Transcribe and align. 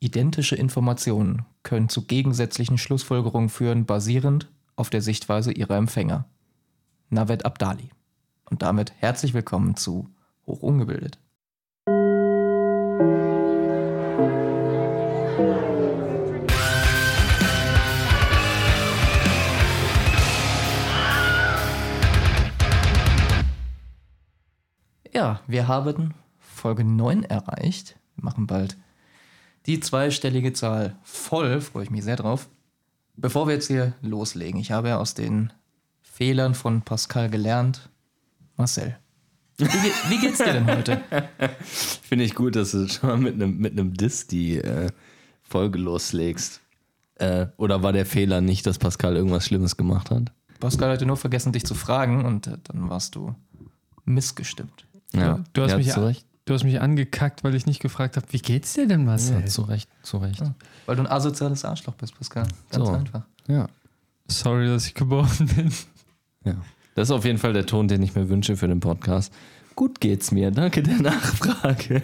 Identische 0.00 0.54
Informationen 0.54 1.44
können 1.64 1.88
zu 1.88 2.06
gegensätzlichen 2.06 2.78
Schlussfolgerungen 2.78 3.48
führen, 3.48 3.84
basierend 3.84 4.48
auf 4.76 4.90
der 4.90 5.02
Sichtweise 5.02 5.50
ihrer 5.50 5.76
Empfänger. 5.76 6.24
Navet 7.10 7.44
Abdali. 7.44 7.90
Und 8.48 8.62
damit 8.62 8.92
herzlich 8.98 9.34
willkommen 9.34 9.74
zu 9.74 10.08
Hochungebildet. 10.46 11.18
Ja, 25.12 25.40
wir 25.48 25.66
haben 25.66 26.14
Folge 26.38 26.84
9 26.84 27.24
erreicht. 27.24 27.98
Wir 28.14 28.24
machen 28.24 28.46
bald 28.46 28.76
die 29.68 29.80
zweistellige 29.80 30.52
Zahl 30.54 30.96
voll, 31.02 31.60
freue 31.60 31.84
ich 31.84 31.90
mich 31.90 32.02
sehr 32.02 32.16
drauf. 32.16 32.48
Bevor 33.16 33.46
wir 33.46 33.54
jetzt 33.54 33.66
hier 33.66 33.92
loslegen, 34.00 34.60
ich 34.60 34.72
habe 34.72 34.88
ja 34.88 34.98
aus 34.98 35.14
den 35.14 35.52
Fehlern 36.00 36.54
von 36.54 36.82
Pascal 36.82 37.28
gelernt. 37.28 37.90
Marcel, 38.56 38.96
wie, 39.58 39.66
wie 39.66 40.18
geht's 40.18 40.38
dir 40.38 40.52
denn 40.52 40.66
heute? 40.66 41.02
Finde 41.60 42.24
ich 42.24 42.34
gut, 42.34 42.56
dass 42.56 42.70
du 42.70 42.88
schon 42.88 43.08
mal 43.10 43.18
mit 43.18 43.34
einem 43.34 43.58
mit 43.58 44.00
Diss 44.00 44.26
die 44.26 44.56
äh, 44.56 44.88
Folge 45.42 45.78
loslegst. 45.78 46.60
Äh, 47.16 47.48
oder 47.56 47.82
war 47.82 47.92
der 47.92 48.06
Fehler 48.06 48.40
nicht, 48.40 48.66
dass 48.66 48.78
Pascal 48.78 49.16
irgendwas 49.16 49.44
Schlimmes 49.44 49.76
gemacht 49.76 50.10
hat? 50.10 50.32
Pascal 50.60 50.92
hatte 50.92 51.06
nur 51.06 51.16
vergessen, 51.16 51.52
dich 51.52 51.66
zu 51.66 51.74
fragen 51.74 52.24
und 52.24 52.46
äh, 52.46 52.56
dann 52.64 52.88
warst 52.88 53.16
du 53.16 53.34
missgestimmt. 54.04 54.86
Ja, 55.12 55.44
Du 55.52 55.62
hast, 55.62 55.72
ja, 55.72 55.76
mich, 55.76 55.90
zu 55.90 56.04
Recht. 56.04 56.27
Du 56.48 56.54
hast 56.54 56.64
mich 56.64 56.80
angekackt, 56.80 57.44
weil 57.44 57.54
ich 57.54 57.66
nicht 57.66 57.80
gefragt 57.80 58.16
habe, 58.16 58.26
wie 58.30 58.38
geht's 58.38 58.72
dir 58.74 58.86
denn, 58.88 59.04
Marcel? 59.04 59.40
Ja, 59.40 59.46
zu 59.46 59.62
Recht, 59.62 59.88
zu 60.02 60.18
Recht. 60.18 60.42
Weil 60.86 60.96
du 60.96 61.02
ein 61.02 61.06
asoziales 61.06 61.64
Arschloch 61.64 61.94
bist, 61.94 62.16
Pascal. 62.16 62.48
Ganz 62.70 62.86
So. 62.86 62.92
einfach. 62.92 63.22
Ja. 63.46 63.68
Sorry, 64.28 64.66
dass 64.66 64.86
ich 64.86 64.94
geboren 64.94 65.28
bin. 65.56 65.72
ja. 66.44 66.56
Das 66.94 67.08
ist 67.08 67.12
auf 67.12 67.24
jeden 67.24 67.38
Fall 67.38 67.52
der 67.52 67.64
Ton, 67.66 67.86
den 67.86 68.02
ich 68.02 68.14
mir 68.14 68.28
wünsche 68.28 68.56
für 68.56 68.66
den 68.66 68.80
Podcast. 68.80 69.32
Gut 69.76 70.00
geht's 70.00 70.32
mir, 70.32 70.50
danke 70.50 70.82
der 70.82 71.00
Nachfrage. 71.00 72.02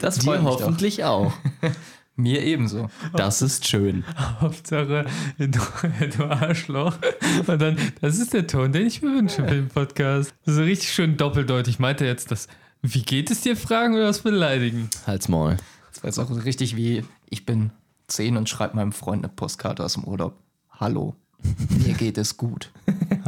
Das 0.00 0.16
Dir 0.18 0.24
freut 0.24 0.42
mich 0.42 0.50
doch. 0.52 0.60
hoffentlich 0.60 1.04
auch. 1.04 1.32
Mir 2.16 2.44
ebenso. 2.44 2.90
Das 3.12 3.42
ist 3.42 3.66
schön. 3.66 4.04
Hauptsache, 4.40 5.06
du, 5.36 5.48
du 6.16 6.24
Arschloch. 6.30 6.94
Und 7.48 7.60
dann, 7.60 7.76
das 8.00 8.18
ist 8.20 8.32
der 8.34 8.46
Ton, 8.46 8.70
den 8.70 8.86
ich 8.86 9.02
mir 9.02 9.16
wünsche 9.16 9.42
für 9.44 9.52
den 9.52 9.66
Podcast. 9.68 10.32
So 10.46 10.62
richtig 10.62 10.92
schön 10.92 11.16
doppeldeutig. 11.16 11.80
Meint 11.80 12.00
er 12.00 12.06
jetzt 12.06 12.30
das, 12.30 12.46
wie 12.86 13.02
geht 13.02 13.30
es 13.30 13.40
dir 13.40 13.56
fragen 13.56 13.94
oder 13.94 14.04
das 14.06 14.20
beleidigen? 14.20 14.90
Halt's 15.06 15.28
Maul. 15.28 15.56
Das 15.92 16.02
war 16.02 16.08
jetzt 16.08 16.18
auch 16.18 16.44
richtig 16.44 16.76
wie, 16.76 17.02
ich 17.30 17.46
bin 17.46 17.70
10 18.08 18.36
und 18.36 18.48
schreibe 18.48 18.76
meinem 18.76 18.92
Freund 18.92 19.24
eine 19.24 19.32
Postkarte 19.32 19.82
aus 19.82 19.94
dem 19.94 20.04
Urlaub. 20.04 20.36
Hallo, 20.70 21.14
mir 21.84 21.94
geht 21.94 22.18
es 22.18 22.36
gut. 22.36 22.70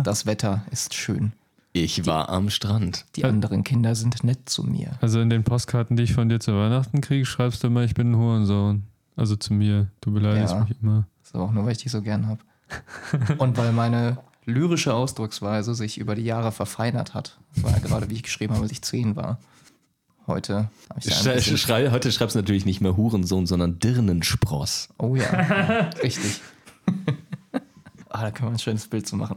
Das 0.02 0.26
Wetter 0.26 0.64
ist 0.70 0.92
schön. 0.94 1.32
Ich 1.72 2.06
war 2.06 2.28
am 2.28 2.50
Strand. 2.50 3.04
Die 3.16 3.24
anderen 3.24 3.64
Kinder 3.64 3.94
sind 3.94 4.24
nett 4.24 4.48
zu 4.48 4.62
mir. 4.62 4.92
Also 5.00 5.20
in 5.20 5.30
den 5.30 5.44
Postkarten, 5.44 5.96
die 5.96 6.02
ich 6.04 6.12
von 6.14 6.28
dir 6.28 6.40
zu 6.40 6.52
Weihnachten 6.54 7.00
kriege, 7.00 7.24
schreibst 7.26 7.62
du 7.62 7.68
immer, 7.68 7.82
ich 7.84 7.94
bin 7.94 8.12
ein 8.12 8.16
Hurensohn. 8.16 8.84
Also 9.14 9.36
zu 9.36 9.54
mir. 9.54 9.88
Du 10.02 10.12
beleidigst 10.12 10.52
Ja. 10.54 10.60
mich 10.60 10.74
immer. 10.82 11.06
Das 11.20 11.28
ist 11.30 11.34
aber 11.34 11.44
auch 11.44 11.52
nur, 11.52 11.64
weil 11.64 11.72
ich 11.72 11.78
dich 11.78 11.92
so 11.92 12.02
gern 12.02 12.26
habe. 12.26 12.40
Und 13.38 13.56
weil 13.56 13.72
meine 13.72 14.18
lyrische 14.46 14.94
Ausdrucksweise 14.94 15.74
sich 15.74 15.98
über 15.98 16.14
die 16.14 16.24
Jahre 16.24 16.52
verfeinert 16.52 17.14
hat. 17.14 17.38
Das 17.54 17.64
war 17.64 17.72
ja 17.72 17.78
gerade, 17.78 18.08
wie 18.08 18.14
ich 18.14 18.22
geschrieben 18.22 18.54
habe, 18.54 18.62
als 18.62 18.72
ich 18.72 18.82
10 18.82 19.16
war. 19.16 19.38
Heute 20.26 20.70
habe 20.90 21.00
ich 21.38 21.60
Schrei, 21.60 21.90
heute 21.90 22.10
schreibst 22.10 22.34
du 22.34 22.40
natürlich 22.40 22.64
nicht 22.64 22.80
mehr 22.80 22.96
Hurensohn, 22.96 23.46
sondern 23.46 23.78
Dirnenspross. 23.78 24.88
Oh 24.98 25.14
ja, 25.14 25.90
richtig. 26.02 26.40
ah, 28.08 28.22
da 28.22 28.30
können 28.32 28.48
wir 28.48 28.54
ein 28.54 28.58
schönes 28.58 28.88
Bild 28.88 29.06
zu 29.06 29.16
machen. 29.16 29.36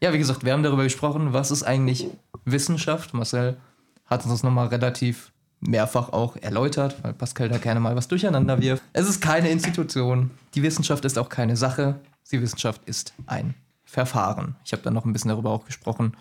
Ja, 0.00 0.12
wie 0.12 0.18
gesagt, 0.18 0.44
wir 0.44 0.52
haben 0.52 0.62
darüber 0.62 0.84
gesprochen, 0.84 1.32
was 1.32 1.50
ist 1.50 1.62
eigentlich 1.62 2.08
Wissenschaft. 2.44 3.12
Marcel 3.14 3.58
hat 4.06 4.22
uns 4.24 4.32
das 4.32 4.42
nochmal 4.42 4.68
relativ 4.68 5.32
mehrfach 5.60 6.08
auch 6.08 6.36
erläutert, 6.36 6.96
weil 7.02 7.12
Pascal 7.12 7.48
da 7.48 7.58
gerne 7.58 7.78
mal 7.78 7.94
was 7.94 8.08
durcheinander 8.08 8.60
wirft. 8.60 8.82
Es 8.94 9.08
ist 9.08 9.20
keine 9.20 9.50
Institution. 9.50 10.30
Die 10.54 10.62
Wissenschaft 10.62 11.04
ist 11.04 11.18
auch 11.18 11.28
keine 11.28 11.56
Sache. 11.56 12.00
Die 12.30 12.40
Wissenschaft 12.40 12.80
ist 12.86 13.12
ein 13.26 13.54
Verfahren. 13.92 14.56
Ich 14.64 14.72
habe 14.72 14.82
dann 14.82 14.94
noch 14.94 15.04
ein 15.04 15.12
bisschen 15.12 15.28
darüber 15.28 15.50
auch 15.50 15.66
gesprochen, 15.66 16.16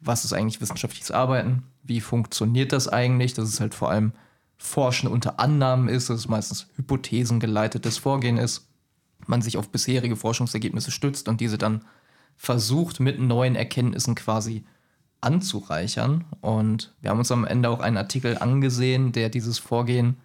was 0.00 0.26
ist 0.26 0.34
eigentlich 0.34 0.60
wissenschaftliches 0.60 1.10
Arbeiten, 1.10 1.62
wie 1.82 2.02
funktioniert 2.02 2.72
das 2.72 2.88
eigentlich, 2.88 3.32
dass 3.32 3.48
es 3.48 3.58
halt 3.58 3.74
vor 3.74 3.88
allem 3.88 4.12
Forschen 4.58 5.08
unter 5.08 5.40
Annahmen 5.40 5.88
ist, 5.88 6.10
dass 6.10 6.18
es 6.18 6.28
meistens 6.28 6.66
hypothesengeleitetes 6.76 7.96
Vorgehen 7.96 8.36
ist, 8.36 8.68
man 9.26 9.40
sich 9.40 9.56
auf 9.56 9.70
bisherige 9.70 10.14
Forschungsergebnisse 10.14 10.90
stützt 10.90 11.26
und 11.28 11.40
diese 11.40 11.56
dann 11.56 11.86
versucht 12.36 13.00
mit 13.00 13.18
neuen 13.18 13.56
Erkenntnissen 13.56 14.14
quasi 14.14 14.66
anzureichern. 15.22 16.26
Und 16.42 16.94
wir 17.00 17.08
haben 17.08 17.18
uns 17.18 17.32
am 17.32 17.46
Ende 17.46 17.70
auch 17.70 17.80
einen 17.80 17.96
Artikel 17.96 18.36
angesehen, 18.36 19.12
der 19.12 19.30
dieses 19.30 19.58
Vorgehen 19.58 20.18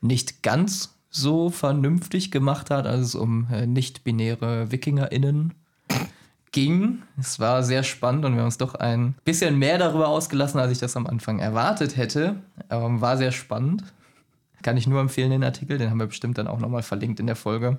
nicht 0.00 0.42
ganz 0.42 0.94
so 1.10 1.50
vernünftig 1.50 2.30
gemacht 2.30 2.70
hat, 2.70 2.86
als 2.86 3.08
es 3.08 3.14
um 3.14 3.46
äh, 3.52 3.66
nicht-binäre 3.66 4.72
WikingerInnen 4.72 5.52
ging. 6.54 7.02
Es 7.18 7.40
war 7.40 7.62
sehr 7.64 7.82
spannend 7.82 8.24
und 8.24 8.32
wir 8.32 8.38
haben 8.38 8.46
uns 8.46 8.58
doch 8.58 8.76
ein 8.76 9.14
bisschen 9.24 9.58
mehr 9.58 9.76
darüber 9.76 10.08
ausgelassen, 10.08 10.60
als 10.60 10.70
ich 10.70 10.78
das 10.78 10.96
am 10.96 11.06
Anfang 11.06 11.40
erwartet 11.40 11.96
hätte. 11.96 12.36
Ähm, 12.70 13.00
war 13.00 13.18
sehr 13.18 13.32
spannend. 13.32 13.82
Kann 14.62 14.76
ich 14.76 14.86
nur 14.86 15.00
empfehlen, 15.00 15.30
den 15.30 15.44
Artikel. 15.44 15.76
Den 15.78 15.90
haben 15.90 15.98
wir 15.98 16.06
bestimmt 16.06 16.38
dann 16.38 16.46
auch 16.46 16.60
nochmal 16.60 16.82
verlinkt 16.82 17.18
in 17.20 17.26
der 17.26 17.36
Folge. 17.36 17.78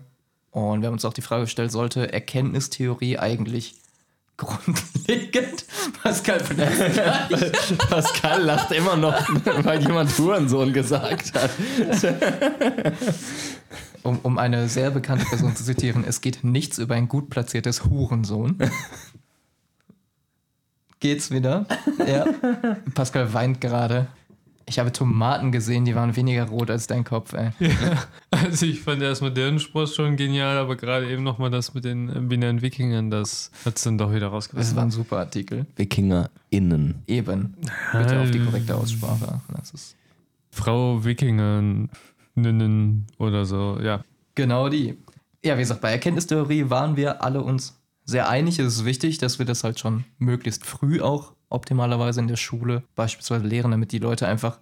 Und 0.52 0.82
wir 0.82 0.88
haben 0.88 0.94
uns 0.94 1.06
auch 1.06 1.14
die 1.14 1.22
Frage 1.22 1.44
gestellt, 1.44 1.72
sollte 1.72 2.12
Erkenntnistheorie 2.12 3.18
eigentlich 3.18 3.76
grundlegend? 4.38 5.66
Pascal. 6.04 6.40
Pascal 7.90 8.44
lacht 8.44 8.72
immer 8.74 8.98
noch, 8.98 9.16
weil 9.64 9.82
jemand 9.82 10.18
Hurensohn 10.18 10.74
gesagt 10.74 11.34
hat. 11.34 11.50
Um, 14.06 14.20
um 14.22 14.38
eine 14.38 14.70
sehr 14.70 14.92
bekannte 14.92 15.26
Person 15.26 15.56
zu 15.56 15.64
zitieren, 15.64 16.04
es 16.08 16.22
geht 16.22 16.44
nichts 16.44 16.78
über 16.78 16.96
ein 16.96 17.08
gut 17.08 17.30
platziertes 17.30 17.86
Hurensohn. 17.86 18.58
Geht's 21.00 21.32
wieder? 21.32 21.66
Ja. 22.08 22.26
Pascal 22.94 23.34
weint 23.34 23.62
gerade. 23.62 24.08
Ich 24.68 24.80
habe 24.80 24.92
Tomaten 24.92 25.52
gesehen, 25.52 25.86
die 25.86 25.94
waren 25.94 26.16
weniger 26.16 26.46
rot 26.46 26.72
als 26.72 26.88
dein 26.88 27.04
Kopf, 27.04 27.34
ey. 27.34 27.52
Also 28.32 28.66
ich 28.66 28.82
fand 28.82 29.00
erst 29.04 29.22
modernen 29.22 29.60
Sport 29.60 29.90
schon 29.90 30.16
genial, 30.16 30.58
aber 30.58 30.76
gerade 30.76 31.08
eben 31.12 31.22
nochmal 31.22 31.52
das 31.52 31.76
mit 31.76 31.86
den 31.86 32.30
binären 32.30 32.64
Wikingern, 32.64 33.12
das 33.12 33.52
hat 33.64 33.78
es 33.78 33.84
dann 33.84 34.00
doch 34.00 34.10
wieder 34.12 34.22
Das 34.28 34.34
rausgelassen. 34.34 34.76
war 34.76 34.84
ein 34.84 34.92
super 34.92 35.18
Artikel. 35.20 35.68
WikingerInnen. 35.76 37.04
Eben. 37.06 37.54
Bitte 37.92 38.20
auf 38.22 38.32
die 38.32 38.44
korrekte 38.44 38.76
Aussprache. 38.76 39.40
Das 39.56 39.70
ist 39.72 39.96
Frau 40.50 41.04
Wikingerinnen 42.36 43.08
oder 43.18 43.46
so, 43.46 43.80
ja. 43.82 44.04
genau 44.36 44.70
die. 44.70 44.98
Ja, 45.44 45.56
wie 45.58 45.62
gesagt, 45.62 45.82
bei 45.82 45.92
Erkenntnistheorie 45.92 46.70
waren 46.70 46.98
wir 46.98 47.24
alle 47.24 47.42
uns 47.42 47.80
sehr 48.04 48.30
einig. 48.30 48.60
Es 48.60 48.78
ist 48.78 48.86
wichtig, 48.86 49.18
dass 49.20 49.40
wir 49.40 49.46
das 49.46 49.64
halt 49.64 49.80
schon 49.80 50.06
möglichst 50.18 50.66
früh 50.66 51.02
auch 51.02 51.34
optimalerweise 51.50 52.20
in 52.20 52.28
der 52.28 52.36
Schule 52.36 52.84
beispielsweise 52.96 53.46
lehren, 53.46 53.72
damit 53.72 53.92
die 53.92 54.00
Leute 54.00 54.28
einfach 54.28 54.60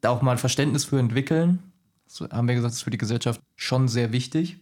da 0.00 0.10
auch 0.10 0.22
mal 0.22 0.32
ein 0.32 0.38
Verständnis 0.38 0.84
für 0.84 0.98
entwickeln. 0.98 1.62
So 2.06 2.28
haben 2.28 2.48
wir 2.48 2.54
gesagt, 2.54 2.72
das 2.72 2.78
ist 2.78 2.84
für 2.84 2.90
die 2.90 2.98
Gesellschaft 2.98 3.40
schon 3.56 3.88
sehr 3.88 4.12
wichtig. 4.12 4.58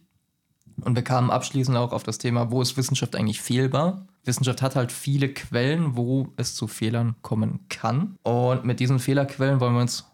Und 0.81 0.95
wir 0.95 1.03
kamen 1.03 1.29
abschließend 1.29 1.77
auch 1.77 1.93
auf 1.93 2.03
das 2.03 2.17
Thema, 2.17 2.51
wo 2.51 2.61
ist 2.61 2.77
Wissenschaft 2.77 3.15
eigentlich 3.15 3.41
fehlbar? 3.41 4.07
Wissenschaft 4.25 4.61
hat 4.61 4.75
halt 4.75 4.91
viele 4.91 5.29
Quellen, 5.29 5.95
wo 5.95 6.29
es 6.37 6.55
zu 6.55 6.67
Fehlern 6.67 7.15
kommen 7.21 7.59
kann. 7.69 8.15
Und 8.23 8.65
mit 8.65 8.79
diesen 8.79 8.99
Fehlerquellen 8.99 9.59
wollen 9.59 9.73
wir 9.73 9.81
uns 9.81 10.05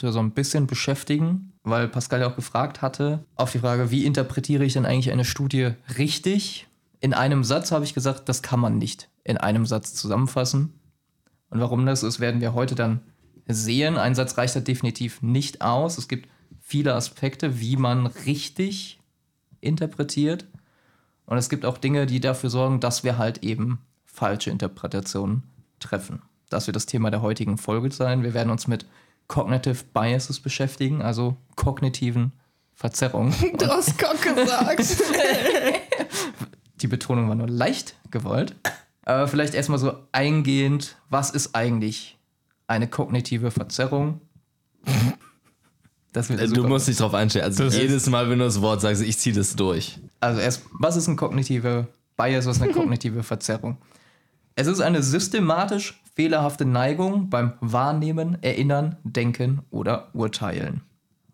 so 0.00 0.18
ein 0.20 0.30
bisschen 0.30 0.66
beschäftigen, 0.66 1.52
weil 1.62 1.88
Pascal 1.88 2.20
ja 2.20 2.30
auch 2.30 2.36
gefragt 2.36 2.82
hatte, 2.82 3.24
auf 3.36 3.52
die 3.52 3.58
Frage, 3.58 3.90
wie 3.90 4.06
interpretiere 4.06 4.64
ich 4.64 4.74
denn 4.74 4.86
eigentlich 4.86 5.12
eine 5.12 5.24
Studie 5.24 5.72
richtig? 5.96 6.66
In 7.00 7.14
einem 7.14 7.44
Satz 7.44 7.72
habe 7.72 7.84
ich 7.84 7.94
gesagt, 7.94 8.28
das 8.28 8.42
kann 8.42 8.60
man 8.60 8.78
nicht 8.78 9.08
in 9.24 9.36
einem 9.36 9.66
Satz 9.66 9.94
zusammenfassen. 9.94 10.72
Und 11.50 11.60
warum 11.60 11.86
das 11.86 12.02
ist, 12.02 12.20
werden 12.20 12.40
wir 12.40 12.54
heute 12.54 12.74
dann 12.74 13.00
sehen. 13.46 13.96
Ein 13.96 14.14
Satz 14.14 14.36
reicht 14.36 14.56
da 14.56 14.60
definitiv 14.60 15.22
nicht 15.22 15.62
aus. 15.62 15.98
Es 15.98 16.08
gibt 16.08 16.28
viele 16.60 16.94
Aspekte, 16.94 17.60
wie 17.60 17.76
man 17.76 18.06
richtig 18.06 19.00
interpretiert. 19.60 20.46
Und 21.26 21.38
es 21.38 21.48
gibt 21.48 21.64
auch 21.64 21.78
Dinge, 21.78 22.06
die 22.06 22.20
dafür 22.20 22.50
sorgen, 22.50 22.80
dass 22.80 23.04
wir 23.04 23.18
halt 23.18 23.42
eben 23.42 23.80
falsche 24.04 24.50
Interpretationen 24.50 25.42
treffen. 25.78 26.22
Das 26.50 26.66
wird 26.66 26.76
das 26.76 26.86
Thema 26.86 27.10
der 27.10 27.22
heutigen 27.22 27.58
Folge 27.58 27.90
sein. 27.90 28.22
Wir 28.22 28.34
werden 28.34 28.50
uns 28.50 28.66
mit 28.66 28.86
Cognitive 29.28 29.84
Biases 29.92 30.40
beschäftigen, 30.40 31.02
also 31.02 31.36
kognitiven 31.54 32.32
Verzerrungen. 32.74 33.34
Du 33.58 33.66
hast 33.66 33.98
Cock 33.98 34.22
gesagt. 34.22 34.80
Die 36.80 36.86
Betonung 36.86 37.28
war 37.28 37.34
nur 37.34 37.48
leicht 37.48 37.94
gewollt. 38.10 38.54
Aber 39.02 39.26
vielleicht 39.26 39.54
erstmal 39.54 39.78
so 39.78 39.94
eingehend, 40.12 40.96
was 41.10 41.30
ist 41.30 41.54
eigentlich 41.54 42.18
eine 42.66 42.88
kognitive 42.88 43.50
Verzerrung? 43.50 44.20
Das 46.12 46.28
wird 46.28 46.56
Du 46.56 46.66
musst 46.66 46.88
dich 46.88 46.96
drauf 46.96 47.14
einstellen. 47.14 47.44
Also 47.44 47.64
Das 47.64 47.76
jedes 47.76 48.08
Mal, 48.08 48.30
wenn 48.30 48.38
du 48.38 48.44
das 48.44 48.60
Wort 48.60 48.80
sagst, 48.80 49.02
ich 49.02 49.18
ziehe 49.18 49.34
das 49.34 49.56
durch. 49.56 49.98
Also 50.20 50.40
erst, 50.40 50.62
was 50.72 50.96
ist 50.96 51.08
ein 51.08 51.16
kognitive 51.16 51.88
Bias, 52.16 52.46
was 52.46 52.56
ist 52.56 52.62
eine 52.62 52.72
kognitive 52.72 53.22
Verzerrung? 53.22 53.76
Es 54.54 54.66
ist 54.66 54.80
eine 54.80 55.02
systematisch 55.02 56.00
fehlerhafte 56.18 56.64
Neigung 56.64 57.30
beim 57.30 57.52
Wahrnehmen, 57.60 58.42
Erinnern, 58.42 58.96
Denken 59.04 59.62
oder 59.70 60.12
Urteilen. 60.16 60.80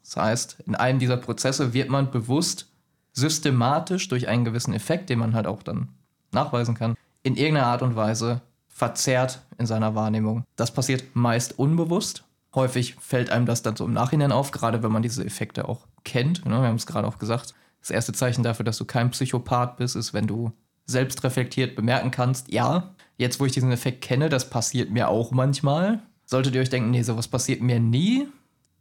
Das 0.03 0.19
heißt, 0.19 0.61
in 0.67 0.75
einem 0.75 0.99
dieser 0.99 1.17
Prozesse 1.17 1.73
wird 1.73 1.89
man 1.89 2.11
bewusst 2.11 2.71
systematisch 3.15 4.09
durch 4.09 4.29
einen 4.29 4.45
gewissen 4.45 4.75
Effekt, 4.75 5.09
den 5.09 5.21
man 5.21 5.33
halt 5.33 5.47
auch 5.47 5.63
dann 5.63 5.89
nachweisen 6.33 6.75
kann, 6.75 6.97
in 7.23 7.35
irgendeiner 7.35 7.69
Art 7.69 7.81
und 7.81 7.97
Weise 7.97 8.43
verzerrt 8.69 9.41
in 9.57 9.65
seiner 9.65 9.95
Wahrnehmung. 9.95 10.45
Das 10.55 10.75
passiert 10.75 11.17
meist 11.17 11.59
unbewusst. 11.59 12.25
Häufig 12.55 12.97
fällt 13.01 13.31
einem 13.31 13.47
das 13.47 13.63
dann 13.63 13.77
so 13.77 13.87
im 13.87 13.95
Nachhinein 13.95 14.33
auf, 14.33 14.51
gerade 14.51 14.83
wenn 14.83 14.93
man 14.93 15.03
diese 15.03 15.25
Effekte 15.25 15.67
auch 15.67 15.87
kennt. 16.05 16.45
Ne? 16.45 16.61
Wir 16.61 16.69
haben 16.69 16.77
es 16.77 16.85
gerade 16.85 17.09
auch 17.09 17.19
gesagt. 17.19 17.55
Das 17.81 17.89
erste 17.89 18.13
Zeichen 18.13 18.43
dafür, 18.43 18.67
dass 18.67 18.77
du 18.77 18.85
kein 18.85 19.11
Psychopath 19.13 19.79
bist, 19.79 19.97
ist, 19.97 20.13
wenn 20.13 20.27
du 20.27 20.53
selbst 20.85 21.25
reflektiert 21.25 21.75
bemerken 21.75 22.11
kannst, 22.11 22.53
ja, 22.53 22.95
jetzt 23.17 23.41
wo 23.41 23.47
ich 23.47 23.53
diesen 23.53 23.73
Effekt 23.73 24.03
kenne, 24.03 24.29
das 24.29 24.51
passiert 24.51 24.91
mir 24.91 25.09
auch 25.09 25.31
manchmal. 25.31 26.03
Solltet 26.25 26.55
ihr 26.55 26.61
euch 26.61 26.71
denken, 26.71 26.91
nee, 26.91 27.03
sowas 27.03 27.29
passiert 27.29 27.61
mir 27.61 27.81
nie, 27.81 28.29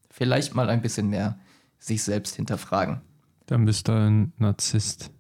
vielleicht 0.10 0.56
mal 0.56 0.70
ein 0.70 0.82
bisschen 0.82 1.10
mehr 1.10 1.38
sich 1.80 2.04
selbst 2.04 2.36
hinterfragen. 2.36 3.02
Dann 3.46 3.66
bist 3.66 3.88
du 3.88 3.92
ein 3.92 4.32
Narzisst. 4.38 5.12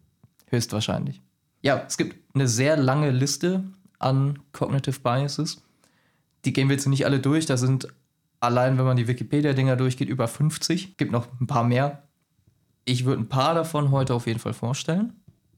Höchstwahrscheinlich. 0.47 1.21
Ja, 1.61 1.83
es 1.85 1.97
gibt 1.97 2.15
eine 2.33 2.47
sehr 2.47 2.77
lange 2.77 3.11
Liste 3.11 3.63
an 3.99 4.39
Cognitive 4.51 4.99
Biases. 4.99 5.63
Die 6.45 6.53
gehen 6.53 6.69
wir 6.69 6.75
jetzt 6.75 6.87
nicht 6.87 7.05
alle 7.05 7.19
durch. 7.19 7.45
Da 7.45 7.57
sind 7.57 7.87
allein, 8.39 8.77
wenn 8.77 8.85
man 8.85 8.97
die 8.97 9.07
Wikipedia-Dinger 9.07 9.75
durchgeht, 9.75 10.09
über 10.09 10.27
50. 10.27 10.97
Gibt 10.97 11.11
noch 11.11 11.27
ein 11.39 11.47
paar 11.47 11.63
mehr. 11.63 12.03
Ich 12.85 13.05
würde 13.05 13.21
ein 13.23 13.29
paar 13.29 13.55
davon 13.55 13.91
heute 13.91 14.13
auf 14.13 14.27
jeden 14.27 14.39
Fall 14.39 14.53
vorstellen. 14.53 15.13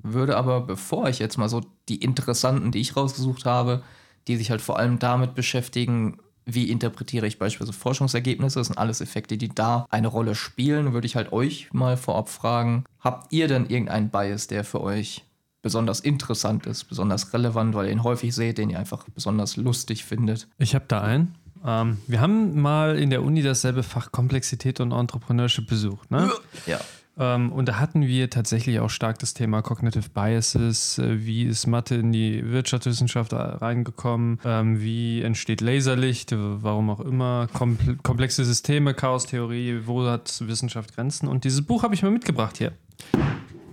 Würde 0.08 0.38
aber, 0.38 0.62
bevor 0.62 1.10
ich 1.10 1.18
jetzt 1.18 1.38
mal 1.38 1.50
so 1.50 1.62
die 1.90 1.98
interessanten, 1.98 2.72
die 2.72 2.80
ich 2.80 2.96
rausgesucht 2.96 3.46
habe, 3.46 3.82
die 4.28 4.38
sich 4.38 4.52
halt 4.52 4.62
vor 4.62 4.78
allem 4.78 5.00
damit 5.00 5.34
beschäftigen, 5.34 6.20
wie 6.46 6.70
interpretiere 6.70 7.26
ich 7.26 7.40
beispielsweise 7.40 7.78
Forschungsergebnisse, 7.78 8.60
das 8.60 8.68
sind 8.68 8.78
alles 8.78 9.02
Effekte, 9.02 9.38
die 9.38 9.50
da 9.50 9.88
eine 9.90 10.08
Rolle 10.08 10.36
spielen, 10.36 10.94
würde 10.94 11.08
ich 11.08 11.16
halt 11.16 11.34
euch 11.34 11.70
mal 11.74 11.98
vorab 11.98 12.30
fragen, 12.30 12.86
habt 13.00 13.34
ihr 13.34 13.48
denn 13.48 13.66
irgendeinen 13.66 14.10
Bias, 14.10 14.46
der 14.46 14.64
für 14.64 14.82
euch 14.82 15.24
besonders 15.64 16.02
interessant 16.02 16.68
ist, 16.68 16.84
besonders 16.84 17.34
relevant, 17.34 17.74
weil 17.74 17.88
ihr 17.88 17.92
ihn 17.92 18.04
häufig 18.04 18.36
seht, 18.36 18.60
den 18.60 18.70
ihr 18.70 18.78
einfach 18.78 19.06
besonders 19.10 19.58
lustig 19.58 20.06
findet? 20.06 20.48
Ich 20.60 20.76
habe 20.76 20.86
da 20.88 21.02
einen. 21.02 21.34
Ähm, 21.66 21.98
wir 22.06 22.22
haben 22.22 22.62
mal 22.62 22.96
in 22.96 23.10
der 23.10 23.24
Uni 23.24 23.42
dasselbe 23.42 23.82
Fach 23.82 24.12
Komplexität 24.12 24.80
und 24.80 24.92
Entrepreneurship 24.92 25.66
besucht. 25.66 26.12
Ne? 26.12 26.32
Ja. 26.68 26.80
Ähm, 27.18 27.52
und 27.54 27.70
da 27.70 27.80
hatten 27.80 28.02
wir 28.08 28.30
tatsächlich 28.30 28.80
auch 28.80 28.90
stark 28.90 29.20
das 29.20 29.34
Thema 29.34 29.62
Cognitive 29.62 30.10
Biases. 30.14 30.98
Äh, 31.00 31.26
wie 31.26 31.44
ist 31.44 31.66
Mathe 31.68 31.96
in 31.96 32.12
die 32.12 32.44
Wirtschaftswissenschaft 32.52 33.32
reingekommen? 33.34 34.40
Ähm, 34.44 34.82
wie 34.82 35.22
entsteht 35.22 35.62
Laserlicht? 35.62 36.32
Äh, 36.34 36.38
Warum 36.38 36.90
auch 36.90 37.00
immer? 37.00 37.48
Komple 37.54 37.96
komplexe 38.04 38.44
Systeme, 38.44 38.94
Chaostheorie. 38.94 39.82
Wo 39.86 40.06
hat 40.06 40.42
Wissenschaft 40.46 40.96
Grenzen? 40.96 41.28
Und 41.30 41.44
dieses 41.46 41.62
Buch 41.62 41.84
habe 41.84 41.94
ich 41.94 42.04
mal 42.04 42.12
mitgebracht 42.12 42.58
hier. 42.58 42.74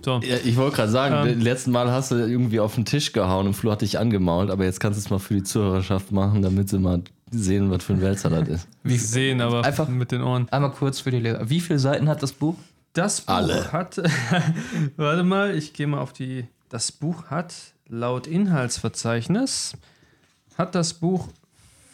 So. 0.05 0.19
Ja, 0.23 0.35
ich 0.43 0.55
wollte 0.57 0.75
gerade 0.77 0.91
sagen, 0.91 1.29
Ähm. 1.29 1.39
letzten 1.41 1.71
Mal 1.71 1.89
hast 1.91 2.11
du 2.11 2.15
irgendwie 2.15 2.59
auf 2.59 2.75
den 2.75 2.85
Tisch 2.85 3.13
gehauen 3.13 3.47
und 3.47 3.53
Flo 3.53 3.71
hat 3.71 3.81
dich 3.81 3.99
angemault, 3.99 4.51
aber 4.51 4.65
jetzt 4.65 4.79
kannst 4.79 4.97
du 4.99 5.01
es 5.03 5.09
mal 5.09 5.19
für 5.19 5.33
die 5.35 5.43
Zuhörerschaft 5.43 6.11
machen, 6.11 6.41
damit 6.41 6.67
sie 6.69 6.77
mal 6.79 7.01
sehen, 7.31 7.71
was 7.71 7.83
für 7.85 7.93
ein 7.93 8.01
Wälzer 8.01 8.29
das 8.29 8.47
ist. 8.47 8.67
Wie 8.83 8.97
sehen, 8.97 9.39
aber 9.41 9.63
Einfach- 9.63 9.87
mit 9.87 10.11
den 10.11 10.21
Ohren. 10.21 10.47
Einmal 10.51 10.71
kurz 10.71 10.99
für 10.99 11.09
die 11.11 11.19
Leser. 11.19 11.49
Wie 11.49 11.61
viele 11.61 11.79
Seiten 11.79 12.07
hat 12.09 12.21
das 12.21 12.33
Buch? 12.33 12.55
Das 12.93 13.21
Buch 13.21 13.33
Alle. 13.33 13.71
hat, 13.71 13.97
warte 14.97 15.23
mal, 15.23 15.55
ich 15.55 15.73
gehe 15.73 15.87
mal 15.87 15.99
auf 15.99 16.13
die, 16.13 16.45
das 16.69 16.91
Buch 16.91 17.25
hat 17.31 17.55
laut 17.87 18.27
Inhaltsverzeichnis, 18.27 19.75
hat 20.59 20.75
das 20.75 20.93
Buch 20.93 21.29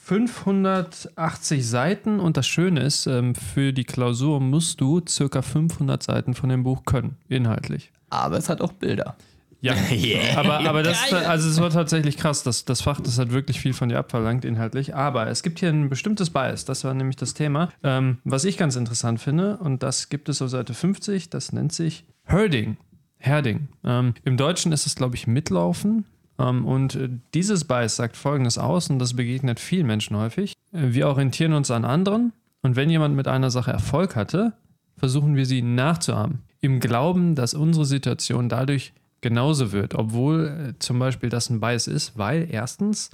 580 0.03 1.65
Seiten 1.65 2.19
und 2.19 2.35
das 2.35 2.47
Schöne 2.47 2.81
ist, 2.81 3.07
ähm, 3.07 3.33
für 3.33 3.71
die 3.71 3.85
Klausur 3.85 4.41
musst 4.41 4.81
du 4.81 5.01
circa 5.07 5.41
500 5.41 6.03
Seiten 6.03 6.33
von 6.33 6.49
dem 6.49 6.63
Buch 6.63 6.83
können, 6.83 7.15
inhaltlich. 7.29 7.91
Aber 8.09 8.37
es 8.37 8.49
hat 8.49 8.59
auch 8.59 8.73
Bilder. 8.73 9.15
Ja, 9.61 9.73
aber, 10.37 10.59
aber 10.59 10.83
das, 10.83 11.11
also 11.11 11.49
es 11.49 11.59
war 11.59 11.69
tatsächlich 11.69 12.17
krass. 12.17 12.43
Das, 12.43 12.65
das 12.65 12.81
Fach, 12.81 13.01
das 13.01 13.19
hat 13.19 13.31
wirklich 13.31 13.59
viel 13.59 13.73
von 13.73 13.89
dir 13.89 13.99
abverlangt, 13.99 14.45
inhaltlich. 14.45 14.95
Aber 14.95 15.27
es 15.27 15.43
gibt 15.43 15.59
hier 15.59 15.69
ein 15.69 15.89
bestimmtes 15.89 16.29
Bias, 16.29 16.65
das 16.65 16.83
war 16.83 16.93
nämlich 16.93 17.17
das 17.17 17.33
Thema, 17.33 17.69
ähm, 17.83 18.19
was 18.23 18.45
ich 18.45 18.57
ganz 18.57 18.75
interessant 18.75 19.19
finde. 19.19 19.57
Und 19.57 19.83
das 19.83 20.09
gibt 20.09 20.29
es 20.29 20.41
auf 20.41 20.49
Seite 20.49 20.73
50, 20.73 21.29
das 21.29 21.51
nennt 21.51 21.73
sich 21.73 22.05
Herding. 22.23 22.77
Herding. 23.17 23.67
Ähm, 23.83 24.13
Im 24.23 24.37
Deutschen 24.37 24.71
ist 24.71 24.85
es, 24.85 24.95
glaube 24.95 25.15
ich, 25.15 25.27
Mitlaufen. 25.27 26.05
Ähm, 26.37 26.65
und 26.65 26.95
äh, 26.95 27.09
dieses 27.33 27.65
Bias 27.65 27.97
sagt 27.97 28.15
folgendes 28.15 28.57
aus, 28.57 28.89
und 28.89 28.99
das 28.99 29.15
begegnet 29.15 29.59
vielen 29.59 29.87
Menschen 29.87 30.15
häufig. 30.15 30.53
Äh, 30.71 30.93
wir 30.93 31.07
orientieren 31.07 31.53
uns 31.53 31.69
an 31.69 31.83
anderen. 31.83 32.31
Und 32.61 32.75
wenn 32.75 32.89
jemand 32.89 33.15
mit 33.15 33.27
einer 33.27 33.51
Sache 33.51 33.71
Erfolg 33.71 34.15
hatte, 34.15 34.53
versuchen 34.97 35.35
wir 35.35 35.45
sie 35.45 35.61
nachzuahmen. 35.61 36.39
Im 36.61 36.79
Glauben, 36.79 37.35
dass 37.35 37.53
unsere 37.53 37.85
Situation 37.85 38.49
dadurch 38.49 38.93
genauso 39.21 39.71
wird, 39.71 39.95
obwohl 39.95 40.73
äh, 40.75 40.79
zum 40.79 40.99
Beispiel 40.99 41.29
das 41.29 41.49
ein 41.49 41.59
Bias 41.59 41.87
ist, 41.87 42.17
weil 42.17 42.47
erstens 42.49 43.09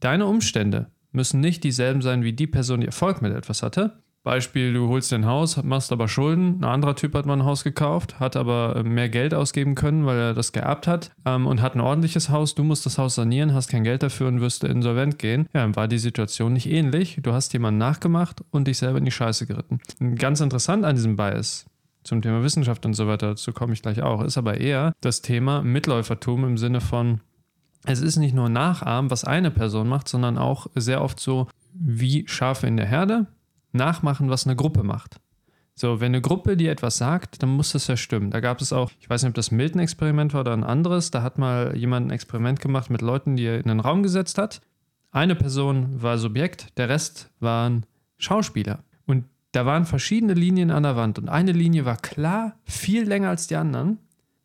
deine 0.00 0.26
Umstände 0.26 0.90
müssen 1.12 1.40
nicht 1.40 1.64
dieselben 1.64 2.02
sein 2.02 2.22
wie 2.22 2.32
die 2.32 2.46
Person, 2.46 2.80
die 2.80 2.86
Erfolg 2.86 3.22
mit 3.22 3.34
etwas 3.34 3.62
hatte. 3.62 4.00
Beispiel, 4.22 4.74
du 4.74 4.88
holst 4.88 5.10
dir 5.10 5.16
ein 5.16 5.24
Haus, 5.24 5.62
machst 5.62 5.92
aber 5.92 6.06
Schulden. 6.06 6.58
Ein 6.60 6.64
anderer 6.64 6.94
Typ 6.94 7.14
hat 7.14 7.24
mal 7.24 7.38
ein 7.38 7.46
Haus 7.46 7.64
gekauft, 7.64 8.20
hat 8.20 8.36
aber 8.36 8.76
äh, 8.76 8.82
mehr 8.82 9.08
Geld 9.08 9.32
ausgeben 9.32 9.74
können, 9.74 10.04
weil 10.04 10.18
er 10.18 10.34
das 10.34 10.52
geerbt 10.52 10.86
hat 10.86 11.10
ähm, 11.24 11.46
und 11.46 11.62
hat 11.62 11.74
ein 11.74 11.80
ordentliches 11.80 12.28
Haus. 12.28 12.54
Du 12.54 12.62
musst 12.62 12.84
das 12.84 12.98
Haus 12.98 13.14
sanieren, 13.14 13.54
hast 13.54 13.68
kein 13.68 13.82
Geld 13.82 14.02
dafür 14.02 14.28
und 14.28 14.42
wirst 14.42 14.62
insolvent 14.62 15.18
gehen. 15.18 15.48
Ja, 15.54 15.62
dann 15.62 15.74
war 15.74 15.88
die 15.88 15.98
Situation 15.98 16.52
nicht 16.52 16.68
ähnlich. 16.68 17.18
Du 17.22 17.32
hast 17.32 17.54
jemanden 17.54 17.78
nachgemacht 17.78 18.44
und 18.50 18.68
dich 18.68 18.76
selber 18.76 18.98
in 18.98 19.06
die 19.06 19.10
Scheiße 19.10 19.46
geritten. 19.46 19.80
Ganz 20.16 20.40
interessant 20.40 20.84
an 20.84 20.96
diesem 20.96 21.16
Bias 21.16 21.64
zum 22.02 22.22
Thema 22.22 22.42
Wissenschaft 22.42 22.84
und 22.86 22.94
so 22.94 23.06
weiter, 23.06 23.28
dazu 23.28 23.52
komme 23.52 23.72
ich 23.72 23.82
gleich 23.82 24.02
auch, 24.02 24.22
ist 24.22 24.38
aber 24.38 24.58
eher 24.58 24.92
das 25.00 25.22
Thema 25.22 25.62
Mitläufertum 25.62 26.44
im 26.44 26.58
Sinne 26.58 26.80
von, 26.80 27.20
es 27.84 28.00
ist 28.00 28.16
nicht 28.16 28.34
nur 28.34 28.48
Nachahmen, 28.48 29.10
was 29.10 29.24
eine 29.24 29.50
Person 29.50 29.88
macht, 29.88 30.08
sondern 30.08 30.38
auch 30.38 30.66
sehr 30.74 31.02
oft 31.02 31.20
so 31.20 31.48
wie 31.72 32.26
Schafe 32.26 32.66
in 32.66 32.76
der 32.76 32.86
Herde 32.86 33.26
nachmachen, 33.72 34.30
was 34.30 34.46
eine 34.46 34.56
Gruppe 34.56 34.82
macht. 34.82 35.20
So, 35.74 36.00
wenn 36.00 36.12
eine 36.12 36.20
Gruppe 36.20 36.58
dir 36.58 36.72
etwas 36.72 36.98
sagt, 36.98 37.42
dann 37.42 37.50
muss 37.50 37.72
das 37.72 37.86
ja 37.86 37.96
stimmen. 37.96 38.30
Da 38.30 38.40
gab 38.40 38.60
es 38.60 38.72
auch, 38.72 38.90
ich 39.00 39.08
weiß 39.08 39.22
nicht, 39.22 39.30
ob 39.30 39.34
das 39.34 39.50
Milton-Experiment 39.50 40.34
war 40.34 40.42
oder 40.42 40.52
ein 40.52 40.64
anderes, 40.64 41.10
da 41.10 41.22
hat 41.22 41.38
mal 41.38 41.74
jemand 41.74 42.08
ein 42.08 42.10
Experiment 42.10 42.60
gemacht 42.60 42.90
mit 42.90 43.00
Leuten, 43.00 43.36
die 43.36 43.44
er 43.44 43.58
in 43.58 43.70
einen 43.70 43.80
Raum 43.80 44.02
gesetzt 44.02 44.36
hat. 44.36 44.60
Eine 45.10 45.34
Person 45.36 46.02
war 46.02 46.18
Subjekt, 46.18 46.76
der 46.76 46.90
Rest 46.90 47.30
waren 47.40 47.86
Schauspieler. 48.18 48.84
Da 49.52 49.66
waren 49.66 49.84
verschiedene 49.84 50.34
Linien 50.34 50.70
an 50.70 50.84
der 50.84 50.96
Wand 50.96 51.18
und 51.18 51.28
eine 51.28 51.52
Linie 51.52 51.84
war 51.84 51.96
klar 51.96 52.56
viel 52.64 53.04
länger 53.04 53.30
als 53.30 53.46
die 53.46 53.56
anderen. 53.56 53.98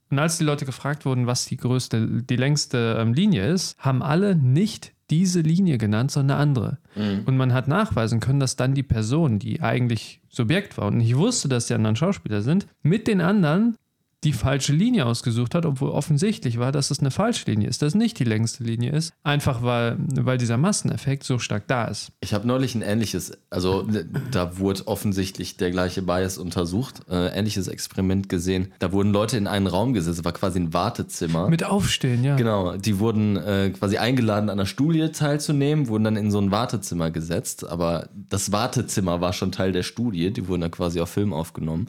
Und 0.10 0.20
als 0.20 0.38
die 0.38 0.44
Leute 0.44 0.66
gefragt 0.66 1.06
wurden, 1.06 1.28
was 1.28 1.46
die 1.46 1.58
größte, 1.58 2.24
die 2.24 2.36
längste 2.36 2.98
ähm, 3.00 3.14
Linie 3.14 3.48
ist, 3.48 3.78
haben 3.80 4.04
alle 4.04 4.36
nicht 4.36 4.94
diese 5.10 5.42
Linie 5.42 5.78
genannt, 5.78 6.12
sondern 6.12 6.38
eine 6.38 6.42
andere. 6.42 6.78
Und 7.26 7.38
man 7.38 7.54
hat 7.54 7.68
nachweisen 7.68 8.20
können, 8.20 8.40
dass 8.40 8.56
dann 8.56 8.74
die 8.74 8.84
Person, 8.84 9.40
die 9.40 9.62
eigentlich 9.62 10.22
Subjekt 10.30 10.78
war 10.78 10.88
und 10.88 10.98
nicht 10.98 11.16
wusste, 11.16 11.48
dass 11.48 11.68
die 11.68 11.76
anderen 11.76 11.96
Schauspieler 11.96 12.42
sind, 12.42 12.68
mit 12.82 13.08
den 13.08 13.22
anderen 13.22 13.76
die 14.26 14.34
falsche 14.34 14.74
Linie 14.74 15.06
ausgesucht 15.06 15.56
hat, 15.56 15.66
obwohl 15.66 15.90
offensichtlich 15.90 16.60
war, 16.60 16.72
dass 16.72 16.92
es 16.92 17.00
eine 17.00 17.12
falsche 17.12 17.50
Linie 17.50 17.70
ist, 17.70 17.82
dass 17.82 17.90
es 17.90 17.96
nicht 17.96 18.20
die 18.20 18.24
längste 18.24 18.64
Linie 18.64 18.92
ist, 18.92 19.14
einfach 19.24 19.62
weil, 19.62 19.98
weil 20.00 20.38
dieser 20.38 20.58
Masseneffekt 20.58 21.24
so 21.24 21.40
stark 21.40 21.68
da 21.68 21.86
ist. 21.86 22.12
Ich 22.22 22.34
habe 22.34 22.48
neulich 22.48 22.76
ein 22.76 22.82
ähnliches, 22.82 23.38
also 23.50 23.88
da 24.32 24.58
wurde 24.58 24.88
offensichtlich 24.88 25.58
der 25.58 25.72
gleiche 25.72 26.02
Bias 26.02 26.38
untersucht, 26.38 27.02
äh, 27.10 27.38
ähnliches 27.38 27.68
Experiment 27.68 28.28
gesehen. 28.28 28.74
Da 28.80 28.92
wurden 28.92 29.12
Leute 29.12 29.38
in 29.38 29.48
einen 29.48 29.68
Raum 29.68 29.94
gesetzt, 29.94 30.26
war 30.26 30.34
quasi 30.34 30.60
ein 30.60 30.74
Wartezimmer. 30.74 31.48
Mit 31.50 31.64
Aufstehen, 31.64 32.24
ja. 32.24 32.36
Genau, 32.36 32.76
die 32.78 33.00
wurden 33.00 33.38
äh, 33.38 33.70
quasi 33.70 33.98
eingeladen, 33.98 34.50
an 34.50 34.58
der 34.58 34.66
Studie 34.66 35.10
teilzunehmen, 35.12 35.88
wurden 35.88 36.04
dann 36.04 36.18
in 36.18 36.32
so 36.32 36.40
ein 36.40 36.50
Wartezimmer 36.50 37.12
gesetzt, 37.12 37.68
aber 37.68 38.10
das 38.14 38.52
Wartezimmer 38.52 39.22
war 39.22 39.34
schon 39.34 39.52
Teil 39.52 39.72
der 39.72 39.84
Studie, 39.84 40.34
die 40.34 40.48
wurden 40.48 40.62
dann 40.62 40.72
quasi 40.72 41.00
auf 41.00 41.10
Film 41.10 41.32
aufgenommen. 41.32 41.88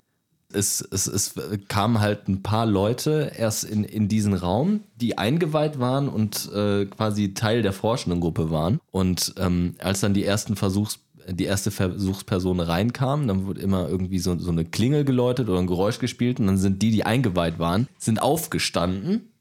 Es, 0.52 0.80
es, 0.80 1.06
es 1.06 1.34
kamen 1.68 2.00
halt 2.00 2.28
ein 2.28 2.42
paar 2.42 2.66
Leute 2.66 3.32
erst 3.36 3.64
in, 3.64 3.84
in 3.84 4.08
diesen 4.08 4.32
Raum, 4.32 4.80
die 4.96 5.18
eingeweiht 5.18 5.78
waren 5.78 6.08
und 6.08 6.50
äh, 6.54 6.86
quasi 6.86 7.34
Teil 7.34 7.62
der 7.62 7.72
forschenden 7.72 8.20
Gruppe 8.20 8.50
waren. 8.50 8.80
Und 8.90 9.34
ähm, 9.38 9.74
als 9.78 10.00
dann 10.00 10.14
die 10.14 10.24
ersten 10.24 10.56
Versuchs 10.56 11.00
die 11.28 11.44
erste 11.44 11.70
Versuchsperson 11.70 12.60
reinkam, 12.60 13.26
dann 13.26 13.46
wurde 13.46 13.60
immer 13.60 13.88
irgendwie 13.88 14.18
so, 14.18 14.38
so 14.38 14.50
eine 14.50 14.64
Klingel 14.64 15.04
geläutet 15.04 15.48
oder 15.48 15.58
ein 15.58 15.66
Geräusch 15.66 15.98
gespielt 15.98 16.38
und 16.38 16.46
dann 16.46 16.58
sind 16.58 16.82
die, 16.82 16.90
die 16.90 17.04
eingeweiht 17.04 17.58
waren, 17.58 17.88
sind 17.98 18.22
aufgestanden 18.22 19.32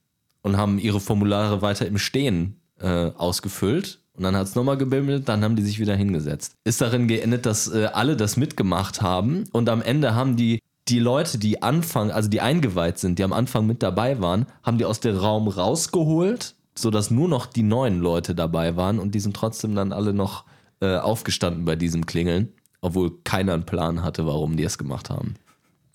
und 0.41 0.57
haben 0.57 0.79
ihre 0.79 0.99
Formulare 0.99 1.61
weiter 1.61 1.85
im 1.85 1.97
Stehen 1.97 2.55
äh, 2.79 3.11
ausgefüllt 3.17 3.99
Und 4.17 4.23
dann 4.23 4.35
hat 4.35 4.47
es 4.47 4.55
nochmal 4.55 4.77
gebimmelt, 4.77 5.27
dann 5.29 5.43
haben 5.43 5.55
die 5.55 5.63
sich 5.63 5.79
wieder 5.79 5.95
hingesetzt. 5.95 6.55
Ist 6.63 6.81
darin 6.81 7.07
geendet, 7.07 7.45
dass 7.45 7.67
äh, 7.67 7.89
alle 7.93 8.15
das 8.15 8.37
mitgemacht 8.37 9.01
haben 9.01 9.45
und 9.51 9.69
am 9.69 9.81
Ende 9.81 10.15
haben 10.15 10.35
die 10.37 10.59
die 10.87 10.99
Leute, 10.99 11.37
die 11.37 11.63
Anfang, 11.63 12.11
also 12.11 12.29
die 12.29 12.41
eingeweiht 12.41 12.99
sind, 12.99 13.17
die 13.17 13.23
am 13.23 13.33
Anfang 13.33 13.65
mit 13.65 13.81
dabei 13.81 14.21
waren, 14.21 14.45
haben 14.63 14.77
die 14.77 14.85
aus 14.85 14.99
dem 14.99 15.17
Raum 15.17 15.47
rausgeholt, 15.47 16.55
sodass 16.75 17.09
nur 17.09 17.27
noch 17.27 17.47
die 17.47 17.63
neuen 17.63 17.99
Leute 17.99 18.35
dabei 18.35 18.75
waren 18.75 18.99
und 18.99 19.15
die 19.15 19.19
sind 19.19 19.35
trotzdem 19.35 19.75
dann 19.75 19.91
alle 19.91 20.13
noch 20.13 20.45
äh, 20.81 20.97
aufgestanden 20.97 21.65
bei 21.65 21.75
diesem 21.75 22.05
Klingeln, 22.05 22.49
obwohl 22.81 23.11
keiner 23.23 23.53
einen 23.53 23.65
Plan 23.65 24.03
hatte, 24.03 24.25
warum 24.27 24.57
die 24.57 24.63
es 24.63 24.77
gemacht 24.77 25.09
haben. 25.09 25.35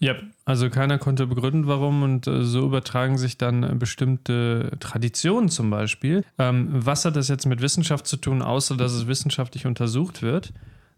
Ja, 0.02 0.14
also 0.46 0.70
keiner 0.70 0.98
konnte 0.98 1.26
begründen, 1.26 1.66
warum 1.66 2.02
und 2.02 2.26
äh, 2.26 2.42
so 2.42 2.64
übertragen 2.64 3.18
sich 3.18 3.36
dann 3.36 3.62
äh, 3.62 3.74
bestimmte 3.74 4.72
Traditionen 4.80 5.50
zum 5.50 5.68
Beispiel. 5.68 6.24
Ähm, 6.38 6.68
was 6.70 7.04
hat 7.04 7.16
das 7.16 7.28
jetzt 7.28 7.44
mit 7.44 7.60
Wissenschaft 7.60 8.06
zu 8.06 8.16
tun, 8.16 8.40
außer 8.40 8.78
dass 8.78 8.92
es 8.92 9.06
wissenschaftlich 9.06 9.66
untersucht 9.66 10.22
wird? 10.22 10.54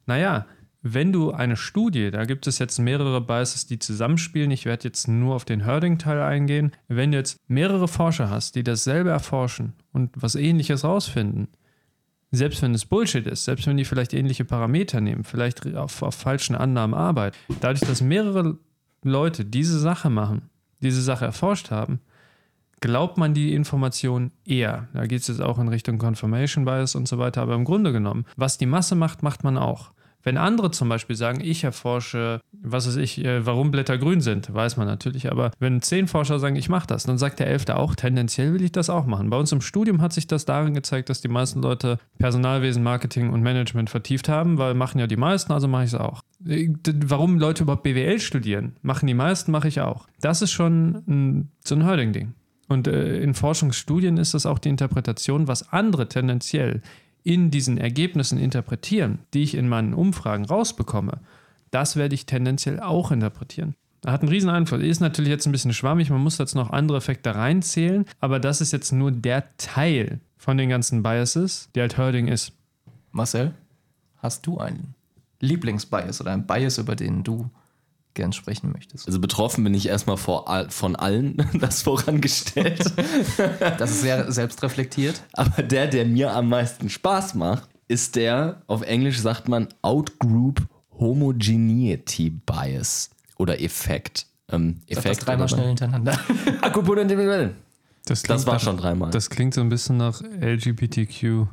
Naja, 0.06 0.46
wenn 0.82 1.12
du 1.12 1.30
eine 1.30 1.56
Studie, 1.56 2.10
da 2.10 2.24
gibt 2.24 2.46
es 2.46 2.58
jetzt 2.58 2.78
mehrere 2.78 3.20
Biases, 3.20 3.66
die 3.66 3.78
zusammenspielen, 3.78 4.50
ich 4.50 4.64
werde 4.64 4.88
jetzt 4.88 5.06
nur 5.06 5.36
auf 5.36 5.44
den 5.44 5.64
Herding-Teil 5.64 6.20
eingehen, 6.20 6.72
wenn 6.88 7.12
du 7.12 7.18
jetzt 7.18 7.38
mehrere 7.48 7.86
Forscher 7.86 8.28
hast, 8.28 8.56
die 8.56 8.64
dasselbe 8.64 9.10
erforschen 9.10 9.74
und 9.92 10.10
was 10.16 10.34
ähnliches 10.34 10.82
rausfinden, 10.82 11.48
selbst 12.32 12.62
wenn 12.62 12.74
es 12.74 12.86
Bullshit 12.86 13.26
ist, 13.26 13.44
selbst 13.44 13.66
wenn 13.66 13.76
die 13.76 13.84
vielleicht 13.84 14.12
ähnliche 14.12 14.44
Parameter 14.44 15.00
nehmen, 15.00 15.22
vielleicht 15.22 15.74
auf, 15.76 16.02
auf 16.02 16.14
falschen 16.16 16.56
Annahmen 16.56 16.94
arbeiten, 16.94 17.36
dadurch, 17.60 17.86
dass 17.86 18.00
mehrere 18.00 18.58
Leute 19.04 19.44
diese 19.44 19.78
Sache 19.78 20.10
machen, 20.10 20.50
diese 20.80 21.02
Sache 21.02 21.26
erforscht 21.26 21.70
haben, 21.70 22.00
glaubt 22.80 23.18
man 23.18 23.34
die 23.34 23.54
Information 23.54 24.32
eher. 24.44 24.88
Da 24.94 25.06
geht 25.06 25.20
es 25.20 25.28
jetzt 25.28 25.40
auch 25.40 25.58
in 25.58 25.68
Richtung 25.68 25.98
Confirmation 25.98 26.64
Bias 26.64 26.96
und 26.96 27.06
so 27.06 27.18
weiter, 27.18 27.42
aber 27.42 27.54
im 27.54 27.64
Grunde 27.64 27.92
genommen, 27.92 28.24
was 28.36 28.58
die 28.58 28.66
Masse 28.66 28.96
macht, 28.96 29.22
macht 29.22 29.44
man 29.44 29.56
auch. 29.56 29.92
Wenn 30.22 30.36
andere 30.36 30.70
zum 30.70 30.88
Beispiel 30.88 31.16
sagen, 31.16 31.40
ich 31.42 31.64
erforsche, 31.64 32.40
was 32.52 32.86
weiß 32.86 32.96
ich, 32.96 33.24
äh, 33.24 33.44
warum 33.44 33.70
Blätter 33.70 33.98
grün 33.98 34.20
sind, 34.20 34.52
weiß 34.52 34.76
man 34.76 34.86
natürlich, 34.86 35.30
aber 35.30 35.50
wenn 35.58 35.82
zehn 35.82 36.06
Forscher 36.06 36.38
sagen, 36.38 36.56
ich 36.56 36.68
mache 36.68 36.86
das, 36.86 37.04
dann 37.04 37.18
sagt 37.18 37.40
der 37.40 37.48
Elfte 37.48 37.76
auch, 37.76 37.94
tendenziell 37.94 38.52
will 38.54 38.62
ich 38.62 38.72
das 38.72 38.90
auch 38.90 39.06
machen. 39.06 39.30
Bei 39.30 39.38
uns 39.38 39.52
im 39.52 39.60
Studium 39.60 40.00
hat 40.00 40.12
sich 40.12 40.26
das 40.26 40.44
darin 40.44 40.74
gezeigt, 40.74 41.08
dass 41.08 41.20
die 41.20 41.28
meisten 41.28 41.60
Leute 41.60 41.98
Personalwesen, 42.18 42.82
Marketing 42.82 43.30
und 43.30 43.42
Management 43.42 43.90
vertieft 43.90 44.28
haben, 44.28 44.58
weil 44.58 44.74
machen 44.74 44.98
ja 44.98 45.06
die 45.06 45.16
meisten, 45.16 45.52
also 45.52 45.68
mache 45.68 45.84
ich 45.84 45.92
es 45.92 45.98
auch. 45.98 46.22
Äh, 46.46 46.68
warum 47.04 47.38
Leute 47.38 47.64
überhaupt 47.64 47.82
BWL 47.82 48.20
studieren, 48.20 48.76
machen 48.82 49.06
die 49.06 49.14
meisten, 49.14 49.50
mache 49.52 49.68
ich 49.68 49.80
auch. 49.80 50.06
Das 50.20 50.42
ist 50.42 50.52
schon 50.52 51.02
ein, 51.08 51.48
so 51.64 51.74
ein 51.74 51.82
Herding-Ding. 51.82 52.34
Und 52.68 52.86
äh, 52.86 53.20
in 53.20 53.34
Forschungsstudien 53.34 54.16
ist 54.16 54.34
das 54.34 54.46
auch 54.46 54.58
die 54.58 54.70
Interpretation, 54.70 55.46
was 55.46 55.72
andere 55.72 56.08
tendenziell 56.08 56.80
in 57.24 57.50
diesen 57.50 57.78
Ergebnissen 57.78 58.38
interpretieren, 58.38 59.20
die 59.34 59.42
ich 59.42 59.54
in 59.54 59.68
meinen 59.68 59.94
Umfragen 59.94 60.44
rausbekomme, 60.44 61.20
das 61.70 61.96
werde 61.96 62.14
ich 62.14 62.26
tendenziell 62.26 62.80
auch 62.80 63.10
interpretieren. 63.10 63.74
Hat 64.04 64.22
einen 64.22 64.30
riesen 64.30 64.50
Einfluss. 64.50 64.82
Ist 64.82 65.00
natürlich 65.00 65.30
jetzt 65.30 65.46
ein 65.46 65.52
bisschen 65.52 65.72
schwammig, 65.72 66.10
man 66.10 66.20
muss 66.20 66.38
jetzt 66.38 66.54
noch 66.54 66.70
andere 66.70 66.98
Effekte 66.98 67.34
reinzählen, 67.34 68.04
aber 68.20 68.40
das 68.40 68.60
ist 68.60 68.72
jetzt 68.72 68.92
nur 68.92 69.12
der 69.12 69.56
Teil 69.58 70.20
von 70.36 70.58
den 70.58 70.68
ganzen 70.68 71.02
Biases, 71.02 71.68
der 71.74 71.82
halt 71.82 71.96
Herding 71.96 72.26
ist. 72.26 72.52
Marcel, 73.12 73.54
hast 74.18 74.46
du 74.46 74.58
einen 74.58 74.94
Lieblingsbias 75.40 76.20
oder 76.20 76.32
einen 76.32 76.46
Bias, 76.46 76.78
über 76.78 76.96
den 76.96 77.22
du 77.22 77.48
gern 78.14 78.32
sprechen 78.32 78.72
möchtest? 78.72 79.06
Also 79.06 79.20
betroffen 79.20 79.64
bin 79.64 79.74
ich 79.74 79.86
erstmal 79.86 80.16
vor, 80.16 80.66
von 80.70 80.96
allen, 80.96 81.36
das 81.60 81.82
vorangestellt. 81.82 82.92
das 83.58 83.90
ist 83.90 84.00
sehr 84.02 84.30
selbstreflektiert. 84.30 85.22
Aber 85.32 85.62
der, 85.62 85.86
der 85.86 86.04
mir 86.04 86.32
am 86.32 86.48
meisten 86.48 86.88
Spaß 86.88 87.34
macht, 87.34 87.68
ist 87.88 88.16
der, 88.16 88.62
auf 88.66 88.82
Englisch 88.82 89.20
sagt 89.20 89.48
man 89.48 89.68
Outgroup 89.82 90.62
Homogeneity 90.98 92.30
Bias 92.30 93.10
oder 93.38 93.60
Effekt. 93.60 94.26
Ähm, 94.50 94.80
Effekt 94.86 95.06
das 95.06 95.18
dreimal 95.18 95.48
schnell 95.48 95.68
hintereinander. 95.68 96.18
Akupunktur 96.60 96.98
individuell. 97.02 97.54
Das, 98.04 98.22
das 98.22 98.46
war 98.46 98.58
schon 98.58 98.76
dreimal. 98.76 99.10
Das 99.10 99.30
klingt 99.30 99.54
so 99.54 99.60
ein 99.60 99.68
bisschen 99.68 99.96
nach 99.96 100.20
LGBTQ. 100.22 101.46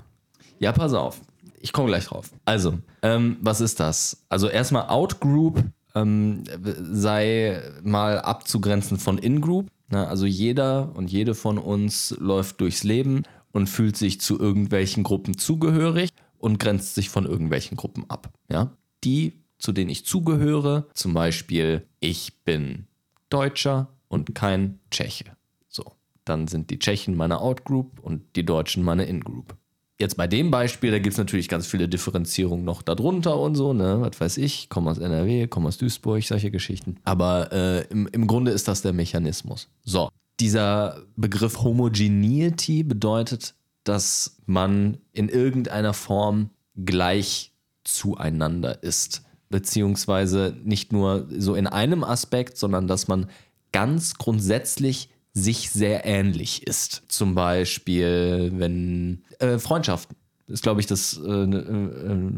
Ja, 0.60 0.72
pass 0.72 0.94
auf. 0.94 1.22
Ich 1.62 1.74
komme 1.74 1.88
gleich 1.88 2.06
drauf. 2.06 2.32
Also, 2.46 2.80
ähm, 3.01 3.38
was 3.42 3.62
ist 3.62 3.80
das? 3.80 4.24
Also 4.30 4.48
erstmal 4.48 4.88
Outgroup 4.88 5.63
ähm, 5.96 6.43
sei 6.91 7.62
mal 7.84 8.19
abzugrenzen 8.19 8.98
von 8.98 9.17
In-Group. 9.17 9.67
Ne? 9.89 10.08
Also 10.08 10.25
jeder 10.25 10.96
und 10.96 11.12
jede 11.12 11.36
von 11.36 11.58
uns 11.58 12.15
läuft 12.19 12.62
durchs 12.62 12.84
Leben 12.84 13.24
und 13.51 13.67
fühlt 13.67 13.98
sich 13.98 14.22
zu 14.22 14.39
irgendwelchen 14.39 15.03
Gruppen 15.03 15.38
zugehörig 15.38 16.10
und 16.38 16.60
grenzt 16.60 16.96
sich 16.96 17.10
von 17.10 17.25
irgendwelchen 17.25 17.77
Gruppen 17.77 18.10
ab. 18.10 18.31
Ja? 18.51 18.77
Die, 19.03 19.43
zu 19.58 19.72
denen 19.72 19.89
ich 19.89 20.05
zugehöre, 20.05 20.88
zum 20.93 21.13
Beispiel, 21.13 21.86
ich 22.00 22.43
bin 22.43 22.88
Deutscher 23.29 23.89
und 24.08 24.34
kein 24.36 24.79
Tscheche. 24.91 25.25
So, 25.67 25.93
dann 26.25 26.48
sind 26.48 26.69
die 26.69 26.79
Tschechen 26.79 27.15
meine 27.15 27.39
Outgroup 27.39 28.00
und 28.00 28.36
die 28.36 28.46
Deutschen 28.46 28.84
meine 28.84 29.05
In-Group. 29.05 29.55
Jetzt 30.01 30.15
bei 30.15 30.27
dem 30.27 30.50
Beispiel, 30.50 30.91
da 30.91 31.00
gibt 31.00 31.13
es 31.13 31.18
natürlich 31.18 31.50
ganz 31.50 31.68
viele 31.68 31.89
Differenzierungen 31.89 32.63
noch 32.63 32.82
darunter 32.82 33.38
und 33.38 33.56
so, 33.56 33.74
ne? 33.74 33.98
Was 34.00 34.22
weiß 34.22 34.38
ich, 34.38 34.70
komme 34.70 34.91
aus 34.91 34.98
NRW, 34.98 35.48
komme 35.48 35.68
aus 35.68 35.77
Duisburg, 35.77 36.24
solche 36.24 36.51
Geschichten. 36.51 36.96
Aber 37.03 37.51
äh, 37.51 37.82
im, 37.89 38.08
im 38.08 38.25
Grunde 38.25 38.51
ist 38.51 38.70
das 38.70 38.82
der 38.82 38.94
Mechanismus. 38.94 39.68
So, 39.84 40.10
dieser 40.39 41.03
Begriff 41.18 41.63
Homogeneity 41.63 42.84
bedeutet, 42.84 43.56
dass 43.84 44.38
man 44.46 45.00
in 45.12 45.27
irgendeiner 45.27 45.94
Form 45.94 46.51
gleich 46.77 47.51
zueinander 47.84 48.84
ist. 48.84 49.24
Beziehungsweise 49.50 50.56
nicht 50.63 50.94
nur 50.94 51.27
so 51.29 51.56
in 51.56 51.68
einem 51.68 52.06
Aspekt, 52.06 52.58
sondern 52.58 52.88
dass 52.88 53.10
man 53.10 53.29
ganz 53.74 54.13
grundsätzlich 54.13 55.10
sich 55.34 55.70
sehr 55.72 56.06
ähnlich 56.06 56.66
ist. 56.68 57.04
Zum 57.08 57.36
Beispiel, 57.36 58.52
wenn 58.56 59.24
äh, 59.40 59.60
Freundschaften 59.60 60.16
ist, 60.48 60.64
glaube 60.64 60.82
ich, 60.82 60.88
das 60.88 61.20
äh, 61.24 61.30
äh, 61.30 62.32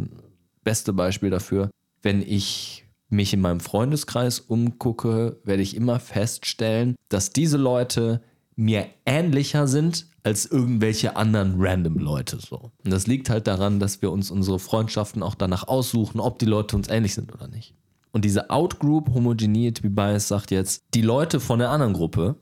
beste 0.63 0.93
Beispiel 0.93 1.29
dafür. 1.29 1.69
Wenn 2.01 2.21
ich 2.21 2.85
mich 3.09 3.33
in 3.33 3.41
meinem 3.41 3.59
Freundeskreis 3.59 4.39
umgucke, 4.39 5.39
werde 5.43 5.61
ich 5.61 5.75
immer 5.75 5.99
feststellen, 5.99 6.95
dass 7.09 7.31
diese 7.31 7.57
Leute 7.57 8.21
mir 8.55 8.87
ähnlicher 9.05 9.67
sind 9.67 10.07
als 10.23 10.45
irgendwelche 10.45 11.15
anderen 11.15 11.55
random 11.57 11.97
Leute 11.97 12.37
so. 12.37 12.71
Und 12.83 12.91
das 12.91 13.07
liegt 13.07 13.29
halt 13.29 13.47
daran, 13.47 13.79
dass 13.79 14.01
wir 14.01 14.11
uns 14.11 14.29
unsere 14.29 14.59
Freundschaften 14.59 15.23
auch 15.23 15.35
danach 15.35 15.67
aussuchen, 15.67 16.19
ob 16.19 16.39
die 16.39 16.45
Leute 16.45 16.75
uns 16.75 16.89
ähnlich 16.89 17.13
sind 17.13 17.33
oder 17.33 17.47
nicht. 17.47 17.73
Und 18.11 18.25
diese 18.25 18.49
Outgroup 18.49 19.13
Homogeneity 19.13 19.89
Bias 19.89 20.27
sagt 20.27 20.51
jetzt, 20.51 20.83
die 20.93 21.01
Leute 21.01 21.39
von 21.39 21.59
der 21.59 21.69
anderen 21.69 21.93
Gruppe 21.93 22.35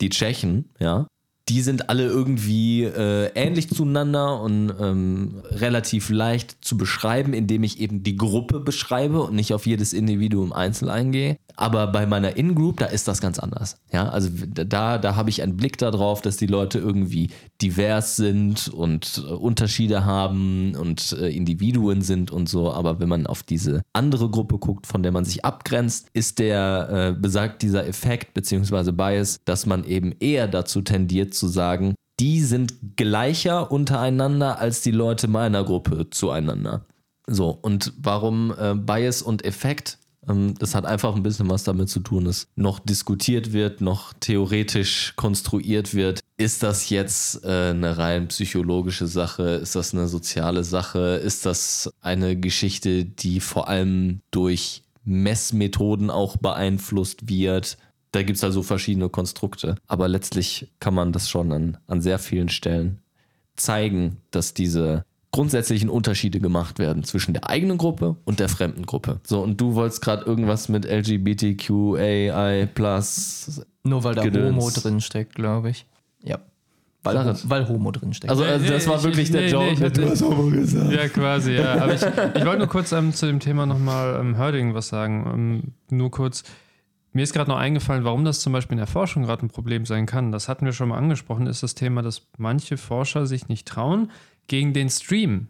die 0.00 0.10
Tschechen, 0.10 0.70
ja, 0.78 1.06
die 1.48 1.62
sind 1.62 1.90
alle 1.90 2.04
irgendwie 2.04 2.82
äh, 2.82 3.30
ähnlich 3.34 3.68
zueinander 3.68 4.40
und 4.40 4.74
ähm, 4.80 5.42
relativ 5.50 6.10
leicht 6.10 6.56
zu 6.64 6.76
beschreiben, 6.76 7.32
indem 7.34 7.62
ich 7.62 7.78
eben 7.78 8.02
die 8.02 8.16
Gruppe 8.16 8.58
beschreibe 8.58 9.22
und 9.22 9.36
nicht 9.36 9.54
auf 9.54 9.66
jedes 9.66 9.92
Individuum 9.92 10.52
einzeln 10.52 10.90
eingehe. 10.90 11.38
Aber 11.56 11.86
bei 11.86 12.06
meiner 12.06 12.36
In-Group, 12.36 12.78
da 12.78 12.86
ist 12.86 13.08
das 13.08 13.20
ganz 13.20 13.38
anders. 13.38 13.78
Ja, 13.90 14.08
also 14.08 14.28
da, 14.30 14.98
da 14.98 15.16
habe 15.16 15.30
ich 15.30 15.42
einen 15.42 15.56
Blick 15.56 15.78
darauf, 15.78 16.20
dass 16.20 16.36
die 16.36 16.46
Leute 16.46 16.78
irgendwie 16.78 17.30
divers 17.62 18.16
sind 18.16 18.68
und 18.68 19.22
äh, 19.26 19.32
Unterschiede 19.32 20.04
haben 20.04 20.76
und 20.76 21.12
äh, 21.12 21.28
Individuen 21.28 22.02
sind 22.02 22.30
und 22.30 22.48
so. 22.48 22.72
Aber 22.72 23.00
wenn 23.00 23.08
man 23.08 23.26
auf 23.26 23.42
diese 23.42 23.82
andere 23.94 24.28
Gruppe 24.28 24.58
guckt, 24.58 24.86
von 24.86 25.02
der 25.02 25.12
man 25.12 25.24
sich 25.24 25.44
abgrenzt, 25.44 26.08
ist 26.12 26.38
der, 26.38 27.14
äh, 27.16 27.20
besagt 27.20 27.62
dieser 27.62 27.86
Effekt 27.86 28.34
bzw. 28.34 28.92
Bias, 28.92 29.38
dass 29.46 29.64
man 29.64 29.84
eben 29.84 30.14
eher 30.20 30.48
dazu 30.48 30.82
tendiert, 30.82 31.32
zu 31.32 31.48
sagen, 31.48 31.94
die 32.20 32.42
sind 32.42 32.96
gleicher 32.96 33.70
untereinander 33.70 34.58
als 34.58 34.82
die 34.82 34.90
Leute 34.90 35.28
meiner 35.28 35.64
Gruppe 35.64 36.08
zueinander. 36.10 36.84
So, 37.26 37.50
und 37.50 37.92
warum 37.98 38.54
äh, 38.58 38.74
Bias 38.74 39.22
und 39.22 39.44
Effekt? 39.44 39.98
Ähm, 40.28 40.54
das 40.58 40.74
hat 40.74 40.86
einfach 40.86 41.14
ein 41.14 41.22
bisschen 41.22 41.48
was 41.50 41.64
damit 41.64 41.88
zu 41.88 42.00
tun, 42.00 42.24
dass 42.24 42.48
noch 42.56 42.78
diskutiert 42.78 43.52
wird, 43.52 43.80
noch 43.80 44.12
theoretisch 44.14 45.14
konstruiert 45.16 45.94
wird. 45.94 46.20
Ist 46.36 46.62
das 46.62 46.90
jetzt 46.90 47.44
äh, 47.44 47.70
eine 47.70 47.98
rein 47.98 48.28
psychologische 48.28 49.06
Sache? 49.06 49.42
Ist 49.42 49.74
das 49.74 49.94
eine 49.94 50.08
soziale 50.08 50.64
Sache? 50.64 51.16
Ist 51.16 51.46
das 51.46 51.90
eine 52.00 52.36
Geschichte, 52.36 53.04
die 53.04 53.40
vor 53.40 53.68
allem 53.68 54.20
durch 54.30 54.82
Messmethoden 55.04 56.10
auch 56.10 56.36
beeinflusst 56.36 57.28
wird? 57.28 57.78
da 58.16 58.22
gibt 58.22 58.38
es 58.38 58.44
also 58.44 58.62
verschiedene 58.62 59.10
Konstrukte. 59.10 59.76
Aber 59.86 60.08
letztlich 60.08 60.72
kann 60.80 60.94
man 60.94 61.12
das 61.12 61.28
schon 61.28 61.52
an, 61.52 61.76
an 61.86 62.00
sehr 62.00 62.18
vielen 62.18 62.48
Stellen 62.48 63.02
zeigen, 63.56 64.18
dass 64.30 64.54
diese 64.54 65.04
grundsätzlichen 65.36 65.90
Unterschiede 65.90 66.40
gemacht 66.40 66.78
werden 66.78 67.04
zwischen 67.04 67.34
der 67.34 67.48
eigenen 67.50 67.76
Gruppe 67.76 68.16
und 68.24 68.40
der 68.40 68.48
fremden 68.48 68.86
Gruppe. 68.86 69.20
So, 69.26 69.42
und 69.42 69.60
du 69.60 69.74
wolltest 69.74 70.00
gerade 70.00 70.24
irgendwas 70.24 70.68
mit 70.70 70.86
LGBTQAI+. 70.86 72.68
Nur 73.84 74.02
weil 74.04 74.14
da 74.14 74.22
Gedöns. 74.22 74.56
Homo 74.56 74.70
drin 74.70 75.00
steckt, 75.00 75.34
glaube 75.34 75.70
ich. 75.70 75.86
Ja. 76.22 76.38
Weil, 77.02 77.36
weil 77.44 77.68
Homo 77.68 77.92
drinsteckt. 77.92 78.30
Also, 78.30 78.42
also 78.42 78.64
Nee, 78.64 78.70
das 78.72 78.88
war 78.88 78.96
ich- 78.96 79.04
wirklich 79.04 79.24
ich- 79.26 79.30
der 79.30 79.42
nee, 79.42 79.48
Joke. 79.50 79.74
nee, 79.78 79.84
hab- 79.84 79.94
du 79.94 80.10
hast 80.10 80.22
Homo 80.22 80.50
gesagt. 80.50 80.90
Ja, 80.90 81.06
quasi, 81.08 81.52
ja. 81.52 81.74
Aber 81.82 81.94
ich, 81.94 82.02
ich 82.02 82.44
wollte 82.44 82.58
nur 82.58 82.66
kurz 82.66 82.90
ähm, 82.92 83.12
zu 83.12 83.26
dem 83.26 83.38
Thema 83.38 83.64
nochmal 83.66 84.18
ähm, 84.20 84.34
Herding 84.34 84.74
was 84.74 84.88
sagen. 84.88 85.24
Ähm, 85.32 85.96
nur 85.96 86.10
kurz. 86.10 86.42
Mir 87.12 87.22
ist 87.22 87.32
gerade 87.32 87.48
noch 87.48 87.58
eingefallen, 87.58 88.02
warum 88.04 88.24
das 88.24 88.40
zum 88.40 88.52
Beispiel 88.52 88.74
in 88.74 88.78
der 88.78 88.86
Forschung 88.88 89.22
gerade 89.22 89.46
ein 89.46 89.48
Problem 89.50 89.86
sein 89.86 90.06
kann. 90.06 90.32
Das 90.32 90.48
hatten 90.48 90.64
wir 90.66 90.72
schon 90.72 90.88
mal 90.88 90.98
angesprochen, 90.98 91.46
ist 91.46 91.62
das 91.62 91.74
Thema, 91.76 92.02
dass 92.02 92.22
manche 92.38 92.76
Forscher 92.76 93.26
sich 93.26 93.48
nicht 93.48 93.66
trauen, 93.68 94.10
gegen 94.46 94.72
den 94.72 94.88
Stream 94.90 95.48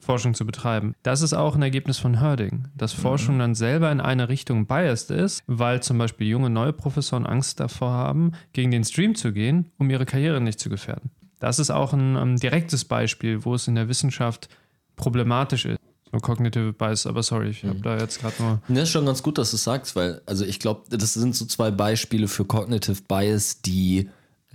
Forschung 0.00 0.32
zu 0.32 0.46
betreiben. 0.46 0.94
Das 1.02 1.20
ist 1.20 1.34
auch 1.34 1.54
ein 1.54 1.60
Ergebnis 1.60 1.98
von 1.98 2.18
Herding, 2.18 2.68
dass 2.74 2.94
Forschung 2.94 3.38
dann 3.38 3.54
selber 3.54 3.92
in 3.92 4.00
eine 4.00 4.30
Richtung 4.30 4.66
biased 4.66 5.10
ist, 5.10 5.42
weil 5.46 5.82
zum 5.82 5.98
Beispiel 5.98 6.28
junge 6.28 6.48
neue 6.48 6.72
Professoren 6.72 7.26
Angst 7.26 7.60
davor 7.60 7.90
haben, 7.90 8.32
gegen 8.54 8.70
den 8.70 8.84
Stream 8.84 9.14
zu 9.14 9.32
gehen, 9.34 9.70
um 9.76 9.90
ihre 9.90 10.06
Karriere 10.06 10.40
nicht 10.40 10.60
zu 10.60 10.70
gefährden. 10.70 11.10
Das 11.40 11.58
ist 11.58 11.70
auch 11.70 11.92
ein 11.92 12.16
ähm, 12.16 12.36
direktes 12.36 12.86
Beispiel, 12.86 13.44
wo 13.44 13.54
es 13.54 13.68
in 13.68 13.74
der 13.74 13.88
Wissenschaft 13.88 14.48
problematisch 14.96 15.66
ist. 15.66 15.78
So 16.10 16.18
Cognitive 16.20 16.72
Bias, 16.72 17.06
aber 17.06 17.22
sorry, 17.22 17.50
ich 17.50 17.64
habe 17.64 17.80
da 17.80 17.98
jetzt 17.98 18.20
gerade 18.20 18.42
nur. 18.42 18.62
Ja, 18.68 18.82
ist 18.82 18.88
schon 18.88 19.04
ganz 19.04 19.22
gut, 19.22 19.36
dass 19.36 19.50
du 19.50 19.56
es 19.56 19.64
sagst, 19.64 19.94
weil, 19.94 20.22
also 20.24 20.46
ich 20.46 20.58
glaube, 20.58 20.84
das 20.88 21.12
sind 21.12 21.36
so 21.36 21.44
zwei 21.44 21.70
Beispiele 21.70 22.28
für 22.28 22.46
Cognitive 22.46 23.02
Bias, 23.06 23.60
die 23.60 24.08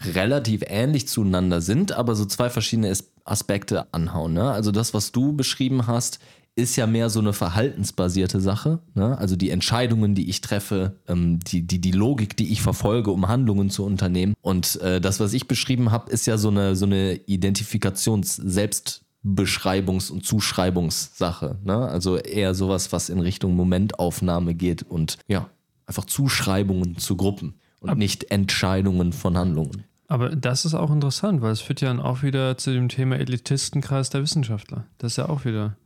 relativ 0.03 0.63
ähnlich 0.65 1.07
zueinander 1.07 1.61
sind, 1.61 1.91
aber 1.91 2.15
so 2.15 2.25
zwei 2.25 2.49
verschiedene 2.49 2.89
As- 2.89 3.12
Aspekte 3.25 3.93
anhauen. 3.93 4.33
Ne? 4.33 4.51
Also 4.51 4.71
das, 4.71 4.93
was 4.93 5.11
du 5.11 5.33
beschrieben 5.33 5.87
hast, 5.87 6.19
ist 6.55 6.75
ja 6.75 6.85
mehr 6.85 7.09
so 7.09 7.19
eine 7.19 7.33
verhaltensbasierte 7.33 8.39
Sache. 8.39 8.77
Ne? 8.93 9.17
Also 9.17 9.35
die 9.35 9.49
Entscheidungen, 9.49 10.13
die 10.13 10.29
ich 10.29 10.41
treffe, 10.41 10.99
ähm, 11.07 11.39
die, 11.39 11.65
die, 11.65 11.81
die 11.81 11.91
Logik, 11.91 12.37
die 12.37 12.51
ich 12.51 12.61
verfolge, 12.61 13.09
um 13.11 13.27
Handlungen 13.27 13.71
zu 13.71 13.83
unternehmen. 13.83 14.35
Und 14.41 14.79
äh, 14.81 15.01
das, 15.01 15.19
was 15.19 15.33
ich 15.33 15.47
beschrieben 15.47 15.89
habe, 15.91 16.11
ist 16.11 16.27
ja 16.27 16.37
so 16.37 16.49
eine, 16.49 16.75
so 16.75 16.85
eine 16.85 17.15
Identifikations-Selbstbeschreibungs- 17.15 20.11
und 20.11 20.23
Zuschreibungssache. 20.25 21.57
Ne? 21.63 21.75
Also 21.75 22.17
eher 22.17 22.53
sowas, 22.53 22.91
was 22.91 23.09
in 23.09 23.19
Richtung 23.19 23.55
Momentaufnahme 23.55 24.53
geht 24.53 24.83
und 24.83 25.17
ja, 25.27 25.49
einfach 25.87 26.05
Zuschreibungen 26.05 26.97
zu 26.97 27.17
Gruppen 27.17 27.55
und 27.79 27.97
nicht 27.97 28.29
Entscheidungen 28.31 29.11
von 29.11 29.37
Handlungen. 29.37 29.85
Aber 30.07 30.29
das 30.35 30.65
ist 30.65 30.73
auch 30.73 30.91
interessant, 30.91 31.41
weil 31.41 31.51
es 31.51 31.61
führt 31.61 31.81
ja 31.81 31.87
dann 31.87 31.99
auch 31.99 32.23
wieder 32.23 32.57
zu 32.57 32.71
dem 32.73 32.89
Thema 32.89 33.17
Elitistenkreis 33.17 34.09
der 34.09 34.21
Wissenschaftler. 34.21 34.85
Das 34.97 35.13
ist 35.13 35.17
ja 35.17 35.29
auch 35.29 35.45
wieder. 35.45 35.77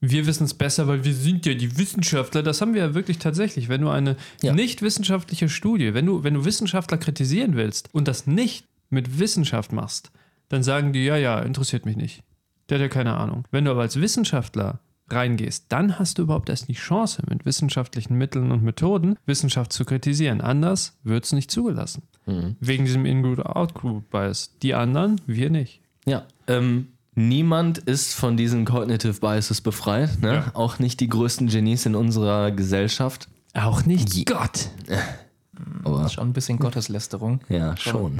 Wir 0.00 0.26
wissen 0.26 0.44
es 0.44 0.54
besser, 0.54 0.88
weil 0.88 1.04
wir 1.04 1.12
sind 1.14 1.44
ja 1.44 1.52
die 1.52 1.76
Wissenschaftler. 1.76 2.42
Das 2.42 2.60
haben 2.62 2.72
wir 2.72 2.80
ja 2.80 2.94
wirklich 2.94 3.18
tatsächlich. 3.18 3.68
Wenn 3.68 3.82
du 3.82 3.90
eine 3.90 4.16
Ja. 4.42 4.54
nicht 4.54 4.80
wissenschaftliche 4.80 5.50
Studie, 5.50 5.92
wenn 5.92 6.06
du, 6.06 6.24
wenn 6.24 6.34
du 6.34 6.44
Wissenschaftler 6.46 6.96
kritisieren 6.96 7.54
willst 7.54 7.90
und 7.92 8.08
das 8.08 8.26
nicht 8.26 8.66
mit 8.88 9.18
Wissenschaft 9.18 9.72
machst, 9.72 10.10
dann 10.48 10.62
sagen 10.62 10.92
die, 10.94 11.04
ja, 11.04 11.16
ja, 11.16 11.38
interessiert 11.40 11.84
mich 11.84 11.96
nicht. 11.96 12.22
Der 12.70 12.78
hat 12.78 12.82
ja 12.82 12.88
keine 12.88 13.16
Ahnung. 13.16 13.44
Wenn 13.50 13.66
du 13.66 13.70
aber 13.72 13.82
als 13.82 14.00
Wissenschaftler 14.00 14.80
reingehst, 15.12 15.66
dann 15.68 15.98
hast 15.98 16.18
du 16.18 16.22
überhaupt 16.22 16.48
erst 16.48 16.68
die 16.68 16.74
Chance, 16.74 17.22
mit 17.28 17.44
wissenschaftlichen 17.44 18.16
Mitteln 18.16 18.52
und 18.52 18.62
Methoden 18.62 19.16
Wissenschaft 19.26 19.72
zu 19.72 19.84
kritisieren. 19.84 20.40
Anders 20.40 20.98
wird 21.02 21.24
es 21.24 21.32
nicht 21.32 21.50
zugelassen. 21.50 22.02
Wegen 22.60 22.84
diesem 22.84 23.06
In-Group-Out-Group-Bias. 23.06 24.58
Die 24.62 24.74
anderen, 24.74 25.20
wir 25.26 25.50
nicht. 25.50 25.80
Ja. 26.06 26.24
Ähm, 26.46 26.88
niemand 27.16 27.78
ist 27.78 28.14
von 28.14 28.36
diesen 28.36 28.64
Cognitive 28.64 29.14
Biases 29.20 29.60
befreit. 29.60 30.20
Ne? 30.22 30.34
Ja. 30.34 30.50
Auch 30.54 30.78
nicht 30.78 31.00
die 31.00 31.08
größten 31.08 31.48
Genies 31.48 31.86
in 31.86 31.96
unserer 31.96 32.52
Gesellschaft. 32.52 33.28
Auch 33.54 33.84
nicht 33.84 34.26
Gott. 34.26 34.68
Aber 35.82 36.08
Schon 36.08 36.28
ein 36.28 36.32
bisschen 36.32 36.58
Gotteslästerung. 36.58 37.40
ja, 37.48 37.76
schon. 37.76 38.18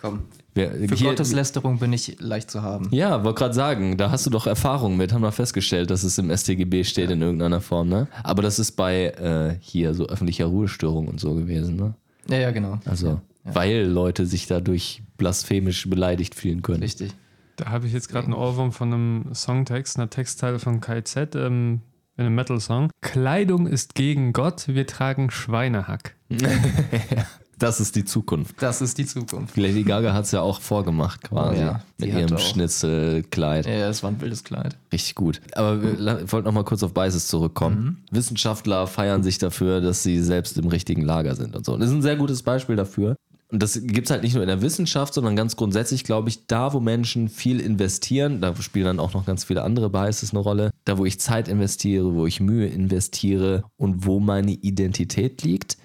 Komm. 0.00 0.20
Wir, 0.58 0.88
Für 0.88 0.94
hier- 0.94 1.08
Gotteslästerung 1.10 1.78
bin 1.78 1.92
ich 1.92 2.16
leicht 2.20 2.50
zu 2.50 2.62
haben. 2.62 2.88
Ja, 2.90 3.22
wollte 3.24 3.38
gerade 3.38 3.54
sagen, 3.54 3.96
da 3.96 4.10
hast 4.10 4.26
du 4.26 4.30
doch 4.30 4.46
Erfahrung 4.46 4.96
mit, 4.96 5.12
haben 5.12 5.22
wir 5.22 5.32
festgestellt, 5.32 5.90
dass 5.90 6.02
es 6.02 6.18
im 6.18 6.34
StGB 6.36 6.84
steht 6.84 7.10
in 7.10 7.22
irgendeiner 7.22 7.60
Form, 7.60 7.88
ne? 7.88 8.08
Aber 8.24 8.42
das 8.42 8.58
ist 8.58 8.72
bei 8.72 9.06
äh, 9.10 9.56
hier 9.60 9.94
so 9.94 10.06
öffentlicher 10.06 10.46
Ruhestörung 10.46 11.08
und 11.08 11.20
so 11.20 11.34
gewesen, 11.34 11.76
ne? 11.76 11.94
Ja, 12.28 12.38
ja, 12.38 12.50
genau. 12.50 12.78
Also, 12.84 13.20
weil 13.44 13.84
Leute 13.86 14.26
sich 14.26 14.46
dadurch 14.46 15.02
blasphemisch 15.16 15.88
beleidigt 15.88 16.34
fühlen 16.34 16.60
können. 16.62 16.82
Richtig. 16.82 17.12
Da 17.56 17.66
habe 17.70 17.86
ich 17.86 17.92
jetzt 17.92 18.08
gerade 18.08 18.26
einen 18.26 18.34
Ohrwurm 18.34 18.72
von 18.72 18.92
einem 18.92 19.34
Songtext, 19.34 19.96
einer 19.96 20.10
Textteile 20.10 20.58
von 20.58 20.80
KZ 20.80 21.34
ähm, 21.36 21.80
in 22.16 22.26
einem 22.26 22.34
Metal-Song. 22.34 22.90
Kleidung 23.00 23.66
ist 23.66 23.94
gegen 23.94 24.32
Gott, 24.32 24.68
wir 24.68 24.86
tragen 24.86 25.30
Schweinehack. 25.30 26.14
Das 27.58 27.80
ist 27.80 27.96
die 27.96 28.04
Zukunft. 28.04 28.54
Das 28.62 28.80
ist 28.80 28.98
die 28.98 29.06
Zukunft. 29.06 29.56
Lady 29.56 29.82
Gaga 29.82 30.12
hat 30.12 30.24
es 30.26 30.30
ja 30.32 30.40
auch 30.42 30.60
vorgemacht 30.60 31.22
quasi. 31.22 31.56
Oh 31.58 31.60
ja, 31.60 31.82
mit 31.98 32.08
ihrem 32.10 32.32
auch- 32.34 32.38
Schnitzelkleid. 32.38 33.66
Ja, 33.66 33.88
es 33.88 34.02
war 34.02 34.10
ein 34.10 34.20
wildes 34.20 34.44
Kleid. 34.44 34.76
Richtig 34.92 35.14
gut. 35.14 35.40
Aber 35.54 35.82
wir 35.82 35.96
la- 35.96 36.20
ich 36.20 36.32
wollte 36.32 36.46
noch 36.46 36.52
mal 36.54 36.64
kurz 36.64 36.82
auf 36.82 36.94
Biases 36.94 37.26
zurückkommen. 37.28 38.04
Wissenschaftler 38.10 38.86
feiern 38.86 39.22
sich 39.22 39.38
dafür, 39.38 39.80
dass 39.80 40.02
sie 40.02 40.20
selbst 40.22 40.56
im 40.58 40.68
richtigen 40.68 41.02
Lager 41.02 41.34
sind 41.34 41.56
und 41.56 41.64
so. 41.66 41.74
Und 41.74 41.80
das 41.80 41.90
ist 41.90 41.96
ein 41.96 42.02
sehr 42.02 42.16
gutes 42.16 42.42
Beispiel 42.42 42.76
dafür. 42.76 43.16
Und 43.50 43.62
das 43.62 43.80
gibt 43.82 44.06
es 44.06 44.10
halt 44.10 44.22
nicht 44.22 44.34
nur 44.34 44.42
in 44.42 44.48
der 44.48 44.60
Wissenschaft, 44.60 45.14
sondern 45.14 45.34
ganz 45.34 45.56
grundsätzlich, 45.56 46.04
glaube 46.04 46.28
ich, 46.28 46.46
da, 46.46 46.74
wo 46.74 46.80
Menschen 46.80 47.30
viel 47.30 47.60
investieren, 47.60 48.42
da 48.42 48.54
spielen 48.56 48.84
dann 48.84 49.00
auch 49.00 49.14
noch 49.14 49.24
ganz 49.24 49.44
viele 49.44 49.62
andere 49.62 49.88
Biases 49.88 50.32
eine 50.32 50.40
Rolle, 50.40 50.70
da, 50.84 50.98
wo 50.98 51.06
ich 51.06 51.18
Zeit 51.18 51.48
investiere, 51.48 52.12
wo 52.14 52.26
ich 52.26 52.40
Mühe 52.40 52.66
investiere 52.66 53.64
und 53.78 54.04
wo 54.04 54.20
meine 54.20 54.50
Identität 54.52 55.42
liegt, 55.44 55.78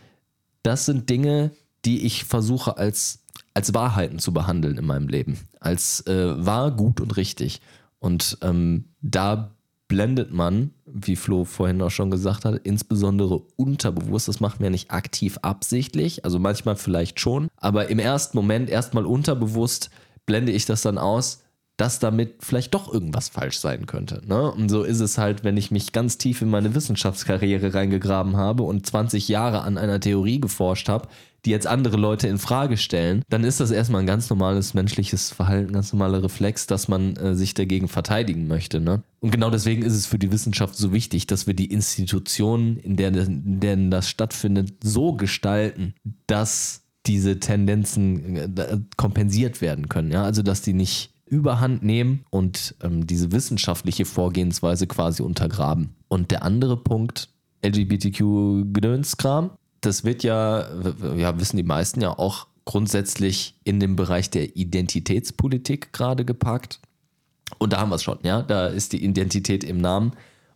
das 0.62 0.86
sind 0.86 1.10
Dinge, 1.10 1.52
die 1.86 2.06
ich 2.06 2.24
versuche 2.26 2.78
als, 2.78 3.24
als 3.54 3.74
Wahrheiten 3.74 4.20
zu 4.20 4.34
behandeln 4.34 4.78
in 4.78 4.86
meinem 4.86 5.08
Leben. 5.08 5.40
Als 5.60 6.06
äh, 6.08 6.46
wahr, 6.46 6.72
gut 6.72 7.02
und 7.02 7.18
richtig. 7.18 7.62
Und 8.00 8.38
ähm, 8.42 8.86
da 9.02 9.56
blendet 9.88 10.34
man, 10.34 10.72
wie 10.86 11.16
Flo 11.16 11.46
vorhin 11.46 11.82
auch 11.82 11.92
schon 11.92 12.10
gesagt 12.10 12.46
hat, 12.46 12.60
insbesondere 12.64 13.44
unterbewusst. 13.58 14.28
Das 14.28 14.40
macht 14.40 14.60
man 14.60 14.66
ja 14.66 14.70
nicht 14.72 14.92
aktiv 14.92 15.38
absichtlich, 15.42 16.26
also 16.26 16.40
manchmal 16.40 16.76
vielleicht 16.76 17.20
schon, 17.20 17.48
aber 17.58 17.90
im 17.90 18.00
ersten 18.00 18.38
Moment 18.38 18.70
erstmal 18.70 19.06
unterbewusst 19.06 19.92
blende 20.26 20.52
ich 20.52 20.66
das 20.66 20.82
dann 20.82 20.98
aus, 20.98 21.44
dass 21.78 22.00
damit 22.00 22.36
vielleicht 22.40 22.74
doch 22.74 22.92
irgendwas 22.92 23.30
falsch 23.30 23.60
sein 23.60 23.86
könnte. 23.86 24.22
Ne? 24.26 24.52
Und 24.52 24.70
so 24.70 24.84
ist 24.84 25.00
es 25.00 25.18
halt, 25.18 25.44
wenn 25.44 25.58
ich 25.58 25.72
mich 25.72 25.92
ganz 25.92 26.18
tief 26.18 26.42
in 26.42 26.50
meine 26.50 26.76
Wissenschaftskarriere 26.76 27.74
reingegraben 27.74 28.38
habe 28.38 28.64
und 28.64 28.86
20 28.86 29.28
Jahre 29.28 29.62
an 29.62 29.78
einer 29.78 30.00
Theorie 30.00 30.40
geforscht 30.40 30.88
habe, 30.88 31.08
die 31.46 31.50
jetzt 31.50 31.68
andere 31.68 31.98
Leute 31.98 32.28
in 32.28 32.38
Frage 32.38 32.78
stellen, 32.78 33.24
dann 33.30 33.44
ist 33.44 33.60
das 33.60 33.72
erstmal 33.72 34.02
ein 34.02 34.08
ganz 34.08 34.30
normales 34.30 34.74
menschliches 34.74 35.32
Verhalten, 35.32 35.74
ganz 35.74 35.92
normaler 35.92 36.24
Reflex, 36.24 36.68
dass 36.68 36.88
man 36.88 37.16
äh, 37.18 37.36
sich 37.36 37.54
dagegen 37.54 37.88
verteidigen 37.88 38.48
möchte. 38.48 38.80
Ne? 38.80 39.04
Und 39.20 39.32
genau 39.32 39.50
deswegen 39.50 39.84
ist 39.84 39.94
es 39.94 40.06
für 40.06 40.20
die 40.20 40.32
Wissenschaft 40.32 40.76
so 40.76 40.94
wichtig, 40.94 41.28
dass 41.28 41.46
wir 41.46 41.54
die 41.54 41.66
Institutionen, 41.66 42.78
in 42.78 42.96
denen, 42.96 43.46
in 43.46 43.60
denen 43.60 43.92
das 43.92 44.10
stattfindet, 44.10 44.74
so 44.84 45.14
gestalten, 45.14 45.94
dass 46.28 46.84
diese 47.06 47.40
Tendenzen 47.40 48.58
äh, 48.58 48.80
kompensiert 48.96 49.60
werden 49.60 49.90
können. 49.90 50.12
Ja? 50.12 50.24
Also, 50.24 50.42
dass 50.42 50.62
die 50.62 50.74
nicht 50.74 51.14
überhand 51.26 51.84
nehmen 51.84 52.26
und 52.30 52.76
ähm, 52.84 53.08
diese 53.08 53.32
wissenschaftliche 53.32 54.06
Vorgehensweise 54.06 54.88
quasi 54.88 55.24
untergraben. 55.24 55.96
Und 56.08 56.32
der 56.32 56.44
andere 56.44 56.78
Punkt, 56.78 57.30
LGBTQ-Gedönskram, 57.66 59.52
das 59.86 60.04
wird 60.04 60.24
ja, 60.24 60.66
ja, 61.16 61.40
wissen 61.40 61.58
die 61.58 61.64
meisten 61.64 62.02
ja 62.02 62.18
auch 62.18 62.48
grundsätzlich 62.66 63.56
in 63.64 63.80
dem 63.80 63.96
Bereich 63.96 64.30
der 64.30 64.56
Identitätspolitik 64.56 65.94
gerade 65.94 66.26
geparkt. 66.26 66.80
Und 67.60 67.74
da 67.74 67.80
haben 67.80 67.90
wir 67.90 67.96
es 67.96 68.04
schon, 68.04 68.20
ja. 68.24 68.42
Da 68.42 68.68
ist 68.68 68.94
die 68.94 69.04
Identität 69.04 69.64
im 69.64 69.78
Namen. 69.78 70.14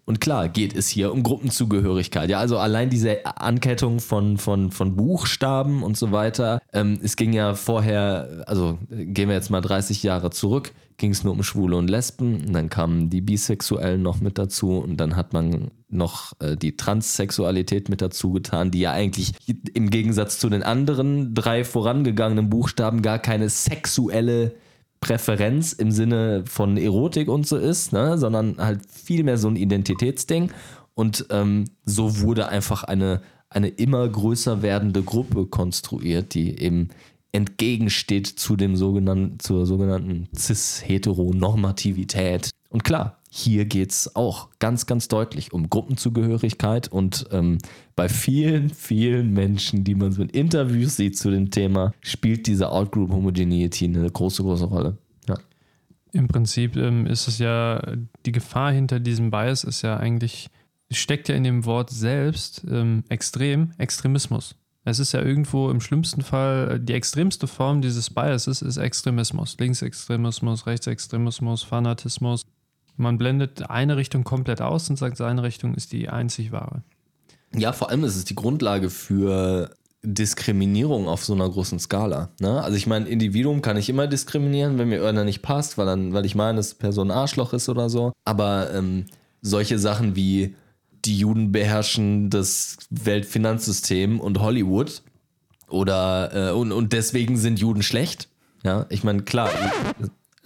Und 0.08 0.22
klar, 0.22 0.48
geht 0.48 0.74
es 0.74 0.88
hier 0.88 1.12
um 1.12 1.22
Gruppenzugehörigkeit. 1.22 2.30
Ja, 2.30 2.39
also 2.39 2.58
allein 2.58 2.89
diese 2.89 3.26
Ankettung 3.26 4.00
von, 4.00 4.38
von, 4.38 4.72
von 4.72 4.96
Buchstaben 4.96 5.84
und 5.84 5.98
so 5.98 6.13
weiter. 6.13 6.62
Ähm, 6.72 6.98
es 7.04 7.17
ging 7.17 7.34
ja 7.34 7.56
vorher, 7.56 8.46
also 8.48 8.78
gehen 8.89 9.28
wir 9.28 9.36
jetzt 9.36 9.50
mal 9.50 9.60
30 9.60 10.04
Jahre 10.04 10.30
zurück, 10.30 10.72
ging 10.96 11.12
es 11.12 11.26
nur 11.26 11.34
um 11.34 11.43
Schwule 11.43 11.76
und 11.76 11.89
Lesben. 11.89 12.36
Und 12.36 12.54
dann 12.54 12.70
kamen 12.70 13.10
die 13.10 13.20
Bisexuellen 13.20 14.02
noch 14.02 14.22
mit 14.22 14.38
dazu. 14.38 14.78
Und 14.78 14.96
dann 14.96 15.17
hat 15.17 15.34
man 15.34 15.72
noch 15.89 16.32
äh, 16.39 16.56
die 16.56 16.78
Transsexualität 16.78 17.89
mit 17.89 18.02
dazu 18.02 18.32
getan, 18.32 18.72
die 18.72 18.80
ja 18.80 18.93
eigentlich 18.93 19.34
im 19.74 19.89
Gegensatz 19.89 20.39
zu 20.39 20.50
den 20.50 20.63
anderen 20.63 21.34
drei 21.34 21.65
vorangegangenen 21.65 22.50
Buchstaben 22.50 23.02
gar 23.02 23.20
keine 23.20 23.50
sexuelle 23.50 24.56
Präferenz 24.99 25.73
im 25.73 25.91
Sinne 25.91 26.43
von 26.47 26.77
Erotik 26.77 27.29
und 27.29 27.45
so 27.47 27.57
ist, 27.57 27.93
ne? 27.93 28.17
sondern 28.17 28.57
halt 28.57 28.81
viel 28.91 29.23
mehr 29.23 29.38
so 29.38 29.47
ein 29.47 29.55
Identitätsding. 29.55 30.51
Und 30.95 31.27
ähm, 31.29 31.65
so 31.86 32.21
wurde 32.21 32.49
einfach 32.49 32.83
eine, 32.83 33.21
eine 33.49 33.67
immer 33.67 34.07
größer 34.07 34.62
werdende 34.62 35.03
Gruppe 35.03 35.45
konstruiert, 35.45 36.33
die 36.33 36.57
eben 36.60 36.89
entgegensteht 37.31 38.27
zu 38.27 38.55
dem 38.55 38.75
sogenannten, 38.75 39.39
zur 39.39 39.67
sogenannten 39.67 40.27
Cis-Heteronormativität. 40.36 42.49
Und 42.69 42.83
klar, 42.83 43.16
hier 43.29 43.65
geht 43.65 43.91
es 43.91 44.15
auch 44.15 44.49
ganz, 44.59 44.85
ganz 44.85 45.07
deutlich 45.07 45.53
um 45.53 45.69
Gruppenzugehörigkeit 45.69 46.87
und 46.87 47.27
ähm, 47.31 47.57
bei 47.95 48.09
vielen, 48.09 48.69
vielen 48.69 49.33
Menschen, 49.33 49.83
die 49.83 49.95
man 49.95 50.11
so 50.11 50.21
in 50.21 50.29
Interviews 50.29 50.95
sieht 50.95 51.17
zu 51.17 51.29
dem 51.29 51.51
Thema, 51.51 51.93
spielt 52.01 52.47
diese 52.47 52.69
Outgroup 52.69 53.11
Homogeneity 53.11 53.85
eine 53.85 54.09
große, 54.09 54.43
große 54.43 54.65
Rolle. 54.65 54.97
Ja. 55.27 55.37
Im 56.13 56.27
Prinzip 56.27 56.77
ähm, 56.77 57.05
ist 57.05 57.27
es 57.27 57.37
ja, 57.37 57.81
die 58.25 58.31
Gefahr 58.31 58.71
hinter 58.71 58.99
diesem 58.99 59.29
Bias 59.29 59.63
ist 59.63 59.81
ja 59.81 59.97
eigentlich, 59.97 60.49
steckt 60.89 61.27
ja 61.27 61.35
in 61.35 61.43
dem 61.43 61.65
Wort 61.65 61.89
selbst 61.89 62.65
ähm, 62.69 63.03
extrem, 63.09 63.71
Extremismus. 63.77 64.55
Es 64.85 64.99
ist 64.99 65.11
ja 65.11 65.21
irgendwo 65.21 65.69
im 65.69 65.81
schlimmsten 65.81 66.21
Fall, 66.21 66.71
äh, 66.71 66.79
die 66.79 66.93
extremste 66.93 67.45
Form 67.45 67.81
dieses 67.81 68.09
Biases 68.09 68.61
ist 68.61 68.77
Extremismus. 68.77 69.57
Linksextremismus, 69.59 70.65
Rechtsextremismus, 70.65 71.63
Fanatismus. 71.63 72.45
Man 72.97 73.17
blendet 73.17 73.69
eine 73.69 73.95
Richtung 73.95 74.23
komplett 74.23 74.62
aus 74.62 74.89
und 74.89 74.97
sagt, 74.97 75.17
seine 75.17 75.43
Richtung 75.43 75.75
ist 75.75 75.91
die 75.91 76.10
einzig 76.10 76.51
wahre. 76.51 76.81
Ja, 77.55 77.71
vor 77.71 77.89
allem 77.89 78.03
ist 78.03 78.15
es 78.15 78.25
die 78.25 78.36
Grundlage 78.36 78.89
für 78.89 79.69
Diskriminierung 80.03 81.07
auf 81.07 81.23
so 81.23 81.33
einer 81.33 81.49
großen 81.49 81.79
Skala. 81.79 82.29
Ne? 82.39 82.62
Also 82.62 82.77
ich 82.77 82.88
meine, 82.88 83.07
Individuum 83.07 83.62
kann 83.62 83.77
ich 83.77 83.89
immer 83.89 84.07
diskriminieren, 84.07 84.77
wenn 84.77 84.89
mir 84.89 84.97
irgendwer 84.97 85.25
nicht 85.25 85.41
passt, 85.41 85.77
weil, 85.77 85.86
dann, 85.86 86.13
weil 86.13 86.25
ich 86.25 86.36
meine, 86.36 86.57
dass 86.57 86.75
Person 86.75 87.12
Arschloch 87.12 87.53
ist 87.53 87.69
oder 87.69 87.89
so. 87.89 88.13
Aber 88.25 88.73
ähm, 88.73 89.05
solche 89.41 89.79
Sachen 89.79 90.15
wie 90.15 90.55
die 91.05 91.17
Juden 91.17 91.51
beherrschen 91.51 92.29
das 92.29 92.77
Weltfinanzsystem 92.89 94.19
und 94.19 94.39
Hollywood 94.39 95.03
oder 95.69 96.49
äh, 96.49 96.51
und, 96.51 96.71
und 96.71 96.93
deswegen 96.93 97.38
sind 97.38 97.60
Juden 97.60 97.83
schlecht. 97.83 98.29
Ja, 98.63 98.86
ich 98.89 99.03
meine, 99.03 99.23
klar. 99.23 99.49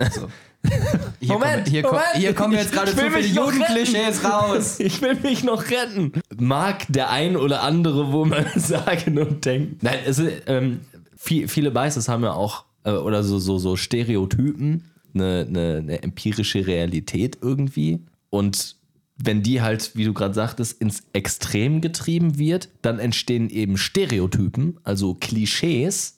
Also, 0.02 0.28
hier 1.20 1.34
Moment, 1.34 1.54
kommen, 1.54 1.66
hier, 1.66 1.82
Moment. 1.84 2.04
Kommen, 2.04 2.22
hier 2.22 2.34
kommen 2.34 2.54
jetzt 2.54 2.72
gerade 2.72 2.96
will 2.98 3.12
viele 3.12 3.28
Judenklischees 3.28 4.24
raus. 4.24 4.80
Ich 4.80 5.02
will 5.02 5.16
mich 5.16 5.44
noch 5.44 5.70
retten. 5.70 6.12
Mag 6.38 6.86
der 6.90 7.10
ein 7.10 7.36
oder 7.38 7.64
andere 7.64 8.12
wo 8.12 8.26
man 8.26 8.46
sagen 8.56 9.18
und 9.18 9.46
denken. 9.46 9.78
Nein, 9.82 10.00
es 10.06 10.20
ist, 10.20 10.44
ähm, 10.48 10.82
viel, 11.16 11.48
viele 11.48 11.72
Biases 11.72 12.08
haben 12.10 12.24
ja 12.24 12.34
auch, 12.34 12.66
äh, 12.84 12.92
oder 12.92 13.24
so, 13.24 13.40
so, 13.40 13.58
so 13.58 13.76
Stereotypen, 13.76 14.90
eine, 15.14 15.46
eine, 15.48 15.78
eine 15.78 16.04
empirische 16.04 16.66
Realität 16.66 17.38
irgendwie. 17.42 18.00
Und 18.30 18.76
wenn 19.18 19.44
die 19.44 19.62
halt, 19.62 19.92
wie 19.96 20.06
du 20.06 20.14
gerade 20.14 20.34
sagtest, 20.34 20.82
ins 20.82 21.04
Extrem 21.14 21.82
getrieben 21.82 22.38
wird, 22.38 22.70
dann 22.82 23.00
entstehen 23.00 23.50
eben 23.50 23.78
Stereotypen, 23.78 24.80
also 24.84 25.14
Klischees. 25.14 26.18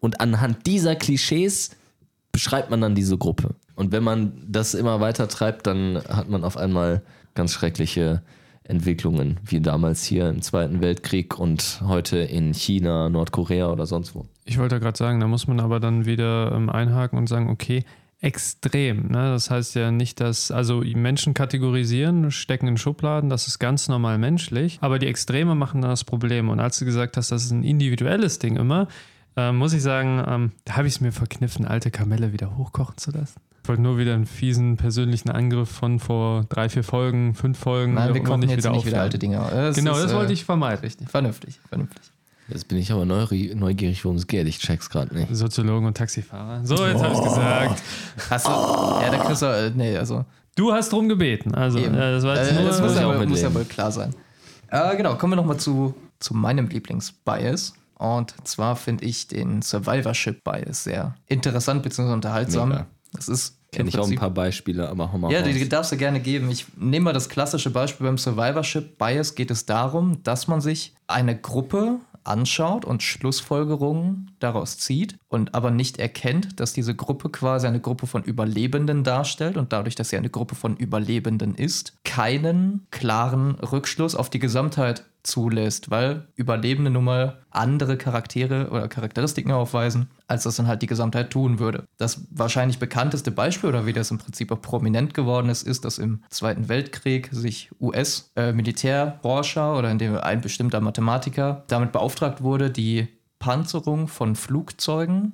Und 0.00 0.20
anhand 0.20 0.66
dieser 0.66 0.96
Klischees 0.96 1.70
beschreibt 2.32 2.70
man 2.70 2.80
dann 2.80 2.94
diese 2.94 3.18
Gruppe. 3.18 3.54
Und 3.74 3.92
wenn 3.92 4.02
man 4.02 4.32
das 4.46 4.74
immer 4.74 5.00
weiter 5.00 5.28
treibt, 5.28 5.66
dann 5.66 6.02
hat 6.08 6.28
man 6.28 6.44
auf 6.44 6.56
einmal 6.56 7.02
ganz 7.34 7.52
schreckliche 7.52 8.22
Entwicklungen, 8.64 9.38
wie 9.44 9.60
damals 9.60 10.04
hier 10.04 10.28
im 10.28 10.40
Zweiten 10.40 10.80
Weltkrieg 10.80 11.38
und 11.38 11.82
heute 11.84 12.18
in 12.18 12.54
China, 12.54 13.08
Nordkorea 13.08 13.70
oder 13.70 13.86
sonst 13.86 14.14
wo. 14.14 14.26
Ich 14.44 14.58
wollte 14.58 14.78
gerade 14.80 14.96
sagen, 14.96 15.20
da 15.20 15.26
muss 15.26 15.46
man 15.46 15.60
aber 15.60 15.80
dann 15.80 16.06
wieder 16.06 16.52
ähm, 16.52 16.70
einhaken 16.70 17.18
und 17.18 17.28
sagen, 17.28 17.50
okay, 17.50 17.84
extrem. 18.20 19.08
Ne? 19.08 19.32
Das 19.32 19.50
heißt 19.50 19.74
ja 19.74 19.90
nicht, 19.90 20.20
dass, 20.20 20.52
also 20.52 20.82
Menschen 20.94 21.34
kategorisieren, 21.34 22.30
stecken 22.30 22.68
in 22.68 22.76
Schubladen, 22.76 23.28
das 23.28 23.48
ist 23.48 23.58
ganz 23.58 23.88
normal 23.88 24.16
menschlich, 24.16 24.78
aber 24.80 25.00
die 25.00 25.08
Extreme 25.08 25.56
machen 25.56 25.82
dann 25.82 25.90
das 25.90 26.04
Problem. 26.04 26.48
Und 26.48 26.60
als 26.60 26.78
du 26.78 26.84
gesagt 26.84 27.16
hast, 27.16 27.32
das 27.32 27.44
ist 27.44 27.50
ein 27.50 27.64
individuelles 27.64 28.38
Ding 28.38 28.56
immer, 28.56 28.86
äh, 29.36 29.52
muss 29.52 29.72
ich 29.72 29.82
sagen, 29.82 30.22
ähm, 30.26 30.52
da 30.64 30.76
habe 30.76 30.86
ich 30.88 30.94
es 30.94 31.00
mir 31.00 31.12
verkniffen, 31.12 31.66
alte 31.66 31.90
Kamelle 31.90 32.32
wieder 32.32 32.56
hochkochen 32.56 32.96
zu 32.96 33.10
lassen. 33.10 33.40
Ich 33.62 33.68
wollte 33.68 33.82
nur 33.82 33.96
wieder 33.96 34.14
einen 34.14 34.26
fiesen 34.26 34.76
persönlichen 34.76 35.30
Angriff 35.30 35.70
von 35.70 36.00
vor 36.00 36.44
drei, 36.48 36.68
vier 36.68 36.82
Folgen, 36.82 37.34
fünf 37.34 37.58
Folgen. 37.58 37.94
Nein, 37.94 38.12
wir 38.12 38.22
kochen 38.22 38.42
jetzt 38.42 38.56
nicht 38.56 38.66
aufwärmen. 38.66 38.86
wieder 38.86 39.00
alte 39.02 39.18
Dinge. 39.18 39.38
Es 39.52 39.76
Genau, 39.76 39.92
ist, 39.94 40.02
das 40.04 40.12
äh, 40.12 40.16
wollte 40.16 40.32
ich 40.32 40.44
vermeiden. 40.44 40.80
Richtig, 40.80 41.08
vernünftig, 41.08 41.60
vernünftig. 41.68 42.02
Jetzt 42.48 42.66
bin 42.66 42.76
ich 42.78 42.90
aber 42.90 43.04
neugierig, 43.04 44.04
worum 44.04 44.16
es 44.16 44.26
geht. 44.26 44.46
Ich 44.48 44.58
check's 44.58 44.90
gerade 44.90 45.14
nicht. 45.14 45.28
Soziologen 45.34 45.86
und 45.86 45.96
Taxifahrer. 45.96 46.66
So, 46.66 46.84
jetzt 46.86 47.02
habe 47.02 47.14
ich 47.14 47.22
gesagt. 47.22 47.82
Hast 48.30 48.46
du, 48.46 48.50
ja, 48.50 49.10
der 49.10 49.20
Chris, 49.20 49.42
äh, 49.42 49.70
nee, 49.74 49.96
also 49.96 50.24
Du 50.54 50.72
hast 50.72 50.92
drum 50.92 51.08
gebeten. 51.08 51.54
Also, 51.54 51.78
Eben. 51.78 51.94
äh, 51.94 52.12
das 52.12 52.24
war 52.24 52.36
jetzt 52.36 52.50
Äh, 52.50 52.54
nur. 52.56 52.64
das 52.64 52.80
muss, 52.82 52.94
ja, 52.96 53.24
muss 53.26 53.40
ja 53.40 53.54
wohl 53.54 53.64
klar 53.64 53.90
sein. 53.90 54.14
Äh, 54.68 54.96
genau, 54.96 55.14
kommen 55.14 55.32
wir 55.32 55.36
nochmal 55.36 55.56
zu, 55.56 55.94
zu 56.18 56.34
meinem 56.34 56.66
Lieblingsbias. 56.68 57.74
Und 58.02 58.34
zwar 58.48 58.74
finde 58.74 59.04
ich 59.04 59.28
den 59.28 59.62
Survivorship-Bias 59.62 60.82
sehr 60.82 61.14
interessant 61.28 61.84
bzw. 61.84 62.12
unterhaltsam. 62.12 62.70
Mega. 62.70 62.86
Das 63.12 63.28
ist 63.28 63.58
Kenne 63.70 63.88
ich 63.88 63.98
auch 63.98 64.08
ein 64.10 64.16
paar 64.16 64.30
Beispiele, 64.30 64.88
aber 64.88 65.12
hau 65.12 65.18
mal 65.18 65.30
Ja, 65.30 65.38
raus. 65.38 65.48
die, 65.48 65.54
die 65.54 65.68
darfst 65.68 65.92
du 65.92 65.96
gerne 65.96 66.18
geben. 66.18 66.50
Ich 66.50 66.66
nehme 66.76 67.04
mal 67.04 67.12
das 67.12 67.28
klassische 67.28 67.70
Beispiel 67.70 68.04
beim 68.06 68.18
Survivorship 68.18 68.98
Bias 68.98 69.36
geht 69.36 69.52
es 69.52 69.64
darum, 69.66 70.20
dass 70.24 70.48
man 70.48 70.60
sich 70.60 70.94
eine 71.06 71.38
Gruppe 71.38 72.00
anschaut 72.24 72.84
und 72.84 73.02
Schlussfolgerungen 73.04 74.31
daraus 74.42 74.78
zieht 74.78 75.18
und 75.28 75.54
aber 75.54 75.70
nicht 75.70 75.98
erkennt, 75.98 76.60
dass 76.60 76.72
diese 76.72 76.94
Gruppe 76.94 77.30
quasi 77.30 77.66
eine 77.66 77.80
Gruppe 77.80 78.06
von 78.06 78.22
Überlebenden 78.22 79.04
darstellt 79.04 79.56
und 79.56 79.72
dadurch, 79.72 79.94
dass 79.94 80.10
sie 80.10 80.16
eine 80.16 80.30
Gruppe 80.30 80.54
von 80.54 80.76
Überlebenden 80.76 81.54
ist, 81.54 81.94
keinen 82.04 82.86
klaren 82.90 83.56
Rückschluss 83.56 84.14
auf 84.14 84.30
die 84.30 84.38
Gesamtheit 84.38 85.04
zulässt, 85.22 85.90
weil 85.90 86.26
Überlebende 86.34 86.90
nun 86.90 87.04
mal 87.04 87.38
andere 87.50 87.96
Charaktere 87.96 88.70
oder 88.70 88.88
Charakteristiken 88.88 89.52
aufweisen, 89.52 90.10
als 90.26 90.42
das 90.44 90.56
dann 90.56 90.66
halt 90.66 90.82
die 90.82 90.86
Gesamtheit 90.86 91.30
tun 91.30 91.58
würde. 91.58 91.84
Das 91.96 92.26
wahrscheinlich 92.30 92.78
bekannteste 92.78 93.30
Beispiel 93.30 93.68
oder 93.68 93.86
wie 93.86 93.92
das 93.92 94.10
im 94.10 94.18
Prinzip 94.18 94.50
auch 94.50 94.60
prominent 94.60 95.14
geworden 95.14 95.48
ist, 95.48 95.62
ist, 95.62 95.84
dass 95.84 95.98
im 95.98 96.22
Zweiten 96.28 96.68
Weltkrieg 96.68 97.28
sich 97.30 97.70
US-Militärforscher 97.80 99.76
oder 99.76 99.90
in 99.90 99.98
dem 99.98 100.16
ein 100.16 100.40
bestimmter 100.40 100.80
Mathematiker 100.80 101.64
damit 101.68 101.92
beauftragt 101.92 102.42
wurde, 102.42 102.70
die 102.70 103.08
Panzerung 103.42 104.06
von 104.06 104.36
Flugzeugen 104.36 105.32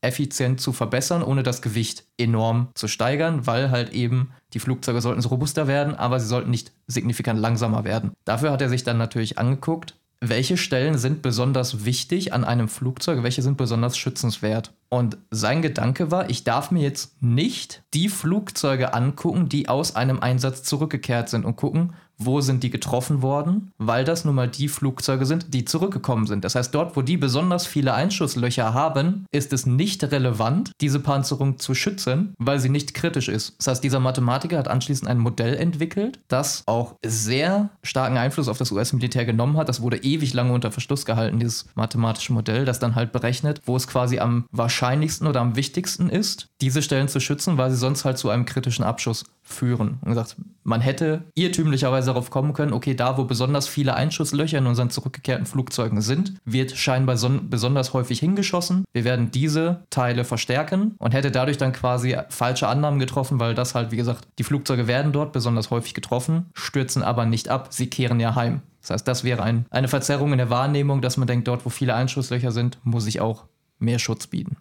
effizient 0.00 0.60
zu 0.60 0.72
verbessern, 0.72 1.24
ohne 1.24 1.42
das 1.42 1.60
Gewicht 1.60 2.04
enorm 2.16 2.68
zu 2.74 2.86
steigern, 2.86 3.48
weil 3.48 3.72
halt 3.72 3.92
eben 3.92 4.30
die 4.52 4.60
Flugzeuge 4.60 5.00
sollten 5.00 5.20
so 5.20 5.30
robuster 5.30 5.66
werden, 5.66 5.96
aber 5.96 6.20
sie 6.20 6.28
sollten 6.28 6.50
nicht 6.50 6.70
signifikant 6.86 7.40
langsamer 7.40 7.82
werden. 7.82 8.12
Dafür 8.24 8.52
hat 8.52 8.62
er 8.62 8.68
sich 8.68 8.84
dann 8.84 8.96
natürlich 8.96 9.38
angeguckt, 9.38 9.96
welche 10.20 10.56
Stellen 10.56 10.98
sind 10.98 11.20
besonders 11.20 11.84
wichtig 11.84 12.32
an 12.32 12.44
einem 12.44 12.68
Flugzeug, 12.68 13.24
welche 13.24 13.42
sind 13.42 13.56
besonders 13.56 13.98
schützenswert. 13.98 14.72
Und 14.88 15.18
sein 15.32 15.60
Gedanke 15.60 16.12
war, 16.12 16.30
ich 16.30 16.44
darf 16.44 16.70
mir 16.70 16.82
jetzt 16.82 17.20
nicht 17.20 17.82
die 17.92 18.08
Flugzeuge 18.08 18.94
angucken, 18.94 19.48
die 19.48 19.68
aus 19.68 19.96
einem 19.96 20.20
Einsatz 20.20 20.62
zurückgekehrt 20.62 21.28
sind 21.28 21.44
und 21.44 21.56
gucken, 21.56 21.94
wo 22.18 22.40
sind 22.40 22.62
die 22.62 22.70
getroffen 22.70 23.22
worden, 23.22 23.72
weil 23.78 24.04
das 24.04 24.24
nun 24.24 24.34
mal 24.34 24.48
die 24.48 24.68
Flugzeuge 24.68 25.24
sind, 25.24 25.54
die 25.54 25.64
zurückgekommen 25.64 26.26
sind. 26.26 26.44
Das 26.44 26.54
heißt, 26.54 26.74
dort, 26.74 26.96
wo 26.96 27.02
die 27.02 27.16
besonders 27.16 27.66
viele 27.66 27.94
Einschusslöcher 27.94 28.74
haben, 28.74 29.26
ist 29.32 29.52
es 29.52 29.66
nicht 29.66 30.02
relevant, 30.04 30.72
diese 30.80 31.00
Panzerung 31.00 31.58
zu 31.58 31.74
schützen, 31.74 32.34
weil 32.38 32.58
sie 32.58 32.68
nicht 32.68 32.94
kritisch 32.94 33.28
ist. 33.28 33.54
Das 33.58 33.68
heißt, 33.68 33.84
dieser 33.84 34.00
Mathematiker 34.00 34.58
hat 34.58 34.68
anschließend 34.68 35.08
ein 35.08 35.18
Modell 35.18 35.54
entwickelt, 35.54 36.18
das 36.28 36.62
auch 36.66 36.96
sehr 37.04 37.70
starken 37.82 38.18
Einfluss 38.18 38.48
auf 38.48 38.58
das 38.58 38.72
US-Militär 38.72 39.24
genommen 39.24 39.56
hat. 39.56 39.68
Das 39.68 39.80
wurde 39.80 39.98
ewig 39.98 40.34
lange 40.34 40.52
unter 40.52 40.72
Verschluss 40.72 41.06
gehalten, 41.06 41.38
dieses 41.38 41.66
mathematische 41.74 42.32
Modell, 42.32 42.64
das 42.64 42.78
dann 42.78 42.94
halt 42.94 43.12
berechnet, 43.12 43.62
wo 43.64 43.76
es 43.76 43.86
quasi 43.86 44.18
am 44.18 44.46
wahrscheinlichsten 44.50 45.26
oder 45.26 45.40
am 45.40 45.56
wichtigsten 45.56 46.10
ist, 46.10 46.48
diese 46.60 46.82
Stellen 46.82 47.08
zu 47.08 47.20
schützen, 47.20 47.58
weil 47.58 47.70
sie 47.70 47.76
sonst 47.76 48.04
halt 48.04 48.18
zu 48.18 48.28
einem 48.28 48.44
kritischen 48.44 48.84
Abschuss 48.84 49.24
führen. 49.42 49.98
Und 50.02 50.10
gesagt, 50.10 50.36
man 50.64 50.80
hätte 50.80 51.24
irrtümlicherweise 51.34 52.07
darauf 52.08 52.30
kommen 52.30 52.52
können, 52.52 52.72
okay, 52.72 52.94
da 52.94 53.16
wo 53.16 53.24
besonders 53.24 53.68
viele 53.68 53.94
Einschusslöcher 53.94 54.58
in 54.58 54.66
unseren 54.66 54.90
zurückgekehrten 54.90 55.46
Flugzeugen 55.46 56.00
sind, 56.00 56.34
wird 56.44 56.72
scheinbar 56.76 57.16
son- 57.16 57.48
besonders 57.50 57.92
häufig 57.92 58.18
hingeschossen. 58.18 58.84
Wir 58.92 59.04
werden 59.04 59.30
diese 59.30 59.84
Teile 59.90 60.24
verstärken 60.24 60.96
und 60.98 61.14
hätte 61.14 61.30
dadurch 61.30 61.58
dann 61.58 61.72
quasi 61.72 62.16
falsche 62.28 62.66
Annahmen 62.66 62.98
getroffen, 62.98 63.38
weil 63.38 63.54
das 63.54 63.74
halt, 63.74 63.92
wie 63.92 63.96
gesagt, 63.96 64.26
die 64.38 64.44
Flugzeuge 64.44 64.86
werden 64.88 65.12
dort 65.12 65.32
besonders 65.32 65.70
häufig 65.70 65.94
getroffen, 65.94 66.46
stürzen 66.54 67.02
aber 67.02 67.26
nicht 67.26 67.48
ab, 67.48 67.68
sie 67.70 67.88
kehren 67.88 68.18
ja 68.18 68.34
heim. 68.34 68.62
Das 68.80 68.90
heißt, 68.90 69.08
das 69.08 69.24
wäre 69.24 69.42
ein, 69.42 69.66
eine 69.70 69.88
Verzerrung 69.88 70.32
in 70.32 70.38
der 70.38 70.50
Wahrnehmung, 70.50 71.02
dass 71.02 71.16
man 71.16 71.26
denkt, 71.28 71.46
dort 71.46 71.64
wo 71.66 71.68
viele 71.68 71.94
Einschusslöcher 71.94 72.52
sind, 72.52 72.78
muss 72.82 73.06
ich 73.06 73.20
auch 73.20 73.44
mehr 73.78 73.98
Schutz 73.98 74.26
bieten. 74.26 74.56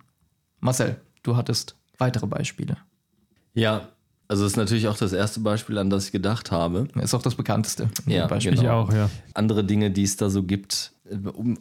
Marcel, 0.60 1.00
du 1.24 1.36
hattest 1.38 1.76
weitere 1.98 2.28
Beispiele. 2.28 2.78
Ja, 3.54 3.88
also 4.28 4.44
das 4.44 4.54
ist 4.54 4.58
natürlich 4.58 4.88
auch 4.88 4.98
das 4.98 5.14
erste 5.14 5.40
Beispiel, 5.40 5.78
an 5.78 5.90
das 5.90 6.06
ich 6.08 6.12
gedacht 6.12 6.52
habe. 6.52 6.88
Ist 7.02 7.14
auch 7.14 7.22
das 7.22 7.36
bekannteste 7.36 7.90
Ja, 8.06 8.28
Beispiel. 8.28 8.54
ich 8.54 8.60
genau. 8.62 8.82
auch, 8.82 8.94
ja. 8.94 9.10
Andere 9.34 9.64
Dinge, 9.64 9.92
die 9.92 10.04
es 10.04 10.18
da 10.18 10.30
so 10.30 10.44
gibt, 10.44 10.92
äh, 11.10 11.16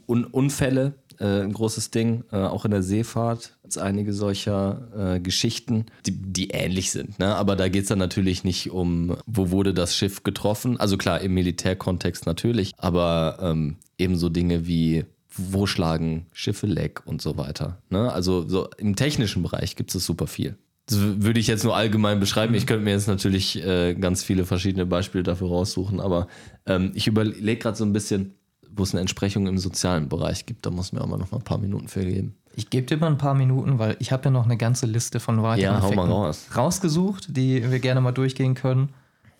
Un 0.07 0.24
Unfälle, 0.24 0.94
äh, 1.18 1.42
ein 1.42 1.52
großes 1.52 1.90
Ding, 1.90 2.24
äh, 2.33 2.37
auch 2.37 2.64
in 2.64 2.72
der 2.72 2.83
Seefahrt 2.83 3.52
gibt 3.62 3.72
es 3.72 3.79
einige 3.79 4.12
solcher 4.12 5.14
äh, 5.16 5.20
Geschichten, 5.20 5.87
die, 6.07 6.12
die 6.12 6.50
ähnlich 6.50 6.90
sind. 6.90 7.18
Ne? 7.18 7.35
Aber 7.35 7.57
da 7.57 7.68
geht 7.68 7.83
es 7.83 7.88
dann 7.88 7.98
natürlich 7.98 8.44
nicht 8.44 8.70
um, 8.70 9.16
wo 9.26 9.50
wurde 9.50 9.72
das 9.74 9.96
Schiff 9.96 10.22
getroffen. 10.22 10.79
Also 10.79 10.96
klar, 10.96 11.20
im 11.20 11.35
Militärkontext 11.35 12.26
natürlich, 12.26 12.74
aber 12.79 13.38
ähm, 13.40 13.76
ebenso 13.98 14.29
Dinge 14.29 14.66
wie 14.66 15.05
wo 15.38 15.66
schlagen 15.66 16.26
Schiffe 16.33 16.66
leck 16.66 17.02
und 17.05 17.20
so 17.20 17.37
weiter. 17.37 17.79
Ne? 17.90 18.11
Also 18.12 18.48
so 18.48 18.68
im 18.79 18.96
technischen 18.96 19.42
Bereich 19.42 19.76
gibt 19.76 19.94
es 19.94 20.05
super 20.07 20.26
viel. 20.26 20.57
Das 20.87 20.99
würde 21.01 21.40
ich 21.40 21.49
jetzt 21.49 21.64
nur 21.64 21.75
allgemein 21.77 22.20
beschreiben. 22.20 22.55
Ich 22.55 22.66
könnte 22.66 22.85
mir 22.85 22.92
jetzt 22.92 23.09
natürlich 23.09 23.62
äh, 23.64 23.94
ganz 23.94 24.22
viele 24.22 24.44
verschiedene 24.44 24.87
Beispiele 24.87 25.25
dafür 25.25 25.49
raussuchen, 25.49 26.01
aber 26.01 26.29
ähm, 26.64 26.92
ich 26.94 27.09
überlege 27.09 27.57
gerade 27.57 27.77
so 27.77 27.85
ein 27.85 27.92
bisschen, 27.92 28.35
wo 28.70 28.85
es 28.85 28.92
eine 28.92 29.01
Entsprechung 29.01 29.46
im 29.49 29.59
sozialen 29.59 30.09
Bereich 30.09 30.46
gibt. 30.46 30.64
Da 30.64 30.70
muss 30.70 30.92
mir 30.92 31.01
auch 31.01 31.09
mal 31.09 31.16
noch 31.18 31.33
mal 31.33 31.38
ein 31.38 31.44
paar 31.44 31.59
Minuten 31.59 31.88
für 31.88 32.05
geben. 32.05 32.37
Ich 32.55 32.70
gebe 32.70 32.87
dir 32.87 32.96
mal 32.99 33.09
ein 33.09 33.18
paar 33.18 33.35
Minuten, 33.35 33.79
weil 33.79 33.96
ich 33.99 34.12
habe 34.12 34.25
ja 34.27 34.31
noch 34.31 34.44
eine 34.44 34.57
ganze 34.57 34.87
Liste 34.87 35.18
von 35.20 35.42
weiteren 35.42 35.61
Ja, 35.75 35.79
Effekten 35.79 35.99
raus. 35.99 36.46
rausgesucht, 36.57 37.37
die 37.37 37.68
wir 37.70 37.81
gerne 37.81 38.01
mal 38.01 38.12
durchgehen 38.12 38.55
können. 38.55 38.90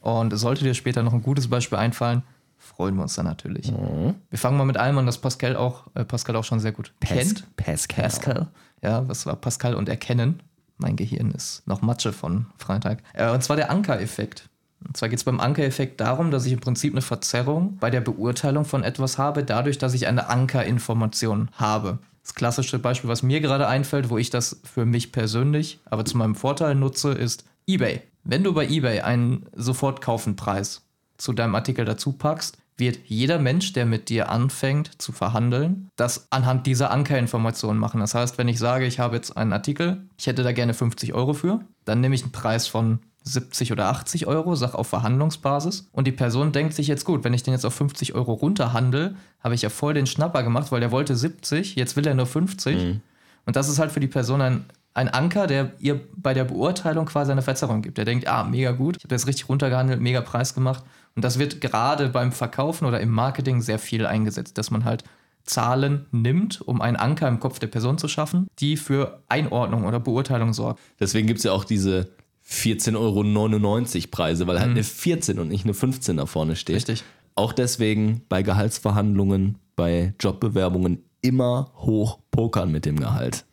Und 0.01 0.37
sollte 0.37 0.65
dir 0.65 0.75
später 0.75 1.03
noch 1.03 1.13
ein 1.15 1.23
gutes 1.23 1.49
Beispiel 1.49 1.79
einfallen, 1.79 2.23
freuen 2.59 2.95
wir 2.97 3.03
uns 3.03 3.15
dann 3.15 3.27
natürlich. 3.27 3.71
Mhm. 3.71 4.15
Wir 4.31 4.39
fangen 4.39 4.57
mal 4.59 4.65
mit 4.65 4.77
einem 4.77 4.99
an, 4.99 5.07
das 5.07 5.19
Pascal 5.19 5.57
auch, 5.57 5.85
äh, 5.95 6.05
Pascal 6.05 6.37
auch 6.37 6.45
schon 6.45 6.61
sehr 6.61 6.73
gut 6.73 6.93
kennt. 7.01 7.45
Pascal. 7.57 8.03
Pascal. 8.05 8.49
Ja, 8.83 9.09
was 9.09 9.27
war 9.27 9.37
Pascal 9.37 9.75
und 9.75 9.89
Erkennen? 9.89 10.41
Mein 10.79 10.97
Gehirn 10.97 11.31
ist 11.31 11.67
noch 11.67 11.83
Matsche 11.83 12.13
von 12.13 12.47
Freitag. 12.59 13.03
Äh, 13.15 13.31
und 13.31 13.43
zwar 13.43 13.57
der 13.57 13.71
Anker-Effekt. 13.71 14.49
Und 14.87 14.97
zwar 14.97 15.09
geht 15.09 15.19
es 15.19 15.25
beim 15.25 15.41
Anker-Effekt 15.41 16.01
darum, 16.01 16.31
dass 16.31 16.47
ich 16.47 16.53
im 16.53 16.61
Prinzip 16.61 16.93
eine 16.93 17.03
Verzerrung 17.03 17.79
bei 17.79 17.91
der 17.91 18.01
Beurteilung 18.01 18.65
von 18.65 18.85
etwas 18.85 19.19
habe, 19.19 19.43
dadurch, 19.43 19.79
dass 19.79 19.95
ich 19.95 20.07
eine 20.07 20.29
Ankerinformation 20.29 21.51
habe. 21.53 21.99
Das 22.23 22.35
klassische 22.35 22.79
Beispiel, 22.79 23.09
was 23.09 23.23
mir 23.23 23.41
gerade 23.41 23.69
einfällt, 23.69 24.11
wo 24.11 24.19
ich 24.19 24.31
das 24.31 24.61
für 24.65 24.85
mich 24.85 25.13
persönlich, 25.13 25.81
aber 25.85 26.05
zu 26.05 26.17
meinem 26.17 26.35
Vorteil 26.35 26.75
nutze, 26.75 27.13
ist 27.13 27.45
eBay. 27.67 28.03
Wenn 28.25 28.45
du 28.45 28.53
bei 28.53 28.69
eBay 28.69 29.01
einen 29.01 29.47
Sofortkaufenpreis 29.55 30.83
zu 31.17 31.33
deinem 31.33 31.55
Artikel 31.55 31.85
dazu 31.85 32.13
packst, 32.13 32.59
wird 32.79 32.99
jeder 33.07 33.39
Mensch, 33.39 33.73
der 33.73 33.87
mit 33.87 34.09
dir 34.09 34.29
anfängt 34.29 35.01
zu 35.01 35.13
verhandeln, 35.13 35.89
das 35.97 36.29
anhand 36.31 36.67
dieser 36.67 36.91
Ankerinformationen 36.91 37.81
machen. 37.81 38.01
Das 38.01 38.15
heißt, 38.15 38.39
wenn 38.39 38.49
ich 38.49 38.59
sage, 38.59 38.87
ich 38.87 38.99
habe 38.99 39.17
jetzt 39.17 39.37
einen 39.37 39.53
Artikel, 39.53 40.03
ich 40.19 40.27
hätte 40.27 40.43
da 40.43 40.53
gerne 40.53 40.75
50 40.75 41.15
Euro 41.15 41.33
für, 41.33 41.61
dann 41.85 42.01
nehme 42.01 42.15
ich 42.15 42.23
einen 42.23 42.33
Preis 42.33 42.67
von 42.67 43.01
70 43.23 43.73
oder 43.73 43.89
80 43.89 44.27
Euro, 44.27 44.55
sag 44.55 44.75
auf 44.75 44.89
Verhandlungsbasis. 44.89 45.89
Und 45.93 46.07
die 46.07 46.13
Person 46.13 46.53
denkt 46.53 46.75
sich 46.75 46.87
jetzt 46.87 47.05
gut, 47.05 47.25
wenn 47.25 47.35
ich 47.35 47.43
den 47.43 47.53
jetzt 47.53 47.67
auf 47.67 47.75
50 47.75 48.15
Euro 48.15 48.33
runterhandel, 48.35 49.17
habe 49.43 49.55
ich 49.55 49.63
ja 49.63 49.69
voll 49.69 49.95
den 49.95 50.07
Schnapper 50.07 50.43
gemacht, 50.43 50.71
weil 50.71 50.81
der 50.81 50.93
wollte 50.93 51.17
70, 51.17 51.75
jetzt 51.77 51.97
will 51.97 52.07
er 52.07 52.15
nur 52.15 52.27
50. 52.27 53.01
Und 53.47 53.57
das 53.57 53.69
ist 53.69 53.79
halt 53.79 53.91
für 53.91 54.01
die 54.01 54.07
Person 54.07 54.41
ein, 54.41 54.65
ein 54.95 55.09
Anker, 55.09 55.47
der 55.47 55.73
ihr 55.79 56.01
bei 56.17 56.35
der 56.35 56.45
Beurteilung 56.45 57.07
quasi 57.07 57.33
eine 57.33 57.43
Verzerrung 57.43 57.83
gibt. 57.83 57.99
Der 57.99 58.05
denkt, 58.05 58.29
ah, 58.29 58.45
mega 58.45 58.73
gut, 58.73 58.97
ich 58.97 59.05
habe 59.05 59.15
das 59.15 59.27
richtig 59.27 59.49
runtergehandelt, 59.49 60.01
mega 60.01 60.21
Preis 60.21 60.55
gemacht. 60.55 60.85
Und 61.17 61.25
das 61.25 61.39
wird 61.39 61.61
gerade 61.61 62.11
beim 62.11 62.31
Verkaufen 62.31 62.85
oder 62.85 63.01
im 63.01 63.11
Marketing 63.11 63.63
sehr 63.63 63.79
viel 63.79 64.07
eingesetzt, 64.07 64.59
dass 64.59 64.71
man 64.71 64.85
halt 64.85 65.03
Zahlen 65.45 66.07
nimmt, 66.11 66.61
um 66.61 66.81
einen 66.81 66.97
Anker 66.97 67.29
im 67.29 67.41
Kopf 67.41 67.59
der 67.59 67.69
Person 67.69 67.99
zu 67.99 68.09
schaffen, 68.09 68.49
die 68.59 68.77
für 68.77 69.23
Einordnung 69.29 69.85
oder 69.85 69.99
Beurteilung 69.99 70.53
sorgt. 70.53 70.81
Deswegen 71.01 71.27
gibt 71.27 71.39
es 71.39 71.45
ja 71.45 71.53
auch 71.53 71.65
diese 71.65 72.11
14,99 72.49 72.97
Euro 72.97 74.09
Preise, 74.11 74.47
weil 74.47 74.61
halt 74.61 74.71
eine 74.71 74.85
14 74.85 75.39
und 75.39 75.49
nicht 75.49 75.65
eine 75.65 75.75
15 75.75 76.17
da 76.17 76.27
vorne 76.27 76.55
steht. 76.57 76.77
Richtig. 76.77 77.05
Auch 77.35 77.53
deswegen 77.53 78.23
bei 78.29 78.43
Gehaltsverhandlungen, 78.43 79.59
bei 79.75 80.15
Jobbewerbungen 80.21 81.05
immer 81.23 81.73
hoch 81.77 82.19
pokern 82.31 82.71
mit 82.71 82.85
dem 82.85 82.99
Gehalt. 82.99 83.45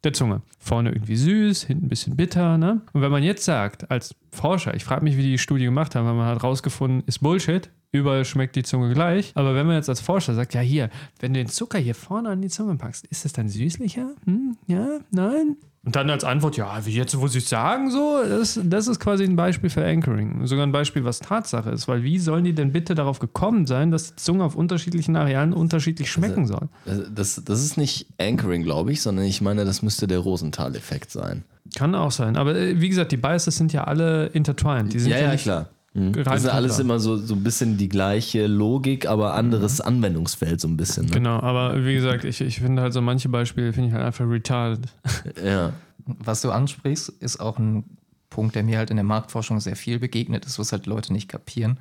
der 0.04 0.14
Zunge. 0.14 0.44
Vorne 0.60 0.92
irgendwie 0.92 1.16
süß, 1.16 1.64
hinten 1.64 1.88
ein 1.88 1.90
bisschen 1.90 2.16
bitter. 2.16 2.60
Ne? 2.60 2.82
Und 2.94 3.02
wenn 3.02 3.12
man 3.12 3.24
jetzt 3.24 3.46
sagt, 3.46 3.90
als 3.90 4.14
Forscher, 4.32 4.76
ich 4.76 4.84
frage 4.84 5.04
mich, 5.04 5.18
wie 5.18 5.24
die 5.24 5.32
die 5.32 5.40
Studie 5.40 5.66
gemacht 5.66 5.96
haben, 5.96 6.06
weil 6.06 6.14
man 6.14 6.28
hat 6.28 6.44
rausgefunden, 6.44 7.02
ist 7.08 7.20
Bullshit, 7.20 7.72
überall 7.92 8.26
schmeckt 8.26 8.56
die 8.56 8.64
Zunge 8.64 8.94
gleich. 8.94 9.32
Aber 9.34 9.56
wenn 9.56 9.66
man 9.66 9.76
jetzt 9.76 9.90
als 9.90 10.02
Forscher 10.02 10.36
sagt, 10.36 10.54
ja 10.54 10.62
hier, 10.62 10.92
wenn 11.20 11.34
du 11.34 11.40
den 11.40 11.48
Zucker 11.48 11.80
hier 11.80 11.96
vorne 11.96 12.30
an 12.30 12.44
die 12.44 12.50
Zunge 12.50 12.76
packst, 12.76 13.08
ist 13.08 13.26
das 13.26 13.34
dann 13.34 13.50
süßlicher? 13.50 14.12
Hm? 14.26 14.56
Ja? 14.68 15.00
Nein? 15.10 15.58
Und 15.86 15.96
dann 15.96 16.10
als 16.10 16.26
Antwort, 16.26 16.58
ja, 16.58 16.86
wie 16.86 16.92
jetzt, 16.92 17.18
wo 17.20 17.28
sie 17.28 17.38
es 17.38 17.48
sagen, 17.48 17.90
so, 17.90 18.22
das, 18.28 18.60
das 18.64 18.88
ist 18.88 19.00
quasi 19.00 19.24
ein 19.24 19.38
Beispiel 19.38 19.70
für 19.70 19.86
Anchoring. 19.86 20.46
Sogar 20.46 20.66
ein 20.66 20.74
Beispiel, 20.74 21.06
was 21.06 21.20
Tatsache 21.20 21.70
ist. 21.70 21.88
Weil 21.88 22.04
wie 22.04 22.20
sollen 22.20 22.44
die 22.44 22.54
denn 22.54 22.74
bitte 22.74 22.96
darauf 22.96 23.20
gekommen 23.20 23.66
sein, 23.66 23.90
dass 23.90 24.10
die 24.10 24.16
Zunge 24.18 24.44
auf 24.44 24.56
unterschiedlichen 24.56 25.16
Arealen 25.16 25.54
unterschiedlich 25.54 26.12
schmecken 26.12 26.48
soll? 26.48 26.68
Also 26.86 27.04
das, 27.10 27.42
das 27.46 27.64
ist 27.64 27.78
nicht 27.78 28.08
Anchoring, 28.20 28.64
glaube 28.64 28.92
ich, 28.92 29.02
sondern 29.02 29.26
ich 29.26 29.40
meine, 29.42 29.64
das 29.64 29.82
müsste 29.82 30.06
der 30.06 30.20
Rosenthal-Effekt 30.20 31.12
sein. 31.12 31.46
Kann 31.76 31.96
auch 31.96 32.12
sein. 32.12 32.36
Aber 32.36 32.56
äh, 32.56 32.82
wie 32.82 32.90
gesagt, 32.90 33.14
die 33.14 33.18
Biases 33.18 33.56
sind 33.56 33.72
ja 33.72 33.86
alle 33.86 34.28
intertwined. 34.28 34.94
Die 34.94 35.00
sind 35.00 35.12
ja, 35.12 35.20
ja, 35.20 35.32
nicht 35.32 35.44
klar. 35.44 35.70
Mhm. 35.94 36.14
Das 36.14 36.44
ist 36.44 36.50
alles 36.50 36.80
immer 36.80 37.00
so, 37.00 37.18
so 37.18 37.34
ein 37.34 37.44
bisschen 37.44 37.78
die 37.78 37.90
gleiche 37.90 38.48
Logik, 38.48 39.08
aber 39.08 39.34
anderes 39.34 39.82
Anwendungsfeld 39.82 40.62
so 40.62 40.68
ein 40.68 40.78
bisschen. 40.78 41.06
Ne? 41.06 41.12
Genau, 41.12 41.40
aber 41.40 41.84
wie 41.86 41.96
gesagt, 41.96 42.24
ich, 42.26 42.42
ich 42.42 42.60
finde 42.60 42.82
halt 42.82 42.94
so 42.94 43.02
manche 43.02 43.30
Beispiele 43.30 43.74
finde 43.74 43.90
ich 43.90 43.94
halt 43.94 44.06
einfach 44.06 44.28
retarded. 44.28 44.88
Ja. 45.44 45.74
Was 46.06 46.42
du 46.42 46.52
ansprichst, 46.52 47.10
ist 47.10 47.40
auch 47.40 47.60
ein 47.60 47.84
Punkt, 48.30 48.56
der 48.56 48.64
mir 48.64 48.78
halt 48.78 48.90
in 48.90 48.98
der 48.98 49.04
Marktforschung 49.04 49.60
sehr 49.60 49.76
viel 49.76 50.00
begegnet 50.00 50.46
ist, 50.46 50.58
was 50.58 50.72
halt 50.72 50.86
Leute 50.86 51.14
nicht 51.14 51.28
kapieren, 51.28 51.80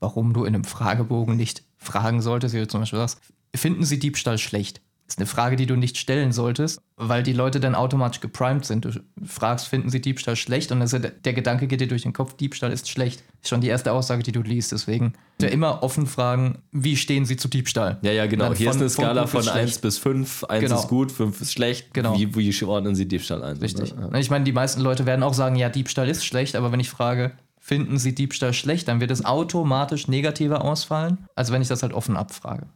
warum 0.00 0.32
du 0.32 0.44
in 0.44 0.54
einem 0.54 0.64
Fragebogen 0.64 1.36
nicht 1.36 1.62
fragen 1.76 2.20
solltest, 2.20 2.54
wie 2.54 2.58
du 2.58 2.68
zum 2.68 2.80
Beispiel 2.80 2.98
sagst, 2.98 3.20
finden 3.54 3.84
sie 3.84 3.98
Diebstahl 3.98 4.38
schlecht? 4.38 4.80
Das 5.08 5.14
ist 5.14 5.20
eine 5.20 5.26
Frage, 5.26 5.56
die 5.56 5.64
du 5.64 5.74
nicht 5.74 5.96
stellen 5.96 6.32
solltest, 6.32 6.82
weil 6.98 7.22
die 7.22 7.32
Leute 7.32 7.60
dann 7.60 7.74
automatisch 7.74 8.20
geprimed 8.20 8.66
sind. 8.66 8.84
Du 8.84 8.90
fragst, 9.24 9.66
finden 9.66 9.88
sie 9.88 10.02
Diebstahl 10.02 10.36
schlecht? 10.36 10.70
Und 10.70 10.82
ja, 10.92 10.98
der 10.98 11.32
Gedanke 11.32 11.66
geht 11.66 11.80
dir 11.80 11.88
durch 11.88 12.02
den 12.02 12.12
Kopf, 12.12 12.34
Diebstahl 12.34 12.70
ist 12.72 12.90
schlecht. 12.90 13.24
Ist 13.42 13.48
schon 13.48 13.62
die 13.62 13.68
erste 13.68 13.92
Aussage, 13.92 14.22
die 14.22 14.32
du 14.32 14.42
liest. 14.42 14.70
Deswegen 14.70 15.14
ja 15.40 15.48
immer 15.48 15.82
offen 15.82 16.06
fragen, 16.06 16.58
wie 16.72 16.94
stehen 16.98 17.24
sie 17.24 17.38
zu 17.38 17.48
Diebstahl? 17.48 17.96
Ja, 18.02 18.12
ja, 18.12 18.26
genau. 18.26 18.48
Dann 18.48 18.56
Hier 18.56 18.66
von- 18.70 18.82
ist 18.82 18.98
eine 18.98 19.06
Skala 19.06 19.26
von 19.26 19.40
bis 19.40 19.48
1 19.48 19.60
schlecht. 19.70 19.80
bis 19.80 19.96
5. 19.98 20.44
1 20.44 20.64
Genau. 20.64 20.78
ist 20.78 20.88
gut, 20.88 21.10
5 21.10 21.40
ist 21.40 21.52
schlecht. 21.54 21.94
Genau. 21.94 22.14
Wie, 22.18 22.36
wie 22.36 22.64
ordnen 22.66 22.94
Sie 22.94 23.08
Diebstahl 23.08 23.42
ein? 23.42 23.56
Richtig. 23.56 23.94
Ja. 23.98 24.14
Ich 24.18 24.28
meine, 24.28 24.44
die 24.44 24.52
meisten 24.52 24.82
Leute 24.82 25.06
werden 25.06 25.22
auch 25.22 25.32
sagen, 25.34 25.56
ja, 25.56 25.70
Diebstahl 25.70 26.08
ist 26.10 26.26
schlecht, 26.26 26.54
aber 26.54 26.70
wenn 26.70 26.80
ich 26.80 26.90
frage, 26.90 27.32
finden 27.58 27.98
sie 27.98 28.14
Diebstahl 28.14 28.52
schlecht, 28.52 28.88
dann 28.88 29.00
wird 29.00 29.10
es 29.10 29.24
automatisch 29.24 30.06
negativer 30.08 30.62
ausfallen, 30.64 31.26
als 31.34 31.50
wenn 31.50 31.62
ich 31.62 31.68
das 31.68 31.82
halt 31.82 31.92
offen 31.92 32.16
abfrage. 32.16 32.66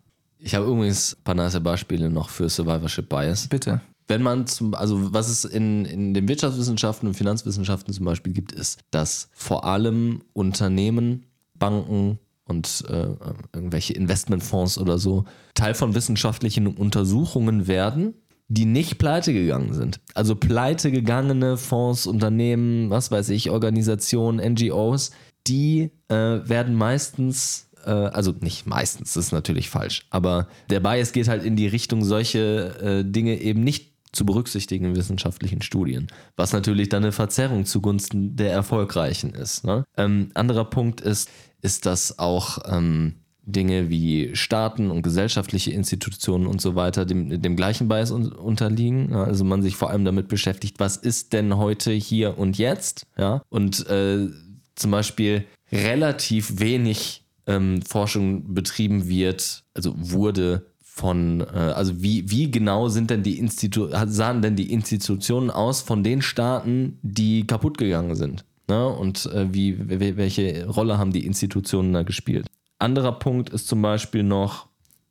Ich 0.44 0.54
habe 0.54 0.66
übrigens 0.66 1.14
ein 1.14 1.22
paar 1.22 1.34
nice 1.34 1.60
Beispiele 1.60 2.10
noch 2.10 2.28
für 2.28 2.48
Survivorship 2.48 3.08
Bias. 3.08 3.46
Bitte. 3.48 3.80
Wenn 4.08 4.22
man 4.22 4.46
zum, 4.46 4.74
also 4.74 5.12
was 5.12 5.28
es 5.28 5.44
in, 5.44 5.84
in 5.84 6.14
den 6.14 6.26
Wirtschaftswissenschaften 6.26 7.08
und 7.08 7.14
Finanzwissenschaften 7.14 7.94
zum 7.94 8.04
Beispiel 8.04 8.32
gibt, 8.32 8.52
ist, 8.52 8.80
dass 8.90 9.28
vor 9.32 9.64
allem 9.64 10.22
Unternehmen, 10.32 11.26
Banken 11.54 12.18
und 12.44 12.84
äh, 12.88 13.06
irgendwelche 13.54 13.92
Investmentfonds 13.92 14.78
oder 14.78 14.98
so 14.98 15.24
Teil 15.54 15.74
von 15.74 15.94
wissenschaftlichen 15.94 16.66
Untersuchungen 16.66 17.68
werden, 17.68 18.14
die 18.48 18.64
nicht 18.64 18.98
pleite 18.98 19.32
gegangen 19.32 19.72
sind. 19.72 20.00
Also 20.14 20.34
pleite 20.34 20.90
gegangene 20.90 21.56
Fonds, 21.56 22.06
Unternehmen, 22.06 22.90
was 22.90 23.12
weiß 23.12 23.28
ich, 23.28 23.50
Organisationen, 23.50 24.54
NGOs, 24.54 25.12
die 25.46 25.90
äh, 26.08 26.14
werden 26.14 26.74
meistens, 26.74 27.70
also 27.90 28.34
nicht 28.40 28.66
meistens, 28.66 29.14
das 29.14 29.26
ist 29.26 29.32
natürlich 29.32 29.70
falsch, 29.70 30.06
aber 30.10 30.48
der 30.70 30.80
Bias 30.80 31.12
geht 31.12 31.28
halt 31.28 31.44
in 31.44 31.56
die 31.56 31.66
Richtung, 31.66 32.04
solche 32.04 33.02
äh, 33.04 33.10
Dinge 33.10 33.40
eben 33.40 33.62
nicht 33.62 33.92
zu 34.12 34.26
berücksichtigen 34.26 34.84
in 34.84 34.96
wissenschaftlichen 34.96 35.62
Studien, 35.62 36.06
was 36.36 36.52
natürlich 36.52 36.88
dann 36.90 37.02
eine 37.02 37.12
Verzerrung 37.12 37.64
zugunsten 37.64 38.36
der 38.36 38.52
Erfolgreichen 38.52 39.30
ist. 39.30 39.64
Ne? 39.64 39.84
Ähm, 39.96 40.30
anderer 40.34 40.66
Punkt 40.66 41.00
ist, 41.00 41.30
ist, 41.62 41.86
dass 41.86 42.18
auch 42.18 42.58
ähm, 42.66 43.14
Dinge 43.44 43.90
wie 43.90 44.36
Staaten 44.36 44.90
und 44.90 45.02
gesellschaftliche 45.02 45.72
Institutionen 45.72 46.46
und 46.46 46.60
so 46.60 46.74
weiter 46.74 47.04
dem, 47.04 47.42
dem 47.42 47.56
gleichen 47.56 47.88
Bias 47.88 48.10
un 48.10 48.30
unterliegen. 48.32 49.14
Also 49.14 49.44
man 49.44 49.62
sich 49.62 49.76
vor 49.76 49.90
allem 49.90 50.04
damit 50.04 50.28
beschäftigt, 50.28 50.78
was 50.78 50.96
ist 50.96 51.32
denn 51.32 51.56
heute 51.56 51.90
hier 51.90 52.38
und 52.38 52.58
jetzt? 52.58 53.06
Ja, 53.18 53.42
und 53.48 53.86
äh, 53.88 54.28
zum 54.74 54.90
Beispiel 54.90 55.44
relativ 55.72 56.60
wenig 56.60 57.21
ähm, 57.46 57.82
Forschung 57.82 58.54
betrieben 58.54 59.08
wird, 59.08 59.64
also 59.74 59.94
wurde 59.96 60.66
von, 60.80 61.40
äh, 61.40 61.44
also 61.44 62.02
wie, 62.02 62.30
wie 62.30 62.50
genau 62.50 62.88
sind 62.88 63.10
denn 63.10 63.22
die 63.22 63.38
Institu 63.38 63.88
sahen 64.06 64.42
denn 64.42 64.56
die 64.56 64.72
Institutionen 64.72 65.50
aus 65.50 65.80
von 65.80 66.04
den 66.04 66.22
Staaten, 66.22 66.98
die 67.02 67.46
kaputt 67.46 67.78
gegangen 67.78 68.14
sind? 68.14 68.44
Ne? 68.68 68.88
Und 68.88 69.26
äh, 69.26 69.52
wie, 69.52 69.76
welche 70.16 70.66
Rolle 70.66 70.98
haben 70.98 71.12
die 71.12 71.26
Institutionen 71.26 71.92
da 71.92 72.02
gespielt? 72.02 72.46
Anderer 72.78 73.12
Punkt 73.12 73.50
ist 73.50 73.68
zum 73.68 73.80
Beispiel 73.80 74.22
noch 74.22 74.68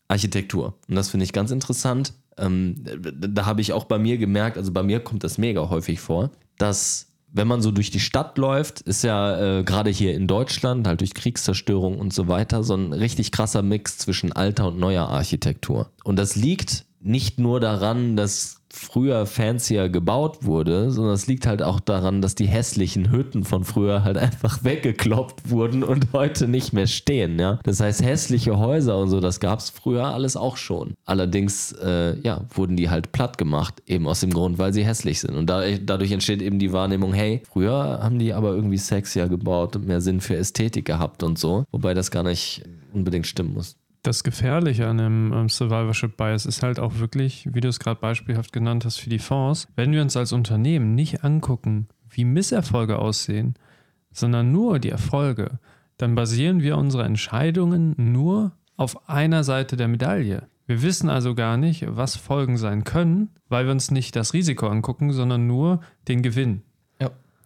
Architektur. 0.07 0.77
Und 0.87 0.95
das 0.95 1.09
finde 1.09 1.23
ich 1.23 1.33
ganz 1.33 1.51
interessant. 1.51 2.13
Ähm, 2.37 2.83
da 2.83 3.45
habe 3.45 3.61
ich 3.61 3.73
auch 3.73 3.85
bei 3.85 3.97
mir 3.97 4.17
gemerkt, 4.17 4.57
also 4.57 4.71
bei 4.71 4.83
mir 4.83 4.99
kommt 4.99 5.23
das 5.23 5.37
mega 5.37 5.69
häufig 5.69 5.99
vor, 5.99 6.31
dass 6.57 7.10
wenn 7.33 7.47
man 7.47 7.61
so 7.61 7.71
durch 7.71 7.91
die 7.91 7.99
Stadt 7.99 8.37
läuft, 8.37 8.81
ist 8.81 9.03
ja 9.03 9.59
äh, 9.59 9.63
gerade 9.63 9.89
hier 9.89 10.13
in 10.13 10.27
Deutschland, 10.27 10.87
halt 10.87 11.01
durch 11.01 11.13
Kriegszerstörung 11.13 11.97
und 11.97 12.13
so 12.13 12.27
weiter, 12.27 12.63
so 12.63 12.75
ein 12.75 12.93
richtig 12.93 13.31
krasser 13.31 13.61
Mix 13.61 13.97
zwischen 13.97 14.31
alter 14.31 14.67
und 14.67 14.79
neuer 14.79 15.07
Architektur. 15.07 15.91
Und 16.03 16.17
das 16.17 16.35
liegt 16.35 16.85
nicht 16.99 17.39
nur 17.39 17.59
daran, 17.59 18.15
dass 18.15 18.60
früher 18.73 19.25
fancier 19.25 19.89
gebaut 19.89 20.45
wurde, 20.45 20.91
sondern 20.91 21.13
es 21.13 21.27
liegt 21.27 21.45
halt 21.45 21.61
auch 21.61 21.79
daran, 21.79 22.21
dass 22.21 22.35
die 22.35 22.47
hässlichen 22.47 23.11
Hütten 23.11 23.43
von 23.43 23.63
früher 23.63 24.03
halt 24.03 24.17
einfach 24.17 24.63
weggekloppt 24.63 25.49
wurden 25.49 25.83
und 25.83 26.07
heute 26.13 26.47
nicht 26.47 26.73
mehr 26.73 26.87
stehen, 26.87 27.39
ja. 27.39 27.59
Das 27.63 27.79
heißt, 27.79 28.03
hässliche 28.03 28.57
Häuser 28.57 28.97
und 28.97 29.09
so, 29.09 29.19
das 29.19 29.39
gab 29.39 29.59
es 29.59 29.69
früher 29.69 30.05
alles 30.05 30.37
auch 30.37 30.57
schon. 30.57 30.93
Allerdings, 31.05 31.73
äh, 31.73 32.19
ja, 32.21 32.45
wurden 32.53 32.77
die 32.77 32.89
halt 32.89 33.11
platt 33.11 33.37
gemacht, 33.37 33.81
eben 33.87 34.07
aus 34.07 34.21
dem 34.21 34.31
Grund, 34.31 34.57
weil 34.57 34.73
sie 34.73 34.85
hässlich 34.85 35.19
sind. 35.19 35.35
Und 35.35 35.49
da, 35.49 35.63
dadurch 35.83 36.11
entsteht 36.11 36.41
eben 36.41 36.59
die 36.59 36.73
Wahrnehmung, 36.73 37.13
hey, 37.13 37.41
früher 37.51 37.99
haben 38.01 38.19
die 38.19 38.33
aber 38.33 38.53
irgendwie 38.53 38.77
sexier 38.77 39.27
gebaut 39.27 39.75
und 39.75 39.87
mehr 39.87 40.01
Sinn 40.01 40.21
für 40.21 40.35
Ästhetik 40.35 40.85
gehabt 40.85 41.23
und 41.23 41.37
so, 41.37 41.65
wobei 41.71 41.93
das 41.93 42.11
gar 42.11 42.23
nicht 42.23 42.63
unbedingt 42.93 43.27
stimmen 43.27 43.53
muss 43.53 43.80
das 44.03 44.23
Gefährliche 44.23 44.87
an 44.87 44.97
dem 44.97 45.33
ähm, 45.33 45.49
Survivorship 45.49 46.17
Bias 46.17 46.45
ist 46.45 46.63
halt 46.63 46.79
auch 46.79 46.97
wirklich, 46.97 47.47
wie 47.53 47.61
du 47.61 47.67
es 47.67 47.79
gerade 47.79 47.99
beispielhaft 47.99 48.51
genannt 48.51 48.85
hast, 48.85 48.97
für 48.97 49.09
die 49.09 49.19
Fonds, 49.19 49.67
wenn 49.75 49.91
wir 49.91 50.01
uns 50.01 50.17
als 50.17 50.33
Unternehmen 50.33 50.95
nicht 50.95 51.23
angucken, 51.23 51.87
wie 52.09 52.25
Misserfolge 52.25 52.97
aussehen, 52.99 53.55
sondern 54.11 54.51
nur 54.51 54.79
die 54.79 54.89
Erfolge, 54.89 55.59
dann 55.97 56.15
basieren 56.15 56.61
wir 56.61 56.77
unsere 56.77 57.03
Entscheidungen 57.03 57.93
nur 57.97 58.53
auf 58.75 59.07
einer 59.07 59.43
Seite 59.43 59.77
der 59.77 59.87
Medaille. 59.87 60.47
Wir 60.65 60.81
wissen 60.81 61.09
also 61.09 61.35
gar 61.35 61.57
nicht, 61.57 61.85
was 61.87 62.15
Folgen 62.15 62.57
sein 62.57 62.83
können, 62.83 63.29
weil 63.49 63.65
wir 63.65 63.71
uns 63.71 63.91
nicht 63.91 64.15
das 64.15 64.33
Risiko 64.33 64.67
angucken, 64.67 65.11
sondern 65.11 65.45
nur 65.45 65.81
den 66.07 66.21
Gewinn. 66.21 66.63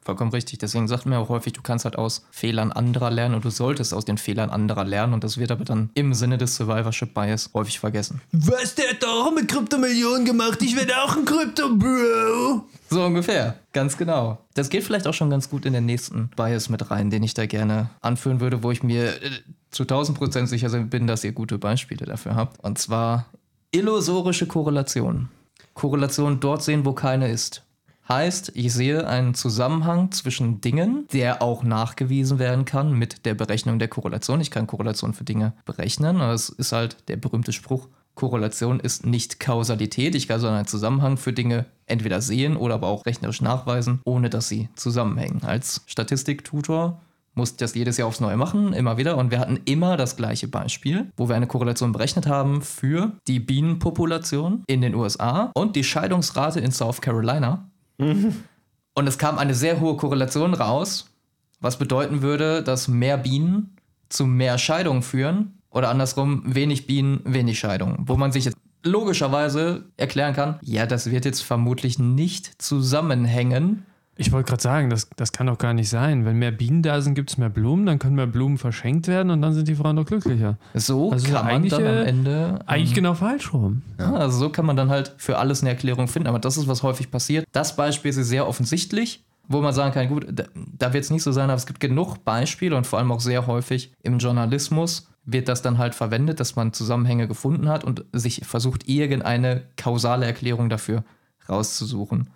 Vollkommen 0.05 0.31
richtig. 0.31 0.59
Deswegen 0.59 0.87
sagt 0.87 1.07
man 1.07 1.13
ja 1.13 1.19
auch 1.19 1.29
häufig, 1.29 1.53
du 1.53 1.63
kannst 1.63 1.83
halt 1.83 1.97
aus 1.97 2.27
Fehlern 2.29 2.71
anderer 2.71 3.09
lernen 3.09 3.33
und 3.33 3.43
du 3.43 3.49
solltest 3.49 3.91
aus 3.91 4.05
den 4.05 4.19
Fehlern 4.19 4.51
anderer 4.51 4.83
lernen. 4.83 5.13
Und 5.13 5.23
das 5.23 5.39
wird 5.39 5.49
aber 5.49 5.65
dann 5.65 5.89
im 5.95 6.13
Sinne 6.13 6.37
des 6.37 6.55
Survivorship 6.55 7.15
Bias 7.15 7.49
häufig 7.55 7.79
vergessen. 7.79 8.21
Was, 8.31 8.75
der 8.75 8.89
hat 8.89 9.01
doch 9.01 9.25
auch 9.25 9.33
mit 9.33 9.47
Kryptomillionen 9.47 10.23
gemacht? 10.23 10.61
Ich 10.61 10.75
werde 10.75 10.95
auch 11.01 11.17
ein 11.17 11.25
Krypto-Bro. 11.25 12.65
So 12.91 13.03
ungefähr. 13.03 13.55
Ganz 13.73 13.97
genau. 13.97 14.37
Das 14.53 14.69
geht 14.69 14.83
vielleicht 14.83 15.07
auch 15.07 15.13
schon 15.15 15.31
ganz 15.31 15.49
gut 15.49 15.65
in 15.65 15.73
den 15.73 15.87
nächsten 15.87 16.29
Bias 16.35 16.69
mit 16.69 16.91
rein, 16.91 17.09
den 17.09 17.23
ich 17.23 17.33
da 17.33 17.47
gerne 17.47 17.89
anführen 18.01 18.39
würde, 18.39 18.61
wo 18.61 18.69
ich 18.69 18.83
mir 18.83 19.07
äh, 19.23 19.31
zu 19.71 19.83
1000 19.83 20.15
Prozent 20.15 20.49
sicher 20.49 20.69
bin, 20.69 21.07
dass 21.07 21.23
ihr 21.23 21.31
gute 21.31 21.57
Beispiele 21.57 22.05
dafür 22.05 22.35
habt. 22.35 22.63
Und 22.63 22.77
zwar 22.77 23.25
illusorische 23.71 24.45
Korrelation. 24.45 25.29
Korrelation 25.73 26.39
dort 26.39 26.61
sehen, 26.61 26.85
wo 26.85 26.93
keine 26.93 27.29
ist. 27.29 27.64
Heißt, 28.07 28.51
ich 28.53 28.71
sehe 28.73 29.07
einen 29.07 29.33
Zusammenhang 29.33 30.11
zwischen 30.11 30.61
Dingen, 30.61 31.07
der 31.11 31.41
auch 31.41 31.63
nachgewiesen 31.63 32.37
werden 32.37 32.65
kann 32.65 32.93
mit 32.93 33.25
der 33.25 33.33
Berechnung 33.33 33.79
der 33.79 33.87
Korrelation. 33.87 34.41
Ich 34.41 34.51
kann 34.51 34.67
Korrelation 34.67 35.13
für 35.13 35.23
Dinge 35.23 35.53
berechnen. 35.65 36.19
Das 36.19 36.49
ist 36.49 36.71
halt 36.71 36.97
der 37.07 37.17
berühmte 37.17 37.51
Spruch, 37.51 37.87
Korrelation 38.15 38.79
ist 38.79 39.05
nicht 39.05 39.39
Kausalität. 39.39 40.15
Ich 40.15 40.27
kann 40.27 40.39
so 40.39 40.47
einen 40.47 40.65
Zusammenhang 40.65 41.17
für 41.17 41.33
Dinge 41.33 41.65
entweder 41.85 42.21
sehen 42.21 42.57
oder 42.57 42.75
aber 42.75 42.87
auch 42.87 43.05
rechnerisch 43.05 43.41
nachweisen, 43.41 43.99
ohne 44.05 44.29
dass 44.29 44.47
sie 44.47 44.69
zusammenhängen. 44.75 45.43
Als 45.43 45.83
Statistiktutor 45.85 47.01
musste 47.35 47.57
das 47.57 47.75
jedes 47.75 47.97
Jahr 47.97 48.07
aufs 48.07 48.21
Neue 48.21 48.37
machen, 48.37 48.71
immer 48.71 48.97
wieder. 48.97 49.17
Und 49.17 49.29
wir 49.29 49.39
hatten 49.39 49.59
immer 49.65 49.97
das 49.97 50.15
gleiche 50.15 50.47
Beispiel, 50.47 51.11
wo 51.17 51.27
wir 51.27 51.35
eine 51.35 51.47
Korrelation 51.47 51.91
berechnet 51.91 52.27
haben 52.27 52.61
für 52.61 53.11
die 53.27 53.41
Bienenpopulation 53.41 54.63
in 54.67 54.81
den 54.81 54.95
USA 54.95 55.51
und 55.53 55.75
die 55.75 55.83
Scheidungsrate 55.83 56.61
in 56.61 56.71
South 56.71 57.01
Carolina. 57.01 57.69
Und 57.97 59.07
es 59.07 59.17
kam 59.17 59.37
eine 59.37 59.53
sehr 59.53 59.79
hohe 59.79 59.97
Korrelation 59.97 60.53
raus, 60.53 61.11
was 61.59 61.77
bedeuten 61.77 62.21
würde, 62.21 62.63
dass 62.63 62.87
mehr 62.87 63.17
Bienen 63.17 63.75
zu 64.09 64.25
mehr 64.25 64.57
Scheidungen 64.57 65.01
führen 65.01 65.59
oder 65.69 65.89
andersrum 65.89 66.43
wenig 66.45 66.87
Bienen, 66.87 67.21
wenig 67.25 67.59
Scheidungen. 67.59 67.97
Wo 68.07 68.15
man 68.15 68.31
sich 68.31 68.45
jetzt 68.45 68.57
logischerweise 68.83 69.85
erklären 69.97 70.33
kann, 70.33 70.59
ja, 70.61 70.85
das 70.85 71.11
wird 71.11 71.25
jetzt 71.25 71.41
vermutlich 71.41 71.99
nicht 71.99 72.61
zusammenhängen 72.61 73.85
ich 74.17 74.31
wollte 74.31 74.49
gerade 74.49 74.61
sagen, 74.61 74.89
das, 74.89 75.09
das 75.17 75.31
kann 75.33 75.47
doch 75.47 75.57
gar 75.57 75.73
nicht 75.73 75.89
sein. 75.89 76.25
Wenn 76.25 76.37
mehr 76.37 76.51
Bienen 76.51 76.81
da 76.81 77.01
sind, 77.01 77.15
gibt 77.15 77.31
es 77.31 77.37
mehr 77.37 77.49
Blumen, 77.49 77.85
dann 77.85 77.99
können 77.99 78.15
mehr 78.15 78.27
Blumen 78.27 78.57
verschenkt 78.57 79.07
werden 79.07 79.29
und 79.29 79.41
dann 79.41 79.53
sind 79.53 79.67
die 79.67 79.75
Frauen 79.75 79.97
doch 79.97 80.05
glücklicher. 80.05 80.57
So 80.73 81.11
also 81.11 81.33
kann 81.33 81.45
man 81.45 81.67
dann 81.67 81.85
am 81.85 82.05
Ende. 82.05 82.59
Eigentlich 82.65 82.91
ähm, 82.91 82.95
genau 82.95 83.13
falsch 83.13 83.53
rum. 83.53 83.81
Ja, 83.99 84.13
also 84.13 84.37
so 84.37 84.49
kann 84.49 84.65
man 84.65 84.77
dann 84.77 84.89
halt 84.89 85.13
für 85.17 85.37
alles 85.37 85.61
eine 85.61 85.71
Erklärung 85.71 86.07
finden. 86.07 86.27
Aber 86.27 86.39
das 86.39 86.55
ist, 86.55 86.67
was 86.67 86.81
häufig 86.81 87.11
passiert. 87.11 87.45
Das 87.51 87.75
Beispiel 87.75 88.09
ist 88.09 88.15
sehr 88.15 88.47
offensichtlich, 88.47 89.25
wo 89.49 89.61
man 89.61 89.73
sagen 89.73 89.93
kann, 89.93 90.07
gut, 90.07 90.27
da, 90.31 90.45
da 90.55 90.93
wird 90.93 91.03
es 91.03 91.09
nicht 91.09 91.23
so 91.23 91.33
sein, 91.33 91.49
aber 91.49 91.57
es 91.57 91.65
gibt 91.65 91.81
genug 91.81 92.23
Beispiele 92.23 92.75
und 92.77 92.87
vor 92.87 92.99
allem 92.99 93.11
auch 93.11 93.19
sehr 93.19 93.47
häufig 93.47 93.91
im 94.01 94.19
Journalismus 94.19 95.09
wird 95.25 95.49
das 95.49 95.61
dann 95.61 95.77
halt 95.77 95.95
verwendet, 95.95 96.39
dass 96.39 96.55
man 96.55 96.71
Zusammenhänge 96.71 97.27
gefunden 97.27 97.67
hat 97.67 97.83
und 97.83 98.05
sich 98.13 98.41
versucht, 98.45 98.87
irgendeine 98.87 99.63
kausale 99.75 100.25
Erklärung 100.25 100.69
dafür 100.69 101.03
rauszusuchen. 101.49 102.29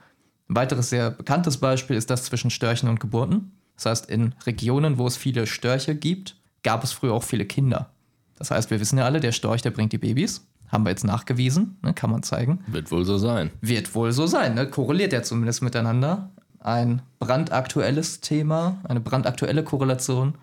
Ein 0.50 0.56
weiteres 0.56 0.90
sehr 0.90 1.12
bekanntes 1.12 1.58
Beispiel 1.58 1.96
ist 1.96 2.10
das 2.10 2.24
zwischen 2.24 2.50
Störchen 2.50 2.90
und 2.90 3.00
Geburten. 3.00 3.52
Das 3.76 3.86
heißt, 3.86 4.10
in 4.10 4.34
Regionen, 4.46 4.98
wo 4.98 5.06
es 5.08 5.16
viele 5.16 5.46
Störche 5.48 5.96
gibt, 5.96 6.36
gab 6.64 6.84
es 6.84 6.92
früher 6.92 7.14
auch 7.14 7.24
viele 7.24 7.46
Kinder. 7.46 7.92
Das 8.36 8.52
heißt, 8.52 8.72
wir 8.72 8.80
wissen 8.80 8.98
ja 8.98 9.06
alle, 9.06 9.20
der 9.20 9.32
Storch, 9.32 9.62
der 9.62 9.72
bringt 9.72 9.94
die 9.94 9.98
Babys. 9.98 10.48
Haben 10.68 10.86
wir 10.86 10.90
jetzt 10.90 11.04
nachgewiesen, 11.04 11.78
ne, 11.82 11.94
kann 11.94 12.10
man 12.10 12.24
zeigen. 12.24 12.60
Wird 12.68 12.92
wohl 12.92 13.06
so 13.06 13.18
sein. 13.18 13.52
Wird 13.62 13.94
wohl 13.96 14.12
so 14.12 14.28
sein, 14.28 14.56
ne? 14.56 14.70
korreliert 14.70 15.14
ja 15.14 15.24
zumindest 15.24 15.62
miteinander. 15.62 16.32
Ein 16.60 17.02
brandaktuelles 17.20 18.22
Thema, 18.22 18.80
eine 18.84 19.00
brandaktuelle 19.00 19.64
Korrelation, 19.64 20.36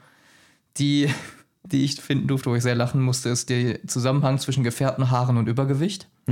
die, 0.79 1.09
die 1.73 1.85
ich 1.85 2.01
finden 2.01 2.27
durfte, 2.29 2.51
wo 2.51 2.55
ich 2.55 2.63
sehr 2.63 2.75
lachen 2.75 3.03
musste, 3.03 3.29
ist 3.29 3.51
der 3.51 3.87
Zusammenhang 3.87 4.39
zwischen 4.39 4.65
gefärbten 4.65 5.11
Haaren 5.11 5.37
und 5.37 5.49
Übergewicht. 5.49 6.09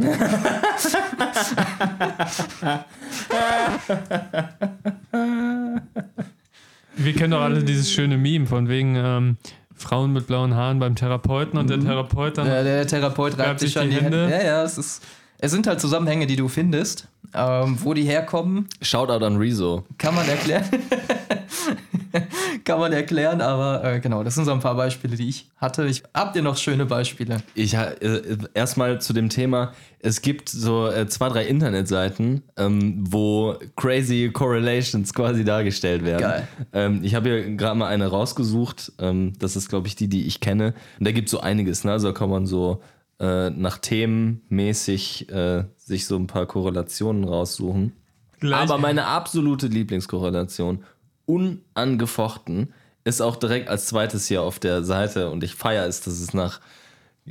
Wir 6.97 7.12
kennen 7.12 7.33
doch 7.33 7.40
alle 7.40 7.64
dieses 7.64 7.90
schöne 7.90 8.16
Meme 8.16 8.47
von 8.47 8.68
wegen 8.68 8.94
ähm, 8.97 9.37
Frauen 9.75 10.12
mit 10.12 10.27
blauen 10.27 10.55
Haaren 10.55 10.79
beim 10.79 10.94
Therapeuten 10.94 11.59
und 11.59 11.68
der 11.68 11.79
mhm. 11.79 11.87
Therapeut 11.87 12.38
dann. 12.38 12.47
Ja, 12.47 12.62
der 12.62 12.87
Therapeut 12.87 13.38
reibt 13.38 13.61
sich 13.61 13.73
schon 13.73 13.90
die 13.90 13.97
Hände. 13.97 14.23
Hände. 14.23 14.37
Ja, 14.37 14.44
ja, 14.44 14.62
es 14.62 14.79
ist. 14.79 15.03
Es 15.38 15.51
sind 15.51 15.66
halt 15.66 15.81
Zusammenhänge, 15.81 16.27
die 16.27 16.37
du 16.37 16.49
findest, 16.49 17.09
ähm, 17.35 17.77
wo 17.81 17.94
die 17.94 18.05
herkommen. 18.05 18.68
Shoutout 18.81 19.25
an 19.25 19.37
Rezo. 19.37 19.85
Kann 19.99 20.14
man 20.14 20.29
erklären. 20.29 20.64
kann 22.64 22.79
man 22.79 22.92
erklären, 22.92 23.40
aber 23.40 23.85
äh, 23.85 24.01
genau, 24.01 24.23
das 24.23 24.35
sind 24.35 24.44
so 24.44 24.53
ein 24.53 24.61
paar 24.61 24.75
Beispiele, 24.75 25.16
die 25.16 25.29
ich 25.29 25.51
hatte. 25.57 25.87
Ich, 25.87 26.03
habt 26.14 26.37
ihr 26.37 26.42
noch 26.42 26.57
schöne 26.57 26.87
Beispiele? 26.87 27.38
Ich 27.55 27.75
äh, 27.75 28.20
erstmal 28.55 29.01
zu 29.01 29.13
dem 29.13 29.29
Thema. 29.29 29.73
Es 29.98 30.23
gibt 30.23 30.48
so 30.48 30.88
äh, 30.88 31.06
zwei, 31.09 31.29
drei 31.29 31.46
Internetseiten, 31.46 32.42
ähm, 32.56 33.04
wo 33.09 33.56
crazy 33.77 34.31
Correlations 34.33 35.13
quasi 35.15 35.44
dargestellt 35.44 36.04
werden. 36.04 36.21
Geil. 36.21 36.48
Ähm, 36.73 37.00
ich 37.02 37.15
habe 37.15 37.31
hier 37.31 37.56
gerade 37.56 37.79
mal 37.79 37.88
eine 37.88 38.06
rausgesucht. 38.06 38.92
Ähm, 38.98 39.33
das 39.38 39.56
ist, 39.56 39.69
glaube 39.69 39.88
ich, 39.88 39.96
die, 39.96 40.09
die 40.09 40.27
ich 40.27 40.40
kenne. 40.40 40.75
Und 40.98 41.06
da 41.06 41.13
gibt 41.13 41.29
es 41.29 41.33
so 41.33 41.40
einiges. 41.40 41.85
Ne? 41.85 41.92
Also 41.92 42.13
kann 42.13 42.31
man 42.31 42.46
so 42.46 42.83
äh, 43.19 43.50
nach 43.50 43.79
Themen 43.79 44.42
mäßig 44.48 45.31
äh, 45.31 45.65
sich 45.85 46.07
so 46.07 46.17
ein 46.17 46.27
paar 46.27 46.47
Korrelationen 46.47 47.25
raussuchen. 47.25 47.93
Gleich. 48.41 48.61
Aber 48.61 48.79
meine 48.79 49.07
absolute 49.07 49.67
Lieblingskorrelation 49.69 50.85
unangefochten 51.27 52.73
ist 53.05 53.21
auch 53.21 53.37
direkt 53.37 53.69
als 53.69 53.87
zweites 53.87 54.27
hier 54.27 54.43
auf 54.43 54.59
der 54.59 54.83
Seite 54.83 55.31
und 55.31 55.45
ich 55.45 55.55
feiere 55.55 55.87
es, 55.87 56.01
dass 56.01 56.21
es 56.21 56.33
nach, 56.35 56.61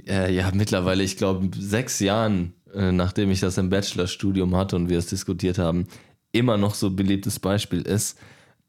äh, 0.08 0.34
ja, 0.34 0.52
mittlerweile, 0.54 1.04
ich 1.04 1.18
glaube, 1.18 1.50
sechs 1.58 2.00
Jahren, 2.00 2.54
äh, 2.74 2.92
nachdem 2.92 3.32
ich 3.32 3.40
das 3.40 3.58
im 3.58 3.70
Bachelorstudium 3.70 4.56
hatte 4.56 4.76
und 4.76 4.90
wir 4.90 5.00
es 5.00 5.08
diskutiert 5.08 5.58
haben, 5.58 5.88
immer 6.32 6.58
noch 6.58 6.76
so 6.76 6.92
beliebtes 6.92 7.40
Beispiel 7.40 7.82
ist. 7.82 8.20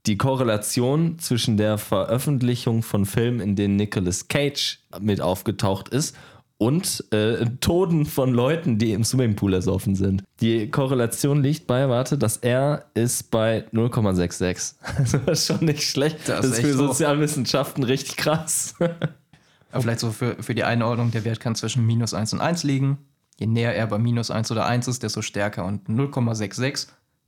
Die 0.07 0.19
Korrelation 0.19 1.19
zwischen 1.19 1.57
der 1.57 1.79
Veröffentlichung 1.79 2.83
von 2.83 3.07
Filmen, 3.07 3.41
in 3.41 3.57
denen 3.57 3.77
Nicolas 3.77 4.29
Cage 4.29 4.81
mit 5.01 5.23
aufgetaucht 5.23 5.89
ist, 5.89 6.15
und 6.65 7.05
äh, 7.13 7.45
Toten 7.61 8.07
von 8.07 8.33
Leuten, 8.33 8.79
die 8.79 8.93
im 8.93 9.05
Swimmingpool 9.05 9.53
ersoffen 9.53 9.97
sind. 9.97 10.25
Die 10.41 10.71
Korrelation 10.71 11.43
liegt 11.43 11.67
bei, 11.67 11.91
warte, 11.91 12.17
das 12.17 12.39
R 12.39 12.87
ist 12.95 13.31
bei 13.31 13.67
0,66. 13.75 14.77
Also 14.97 15.19
das 15.27 15.41
ist 15.41 15.47
schon 15.47 15.67
nicht 15.67 15.83
schlecht. 15.83 16.21
Das 16.27 16.41
Das, 16.41 16.47
ist 16.47 16.61
für 16.61 16.73
hoch. 16.73 16.89
Sozialwissenschaften 16.89 17.85
richtig 17.85 18.17
krass. 18.17 18.77
Aber 19.73 19.83
vielleicht 19.83 20.01
so 20.01 20.11
für, 20.11 20.43
für 20.43 20.55
die 20.55 20.65
Einordnung, 20.65 21.11
der 21.11 21.27
Wert 21.27 21.39
kann 21.39 21.55
zwischen 21.55 21.85
minus 21.85 22.15
1 22.15 22.33
und 22.33 22.41
1 22.41 22.63
liegen. 22.63 22.97
Je 23.39 23.47
näher 23.47 23.75
er 23.75 23.87
bei 23.87 23.99
minus 23.99 24.31
1 24.31 24.51
oder 24.51 24.65
1 24.65 24.89
ist, 24.89 25.03
desto 25.03 25.21
stärker. 25.21 25.67
Und 25.67 25.91
0,66 25.91 26.87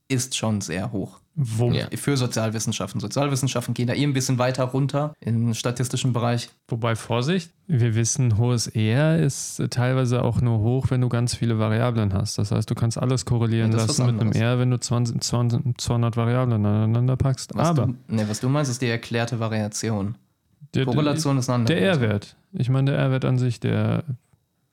ist 0.08 0.36
schon 0.36 0.60
sehr 0.60 0.92
hoch. 0.92 1.20
Wo, 1.38 1.70
Ja. 1.70 1.88
Für 1.96 2.16
Sozialwissenschaften. 2.16 2.98
Sozialwissenschaften 2.98 3.74
gehen 3.74 3.88
da 3.88 3.92
eh 3.92 4.02
ein 4.04 4.14
bisschen 4.14 4.38
weiter 4.38 4.64
runter 4.64 5.12
im 5.20 5.52
statistischen 5.52 6.14
Bereich. 6.14 6.48
Wobei, 6.68 6.96
Vorsicht, 6.96 7.50
wir 7.66 7.94
wissen, 7.94 8.38
hohes 8.38 8.68
R 8.68 9.18
ist 9.18 9.60
teilweise 9.70 10.22
auch 10.22 10.40
nur 10.40 10.60
hoch, 10.60 10.86
wenn 10.88 11.02
du 11.02 11.10
ganz 11.10 11.34
viele 11.34 11.58
Variablen 11.58 12.14
hast. 12.14 12.38
Das 12.38 12.52
heißt, 12.52 12.70
du 12.70 12.74
kannst 12.74 12.96
alles 12.96 13.26
korrelieren 13.26 13.70
Ja, 13.72 13.78
lassen 13.78 14.06
mit 14.06 14.10
einem 14.12 14.20
anderes. 14.28 14.40
R, 14.40 14.58
wenn 14.58 14.70
du 14.70 14.80
20, 14.80 15.20
20, 15.22 15.78
200 15.78 16.16
Variablen 16.16 16.64
aneinander 16.64 17.16
packst. 17.16 17.54
Was 17.54 17.68
Aber 17.68 17.86
du, 17.88 17.94
nee, 18.08 18.24
was 18.26 18.40
du 18.40 18.48
meinst, 18.48 18.70
ist 18.70 18.80
die 18.80 18.86
erklärte 18.88 19.38
Variation. 19.38 20.14
der, 20.72 20.86
Korrelation 20.86 21.36
ist 21.36 21.50
eine 21.50 21.56
andere. 21.56 21.76
der 21.76 21.86
R-Wert. 21.86 22.34
Ich 22.54 22.70
meine, 22.70 22.92
der 22.92 23.00
R-Wert 23.00 23.26
an 23.26 23.36
sich, 23.36 23.60
der. 23.60 24.04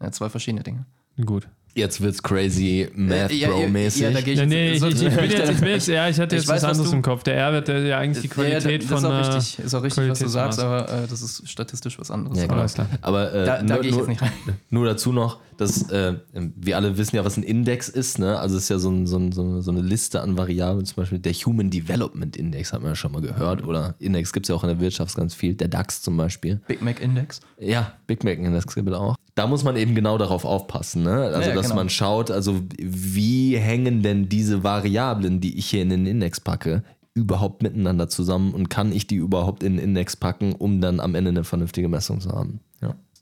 Ja, 0.02 0.12
zwei 0.14 0.30
verschiedene 0.30 0.64
Dinge. 0.64 0.86
Gut. 1.26 1.50
Jetzt 1.76 2.01
wird's 2.01 2.21
crazy 2.21 2.88
Math 2.95 3.32
Äh, 3.32 3.36
ja, 3.36 3.47
ja, 3.49 3.55
Bro-mäßig. 3.55 4.01
ja, 4.03 4.11
da 4.11 4.21
gehe 4.21 4.34
ich 4.34 4.39
Ja, 4.39 4.45
nee, 4.45 4.74
ich, 4.74 4.80
so- 4.80 4.88
ich, 4.89 5.01
ich, 5.01 5.15
bin 5.15 5.30
jetzt, 5.32 5.49
ich 5.51 5.59
bin 5.59 5.69
jetzt, 5.69 5.88
ja, 5.88 6.07
ich 6.07 6.19
hatte 6.19 6.36
Ich 6.36 6.43
jetzt 6.43 6.47
weiß, 6.49 6.61
was 6.61 6.69
anderes 6.69 6.89
du- 6.91 6.95
im 6.97 7.01
Kopf. 7.01 7.24
Der 7.24 7.36
R-Wert, 7.36 7.67
der 7.67 7.80
ja 7.82 7.97
eigentlich 7.97 8.21
die 8.21 8.28
Qualität 8.28 8.84
ja, 8.84 8.88
von. 8.89 9.01
das 9.03 9.03
ist 9.03 9.05
auch 9.09 9.28
richtig, 9.38 9.65
ist 9.65 9.74
auch 9.74 9.84
richtig 9.84 10.09
was 10.09 10.19
du 10.19 10.28
sagst, 10.28 10.59
aber 10.59 10.88
äh, 10.88 11.07
das 11.09 11.21
ist 11.24 11.49
statistisch 11.49 11.97
was 11.97 12.11
anderes. 12.11 12.38
Ja, 12.38 12.45
genau. 12.45 12.59
Alles 12.59 12.76
klar. 12.76 12.88
Aber 13.01 13.34
äh, 13.34 13.45
Da, 13.45 13.63
da 13.63 13.78
gehe 13.78 13.89
ich 13.89 13.95
jetzt 13.97 14.07
nicht 14.07 14.21
rein. 14.21 14.32
nur 14.69 14.86
dazu 14.86 15.11
noch, 15.11 15.39
dass 15.58 15.89
äh, 15.89 16.16
wir 16.34 16.78
alle 16.78 16.97
wissen 16.97 17.16
ja, 17.16 17.26
was 17.26 17.38
ein 17.38 17.43
Index 17.43 17.89
ist. 17.89 18.20
Ne? 18.20 18.38
Also 18.38 18.58
es 18.58 18.64
ist 18.64 18.70
ja 18.70 18.80
so, 18.80 18.89
ein, 18.89 19.08
so, 19.08 19.18
ein, 19.18 19.32
so, 19.32 19.72
eine, 19.72 19.82
Liste 19.82 20.22
an 20.22 20.38
Variablen, 20.38 20.86
zum 20.86 20.95
Beispiel 20.95 21.20
der 21.20 21.34
Human 21.34 21.70
Development 21.70 22.36
Index, 22.36 22.74
hat 22.74 22.82
man 22.82 22.91
ja 22.91 22.95
schon 22.95 23.12
mal 23.12 23.22
gehört. 23.22 23.66
Oder 23.66 23.95
Index 23.99 24.34
gibt 24.34 24.45
es 24.45 24.49
ja 24.49 24.56
auch 24.56 24.64
in 24.64 24.70
der 24.70 24.80
Wirtschaft 24.80 25.16
ganz 25.16 25.34
viel. 25.34 25.56
Der 25.56 25.68
DAX 25.68 26.01
zum 26.01 26.18
Beispiel. 26.18 26.62
Big 26.68 26.82
Mac 26.82 27.01
Index. 27.01 27.41
Ja, 27.60 27.93
Big 28.08 28.24
Mac 28.24 28.38
Index 28.38 28.74
gibt 28.74 28.89
es 28.89 28.95
auch. 28.95 29.16
Da 29.36 29.47
muss 29.47 29.64
man 29.64 29.76
eben 29.76 29.95
genau 29.95 30.18
darauf 30.18 30.45
aufpassen. 30.45 31.04
Ne? 31.04 31.14
Also 31.14 31.49
Ja, 31.49 31.56
dass 31.56 31.66
genau. 31.66 31.76
man 31.76 31.89
schaut, 31.89 32.30
also 32.30 32.62
wie 32.78 33.58
hängen 33.58 34.04
denn 34.04 34.30
diese 34.30 34.64
Variablen, 34.64 35.41
die 35.41 35.58
ich 35.58 35.68
hier 35.68 35.82
in 35.82 35.89
den 35.89 36.06
Index 36.06 36.39
packe, 36.39 36.84
überhaupt 37.16 37.62
miteinander 37.62 38.10
zusammen 38.10 38.54
und 38.54 38.70
kann 38.70 38.91
ich 38.91 39.08
die 39.08 39.16
überhaupt 39.16 39.64
in 39.64 39.78
den 39.78 39.84
Index 39.84 40.16
packen, 40.16 40.54
um 40.54 40.82
dann 40.82 40.99
am 40.99 41.16
Ende 41.16 41.30
eine 41.30 41.43
vernünftige 41.43 41.88
Messung 41.88 42.22
zu 42.22 42.32
haben. 42.32 42.60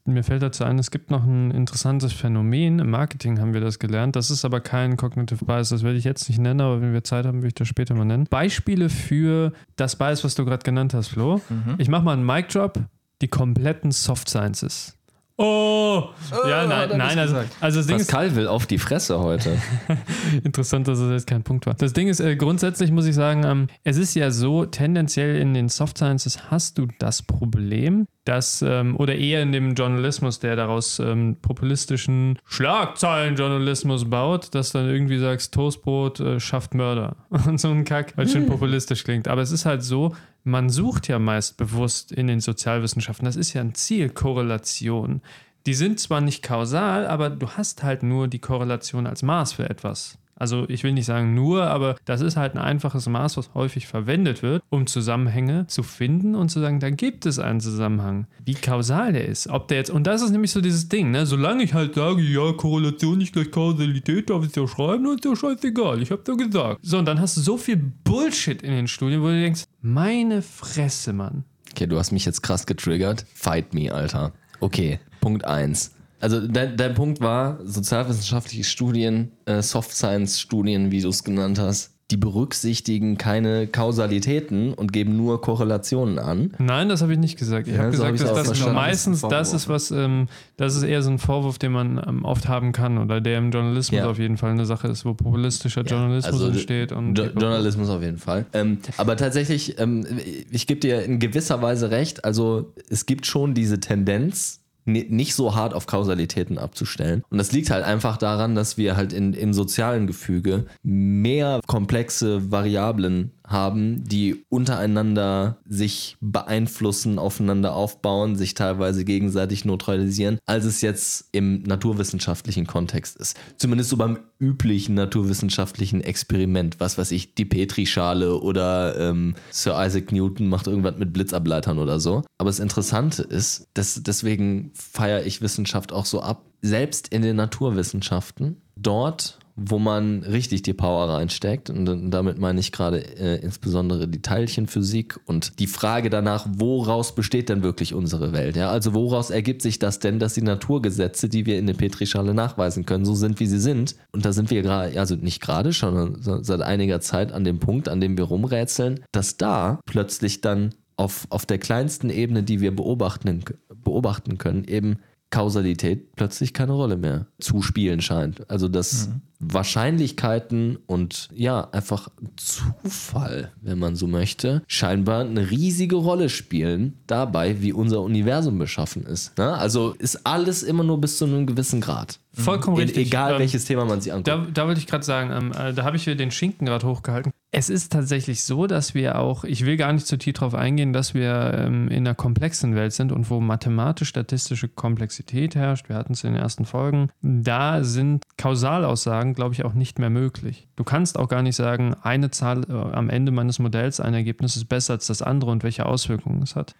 Mir 0.06 0.24
fällt 0.24 0.42
dazu 0.42 0.64
ein, 0.64 0.80
es 0.80 0.90
gibt 0.90 1.12
noch 1.12 1.24
ein 1.24 1.52
interessantes 1.52 2.12
Phänomen. 2.12 2.80
Im 2.80 2.90
Marketing 2.90 3.40
haben 3.40 3.54
wir 3.54 3.62
das 3.62 3.78
gelernt. 3.78 4.16
Das 4.16 4.32
ist 4.32 4.46
aber 4.46 4.60
kein 4.60 4.98
Cognitive 4.98 5.46
Bias. 5.46 5.70
Das 5.70 5.84
werde 5.84 5.98
ich 5.98 6.04
jetzt 6.04 6.28
nicht 6.28 6.40
nennen, 6.40 6.62
aber 6.62 6.82
wenn 6.82 6.94
wir 6.94 7.04
Zeit 7.04 7.26
haben, 7.26 7.42
will 7.42 7.50
ich 7.50 7.56
das 7.56 7.68
später 7.68 7.94
mal 7.94 8.06
nennen. 8.06 8.26
Beispiele 8.30 8.90
für 8.90 9.54
das 9.76 9.96
Bias, 9.96 10.24
was 10.24 10.36
du 10.36 10.44
gerade 10.44 10.64
genannt 10.64 10.94
hast, 10.94 11.10
Flo. 11.10 11.42
Mhm. 11.50 11.76
Ich 11.78 11.88
mache 11.88 12.04
mal 12.04 12.14
einen 12.14 12.26
Mic 12.26 12.48
Drop. 12.50 12.80
Die 13.22 13.28
kompletten 13.28 13.92
Soft 13.92 14.30
Sciences. 14.30 14.98
Oh! 15.42 16.10
ja, 16.48 16.68
hat 16.68 16.90
nein, 16.90 16.98
nein. 16.98 17.20
Also, 17.20 17.38
also 17.60 17.80
das 17.80 17.88
Ding 17.88 17.98
ist, 17.98 18.08
Pascal 18.12 18.36
will 18.36 18.48
auf 18.48 18.68
die 18.68 18.78
Fresse 18.78 19.20
heute. 19.20 19.58
Interessant, 20.44 20.88
dass 20.88 21.00
es 21.00 21.12
jetzt 21.12 21.28
kein 21.28 21.42
Punkt 21.42 21.66
war. 21.66 21.74
Das 21.74 21.94
Ding 21.94 22.08
ist, 22.08 22.20
äh, 22.20 22.36
grundsätzlich 22.36 22.92
muss 22.92 23.08
ich 23.08 23.16
sagen, 23.16 23.44
ähm, 23.44 23.68
es 23.84 23.98
ist 23.98 24.14
ja 24.14 24.30
so, 24.30 24.66
tendenziell 24.66 25.38
in 25.38 25.56
den 25.56 25.68
Soft 25.68 25.98
Sciences 25.98 26.52
hast 26.52 26.78
du 26.78 26.88
das 27.00 27.24
Problem, 27.24 28.08
dass, 28.24 28.62
ähm, 28.62 28.96
oder 28.98 29.16
eher 29.16 29.42
in 29.42 29.52
dem 29.52 29.74
Journalismus, 29.74 30.40
der 30.40 30.56
daraus 30.56 31.00
ähm, 31.00 31.38
populistischen 31.42 32.38
Schlagzeilenjournalismus 32.46 34.10
baut, 34.10 34.54
dass 34.54 34.72
dann 34.72 34.88
irgendwie 34.88 35.18
sagst, 35.18 35.56
Toastbrot 35.56 36.20
äh, 36.20 36.40
schafft 36.40 36.76
Mörder 36.76 37.16
und 37.30 37.60
so 37.60 37.70
ein 37.70 37.84
Kack, 37.84 38.14
weil 38.16 38.28
schön 38.28 38.46
populistisch 38.46 39.04
klingt. 39.04 39.28
Aber 39.28 39.42
es 39.42 39.52
ist 39.52 39.66
halt 39.66 39.84
so, 39.84 40.14
man 40.44 40.70
sucht 40.70 41.08
ja 41.08 41.20
meist 41.20 41.58
bewusst 41.58 42.12
in 42.12 42.28
den 42.28 42.40
Sozialwissenschaften, 42.40 43.26
das 43.26 43.36
ist 43.36 43.54
ja 43.54 43.62
ein 43.62 43.76
Ziel, 43.76 44.10
Korrelation. 44.10 45.22
Die 45.66 45.74
sind 45.74 46.00
zwar 46.00 46.22
nicht 46.22 46.44
kausal, 46.44 47.06
aber 47.06 47.30
du 47.30 47.50
hast 47.50 47.84
halt 47.84 48.04
nur 48.04 48.28
die 48.28 48.40
Korrelation 48.40 49.06
als 49.06 49.22
Maß 49.22 49.54
für 49.54 49.70
etwas. 49.70 50.18
Also 50.42 50.66
ich 50.70 50.84
will 50.84 50.94
nicht 50.94 51.06
sagen 51.06 51.36
nur, 51.36 51.68
aber 51.68 51.98
das 52.06 52.22
ist 52.22 52.36
halt 52.36 52.56
ein 52.56 52.58
einfaches 52.58 53.08
Maß, 53.08 53.38
was 53.38 53.54
häufig 53.54 53.86
verwendet 53.86 54.42
wird, 54.42 54.64
um 54.72 54.88
Zusammenhänge 54.88 55.68
zu 55.68 55.84
finden 55.84 56.34
und 56.34 56.50
zu 56.50 56.60
sagen, 56.60 56.80
da 56.80 56.90
gibt 56.90 57.28
es 57.28 57.38
einen 57.38 57.60
Zusammenhang. 57.60 58.26
Wie 58.44 58.56
kausal 58.56 59.14
der 59.14 59.28
ist. 59.28 59.48
Ob 59.50 59.68
der 59.68 59.78
jetzt, 59.78 59.92
und 59.92 60.08
das 60.08 60.24
ist 60.24 60.32
nämlich 60.32 60.50
so 60.50 60.60
dieses 60.60 60.90
Ding, 60.90 61.12
ne? 61.12 61.28
Solange 61.28 61.62
ich 61.62 61.76
halt 61.76 61.94
sage, 61.94 62.24
ja, 62.24 62.54
Korrelation 62.54 63.20
nicht 63.20 63.34
gleich 63.34 63.52
Kausalität, 63.52 64.32
darf 64.32 64.42
ich 64.42 64.50
es 64.50 64.56
ja 64.56 64.68
schreiben, 64.68 65.04
dann 65.04 65.18
ist 65.18 65.26
ja 65.26 65.36
scheißegal. 65.36 66.02
Ich 66.02 66.10
hab 66.10 66.28
ja 66.28 66.34
gesagt. 66.34 66.80
So, 66.82 66.98
und 66.98 67.06
dann 67.06 67.20
hast 67.22 67.38
du 67.38 67.42
so 67.42 67.58
viel 67.58 67.78
Bullshit 68.04 68.64
in 68.64 68.72
den 68.72 68.88
Studien, 68.88 69.22
wo 69.22 69.28
du 69.28 69.40
denkst, 69.40 69.66
meine 69.84 70.42
Fresse, 70.42 71.14
Mann. 71.14 71.44
Okay, 71.70 71.86
du 71.86 72.00
hast 72.00 72.12
mich 72.12 72.26
jetzt 72.26 72.42
krass 72.42 72.66
getriggert. 72.66 73.28
Fight 73.36 73.76
me, 73.76 73.94
Alter. 73.94 74.34
Okay, 74.60 75.00
Punkt 75.20 75.46
1. 75.46 75.92
Also 76.22 76.48
dein, 76.48 76.78
dein 76.78 76.94
Punkt 76.94 77.20
war, 77.20 77.60
sozialwissenschaftliche 77.64 78.64
Studien, 78.64 79.32
äh, 79.46 79.62
Soft 79.62 79.92
Science 79.94 80.40
Studien, 80.40 80.92
wie 80.92 81.02
du 81.02 81.10
es 81.10 81.24
genannt 81.24 81.60
hast, 81.60 81.92
die 82.12 82.18
berücksichtigen 82.18 83.18
keine 83.18 83.68
Kausalitäten 83.68 84.74
und 84.74 84.92
geben 84.92 85.16
nur 85.16 85.42
Korrelationen 85.42 86.20
an. 86.20 86.54
Nein, 86.60 86.90
das 86.90 87.02
habe 87.02 87.14
ich 87.14 87.20
nicht 87.20 87.40
gesagt. 87.40 87.68
Ich 87.68 87.74
Ja, 87.74 87.84
habe 87.84 87.96
so 87.96 88.06
hab 88.06 88.12
gesagt, 88.12 88.32
auch 88.32 88.36
dass 88.36 88.48
das 88.50 88.74
meistens 88.74 89.22
Das 89.22 89.54
ist 89.54 89.70
was, 89.70 89.92
ähm, 89.92 90.28
das 90.58 90.76
ist 90.76 90.84
eher 90.84 91.02
so 91.04 91.10
ein 91.10 91.20
Vorwurf, 91.20 91.58
den 91.58 91.72
man 91.72 92.02
ähm, 92.06 92.26
oft 92.26 92.48
haben 92.50 92.74
kann 92.74 92.98
oder 92.98 93.22
der 93.22 93.38
im 93.38 93.52
Journalismus 93.52 93.98
Ja. 93.98 94.10
auf 94.10 94.20
jeden 94.20 94.38
Fall 94.38 94.52
eine 94.52 94.66
Sache 94.66 94.90
ist, 94.90 95.06
wo 95.06 95.14
populistischer 95.14 95.84
Journalismus 95.84 96.34
also, 96.34 96.48
entsteht. 96.48 96.92
Und 96.92 97.18
Jo 97.18 97.26
Journalismus 97.28 97.90
auf 97.90 98.02
jeden 98.02 98.18
Fall. 98.18 98.46
Ähm, 98.54 98.80
aber 98.98 99.16
tatsächlich, 99.16 99.80
ähm, 99.80 100.06
ich 100.52 100.68
gebe 100.68 100.82
dir 100.82 101.04
in 101.04 101.20
gewisser 101.20 101.62
Weise 101.62 101.92
recht, 101.92 102.26
also 102.26 102.74
es 102.90 103.06
gibt 103.06 103.26
schon 103.26 103.54
diese 103.54 103.80
Tendenz, 103.80 104.61
nicht 104.86 105.36
so 105.36 105.56
hart 105.56 105.74
auf 105.74 105.86
Kausalitäten 105.86 106.58
abzustellen. 106.58 107.24
Und 107.30 107.38
das 107.38 107.52
liegt 107.52 107.70
halt 107.70 107.84
einfach 107.84 108.18
daran, 108.18 108.56
dass 108.56 108.78
wir 108.78 108.96
halt 108.96 109.14
in, 109.14 109.34
im 109.34 109.54
sozialen 109.54 110.08
Gefüge 110.08 110.66
mehr 110.84 111.62
komplexe 111.68 112.52
Variablen 112.52 113.32
haben, 113.52 114.04
die 114.04 114.46
untereinander 114.50 115.58
sich 115.68 116.18
beeinflussen, 116.22 117.20
aufeinander 117.20 117.76
aufbauen, 117.76 118.36
sich 118.36 118.54
teilweise 118.54 119.06
gegenseitig 119.06 119.66
neutralisieren, 119.66 120.40
als 120.46 120.66
es 120.66 120.82
jetzt 120.82 121.30
im 121.32 121.64
naturwissenschaftlichen 121.64 122.68
Kontext 122.68 123.18
ist. 123.18 123.38
Zumindest 123.58 123.90
so 123.90 123.98
beim 123.98 124.20
üblichen 124.40 124.96
naturwissenschaftlichen 124.96 126.02
Experiment. 126.02 126.80
Was 126.80 126.98
weiß 126.98 127.12
ich, 127.12 127.36
die 127.36 127.46
Petrischale 127.46 128.40
oder 128.40 128.98
ähm, 128.98 129.36
Sir 129.52 129.76
Isaac 129.86 130.12
Newton 130.12 130.48
macht 130.48 130.68
irgendwas 130.68 130.98
mit 130.98 131.14
Blitzableitern 131.14 131.78
oder 131.78 132.00
so. 132.00 132.24
Aber 132.38 132.50
das 132.50 132.60
Interessante 132.60 133.24
ist, 133.24 133.68
dass 133.74 134.02
deswegen 134.02 134.72
feiere 134.74 135.26
ich 135.26 135.42
Wissenschaft 135.42 135.94
auch 135.94 136.06
so 136.06 136.22
ab. 136.22 136.46
Selbst 136.64 137.08
in 137.08 137.22
den 137.22 137.36
Naturwissenschaften, 137.36 138.62
dort 138.76 139.40
wo 139.56 139.80
man 139.80 140.24
richtig 140.24 140.62
die 140.62 140.74
Power 140.74 141.10
reinsteckt. 141.10 141.70
Und 141.70 142.12
damit 142.12 142.40
meine 142.40 142.60
ich 142.60 142.72
gerade 142.72 143.00
äh, 143.18 143.42
insbesondere 143.42 144.08
die 144.08 144.22
Teilchenphysik 144.22 145.20
und 145.26 145.60
die 145.60 145.68
Frage 145.68 146.10
danach, 146.10 146.48
woraus 146.50 147.16
besteht 147.16 147.50
denn 147.50 147.64
wirklich 147.64 147.94
unsere 147.94 148.34
Welt? 148.34 148.56
Ja? 148.56 148.70
Also 148.70 148.94
woraus 148.94 149.30
ergibt 149.30 149.62
sich 149.62 149.80
das 149.80 150.00
denn, 150.00 150.20
dass 150.20 150.34
die 150.34 150.42
Naturgesetze, 150.42 151.30
die 151.30 151.46
wir 151.46 151.60
in 151.60 151.68
der 151.68 151.74
Petrischale 151.74 152.34
nachweisen 152.34 152.86
können, 152.86 153.06
so 153.06 153.16
sind, 153.16 153.40
wie 153.40 153.48
sie 153.48 153.60
sind? 153.60 153.96
Und 154.12 154.26
da 154.26 154.34
sind 154.34 154.50
wir 154.50 154.62
gerade, 154.62 155.00
also 155.00 155.16
nicht 155.16 155.42
gerade 155.42 155.74
schon 155.74 156.18
seit 156.20 156.62
einiger 156.62 157.02
Zeit 157.02 157.32
an 157.32 157.44
dem 157.44 157.60
Punkt, 157.60 157.90
an 157.90 158.02
dem 158.02 158.18
wir 158.18 158.26
rumrätseln, 158.26 159.02
dass 159.12 159.38
da 159.38 159.80
plötzlich 159.86 160.42
dann 160.42 160.74
auf, 160.98 161.26
auf 161.30 161.46
der 161.46 161.58
kleinsten 161.58 162.10
Ebene, 162.10 162.44
die 162.44 162.62
wir 162.62 162.76
beobachten, 162.76 163.44
beobachten 163.84 164.38
können, 164.38 164.66
eben 164.66 164.98
Kausalität 165.32 166.16
plötzlich 166.16 166.54
keine 166.54 166.74
Rolle 166.74 166.98
mehr 166.98 167.26
zu 167.40 167.62
spielen 167.62 168.02
scheint. 168.02 168.50
Also 168.50 168.68
dass 168.68 169.10
Wahrscheinlichkeiten 169.40 170.78
und 170.86 171.30
ja, 171.34 171.70
einfach 171.72 172.10
Zufall, 172.36 173.52
wenn 173.62 173.80
man 173.80 173.96
so 173.96 174.06
möchte, 174.08 174.62
scheinbar 174.68 175.22
eine 175.22 175.50
riesige 175.50 175.96
Rolle 175.96 176.30
spielen 176.30 176.98
dabei, 177.08 177.62
wie 177.62 177.74
unser 177.74 178.02
Universum 178.02 178.60
beschaffen 178.60 179.04
ist. 179.06 179.38
Ne? 179.38 179.54
Also 179.54 179.94
ist 179.98 180.26
alles 180.28 180.64
immer 180.64 180.84
nur 180.84 181.00
bis 181.02 181.18
zu 181.18 181.26
einem 181.26 181.48
gewissen 181.48 181.82
Grad. 181.82 182.20
Vollkommen 182.34 182.78
E- 182.78 182.82
richtig. 182.82 183.08
Egal 183.08 183.34
Ähm, 183.34 183.40
welches 183.40 183.66
Thema 183.66 183.86
man 183.86 184.02
sich 184.02 184.12
anguckt. 184.12 184.28
Da, 184.28 184.46
da 184.54 184.68
wollte 184.68 184.80
ich 184.80 184.88
gerade 184.88 185.04
sagen, 185.06 185.32
ähm, 185.32 185.52
äh, 185.54 185.74
da 185.74 185.84
habe 185.86 185.96
ich 185.98 186.04
hier 186.04 186.16
den 186.16 186.32
Schinken 186.32 186.66
gerade 186.66 186.86
hochgehalten. 186.86 187.32
Es 187.54 187.70
ist 187.70 187.92
tatsächlich 187.92 188.46
so, 188.46 188.66
dass 188.66 188.94
wir 188.94 189.20
auch, 189.20 189.44
ich 189.44 189.66
will 189.66 189.76
gar 189.76 189.92
nicht 189.92 190.08
zu 190.08 190.18
tief 190.18 190.36
darauf 190.36 190.56
eingehen, 190.56 190.94
dass 190.94 191.14
wir 191.14 191.54
ähm, 191.58 191.90
in 191.90 192.08
einer 192.08 192.16
komplexen 192.16 192.76
Welt 192.76 192.94
sind 192.94 193.12
und 193.12 193.30
wo 193.30 193.42
mathematisch-statistische 193.42 194.70
Komplexität 194.70 195.56
herrscht. 195.56 195.90
Wir 195.90 195.98
hatten 195.98 196.14
es 196.14 196.24
in 196.24 196.32
den 196.32 196.42
ersten 196.42 196.64
Folgen. 196.64 197.10
Da 197.22 197.84
sind 197.84 198.24
Kausalaussagen, 198.38 199.34
glaube 199.34 199.54
ich, 199.54 199.66
auch 199.66 199.74
nicht 199.74 200.00
mehr 200.00 200.10
möglich. 200.10 200.70
Du 200.78 200.86
kannst 200.86 201.20
auch 201.20 201.28
gar 201.28 201.42
nicht 201.42 201.58
sagen, 201.58 201.94
eine 202.02 202.32
Zahl 202.32 202.64
äh, 202.70 202.72
am 202.72 203.10
Ende 203.10 203.34
meines 203.34 203.60
Modells, 203.60 204.00
ein 204.00 204.14
Ergebnis 204.14 204.56
ist 204.56 204.70
besser 204.70 204.94
als 204.94 205.08
das 205.08 205.22
andere 205.22 205.52
und 205.52 205.64
welche 205.64 205.86
Auswirkungen 205.86 206.42
es 206.42 206.56
hat. 206.56 206.76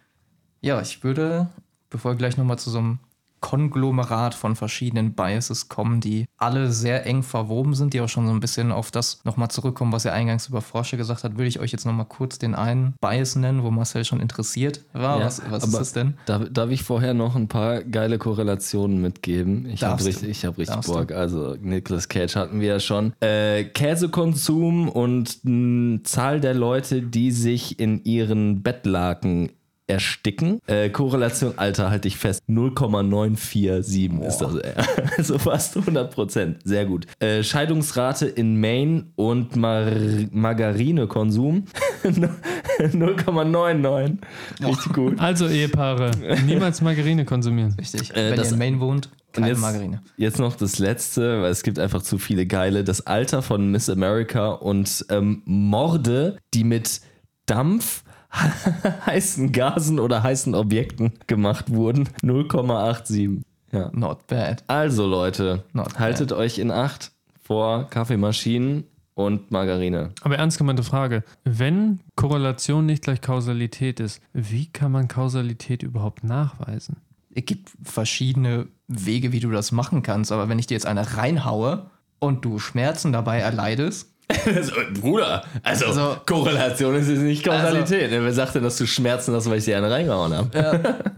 Ja, 0.62 0.80
ich 0.82 1.04
würde, 1.04 1.50
bevor 1.90 2.14
wir 2.14 2.18
gleich 2.18 2.38
nochmal 2.38 2.60
zu 2.60 2.70
so 2.70 2.80
einem 2.80 3.00
Konglomerat 3.42 4.34
von 4.34 4.56
verschiedenen 4.56 5.14
Biases 5.14 5.68
kommen, 5.68 6.00
die 6.00 6.26
alle 6.38 6.72
sehr 6.72 7.06
eng 7.06 7.24
verwoben 7.24 7.74
sind, 7.74 7.94
die 7.94 8.02
auch 8.02 8.10
schon 8.10 8.28
so 8.28 8.34
ein 8.34 8.40
bisschen 8.40 8.72
auf 8.72 8.92
das 8.92 9.20
nochmal 9.26 9.50
zurückkommen, 9.50 9.92
was 9.92 10.06
er 10.06 10.14
eingangs 10.14 10.48
über 10.48 10.62
Forscher 10.62 10.98
gesagt 10.98 11.24
hat, 11.24 11.34
würde 11.34 11.48
ich 11.48 11.60
euch 11.60 11.72
jetzt 11.72 11.86
nochmal 11.86 12.06
kurz 12.06 12.40
den 12.40 12.56
einen 12.56 12.94
Bias 13.02 13.36
nennen, 13.36 13.64
wo 13.64 13.72
Marcel 13.72 14.06
schon 14.06 14.20
interessiert 14.22 14.86
war. 14.94 15.20
Ja, 15.20 15.26
was 15.26 15.42
was 15.50 15.64
aber 15.64 15.74
ist 15.74 15.80
das 15.80 15.94
denn? 15.94 16.14
Darf, 16.26 16.44
darf 16.52 16.70
ich 16.70 16.84
vorher 16.84 17.14
noch 17.14 17.36
ein 17.36 17.48
paar 17.48 17.84
geile 17.84 18.18
Korrelationen 18.18 19.02
mitgeben? 19.02 19.66
Ich 19.66 19.84
habe 19.84 20.04
richtig, 20.06 20.30
ich 20.30 20.46
hab 20.46 20.58
richtig 20.58 20.76
Darfst 20.76 20.90
du. 20.90 20.94
Bock. 20.94 21.12
Also 21.12 21.56
Nicolas 21.60 22.08
Cage 22.08 22.36
hatten 22.36 22.62
wir 22.62 22.68
ja 22.68 22.80
schon. 22.80 23.14
Äh, 23.22 23.66
Käsekonsum 23.66 24.88
und 24.90 25.40
mh, 25.44 26.04
Zahl 26.04 26.40
der 26.40 26.54
Leute, 26.54 27.02
die 27.02 27.32
sich 27.32 27.80
in 27.80 28.04
ihren 28.04 28.62
Bettlaken 28.64 29.52
ersticken. 29.92 30.60
Äh, 30.68 30.90
Korrelation, 30.90 31.54
Alter, 31.58 31.90
halte 31.92 32.08
ich 32.08 32.18
fest, 32.18 32.42
0,947 32.48 34.12
ist 34.22 34.38
das. 34.40 34.56
äh, 34.56 34.74
Also 35.18 35.38
fast 35.38 35.78
100 35.78 36.12
Prozent. 36.14 36.58
Sehr 36.64 36.86
gut. 36.86 37.06
Äh, 37.20 37.44
Scheidungsrate 37.44 38.26
in 38.26 38.60
Maine 38.60 39.06
und 39.16 39.56
Mar 39.56 39.86
Margarinekonsum 40.32 41.66
0,99. 42.04 44.18
Richtig 44.66 44.94
gut. 44.94 45.20
Also 45.20 45.48
Ehepaare, 45.48 46.12
niemals 46.46 46.82
Margarine 46.82 47.26
konsumieren. 47.26 47.76
Richtig. 47.78 48.12
Äh, 48.12 48.32
Wenn 48.32 48.38
das- 48.38 48.48
ihr 48.48 48.54
in 48.54 48.60
Maine 48.60 48.80
wohnt, 48.80 49.10
keine 49.34 49.50
jetzt, 49.50 49.62
Margarine. 49.62 50.02
Jetzt 50.18 50.40
noch 50.40 50.56
das 50.56 50.80
letzte, 50.80 51.42
weil 51.42 51.52
es 51.52 51.64
gibt 51.64 51.80
einfach 51.80 52.02
zu 52.02 52.18
viele 52.18 52.46
geile. 52.46 52.84
Das 52.84 53.08
Alter 53.08 53.42
von 53.42 53.72
Miss 53.72 53.90
America 53.90 54.50
und 54.50 55.06
ähm, 55.10 55.42
Morde, 55.46 56.38
die 56.54 56.64
mit 56.66 57.02
Dampf, 57.46 58.04
heißen 59.06 59.52
Gasen 59.52 60.00
oder 60.00 60.24
heißen 60.24 60.56
Objekten 60.56 61.14
gemacht 61.28 61.72
wurden. 61.72 62.10
0,87. 62.22 63.42
Ja. 63.72 63.90
Not 63.94 64.28
bad. 64.28 64.64
Also 64.68 65.08
Leute, 65.08 65.64
Not 65.74 66.00
haltet 66.00 66.32
euch 66.32 66.60
in 66.60 66.72
Acht 66.72 67.12
vor 67.42 67.88
Kaffeemaschinen 67.90 68.86
und 69.14 69.52
Margarine. 69.52 70.12
Aber 70.22 70.38
ernst 70.38 70.58
gemeinte 70.58 70.84
Frage, 70.84 71.24
wenn 71.44 72.00
Korrelation 72.16 72.86
nicht 72.86 73.04
gleich 73.04 73.22
Kausalität 73.22 74.00
ist, 74.00 74.22
wie 74.34 74.68
kann 74.68 74.92
man 74.92 75.08
Kausalität 75.08 75.84
überhaupt 75.84 76.24
nachweisen? 76.24 76.98
Es 77.34 77.46
gibt 77.46 77.72
verschiedene 77.84 78.68
Wege, 78.88 79.32
wie 79.32 79.40
du 79.40 79.52
das 79.52 79.72
machen 79.72 80.04
kannst, 80.04 80.32
aber 80.32 80.50
wenn 80.50 80.60
ich 80.60 80.68
dir 80.68 80.76
jetzt 80.76 80.86
eine 80.86 81.18
reinhaue 81.18 81.90
und 82.20 82.44
du 82.44 82.60
Schmerzen 82.60 83.14
dabei 83.14 83.40
erleidest, 83.40 84.11
Also, 84.56 84.72
Bruder, 85.00 85.44
also, 85.64 85.86
Also- 85.88 86.16
Korrelation 86.26 86.96
ist 86.96 87.10
jetzt 87.10 87.20
nicht 87.22 87.44
Kausalität. 87.44 88.10
Wer 88.12 88.34
sagt 88.34 88.56
denn, 88.56 88.64
dass 88.64 88.78
du 88.78 88.86
Schmerzen 88.88 89.34
hast, 89.36 89.50
weil 89.50 89.58
ich 89.60 89.66
dir 89.66 89.78
eine 89.78 89.90
reingehauen 89.92 90.34
habe? 90.34 90.50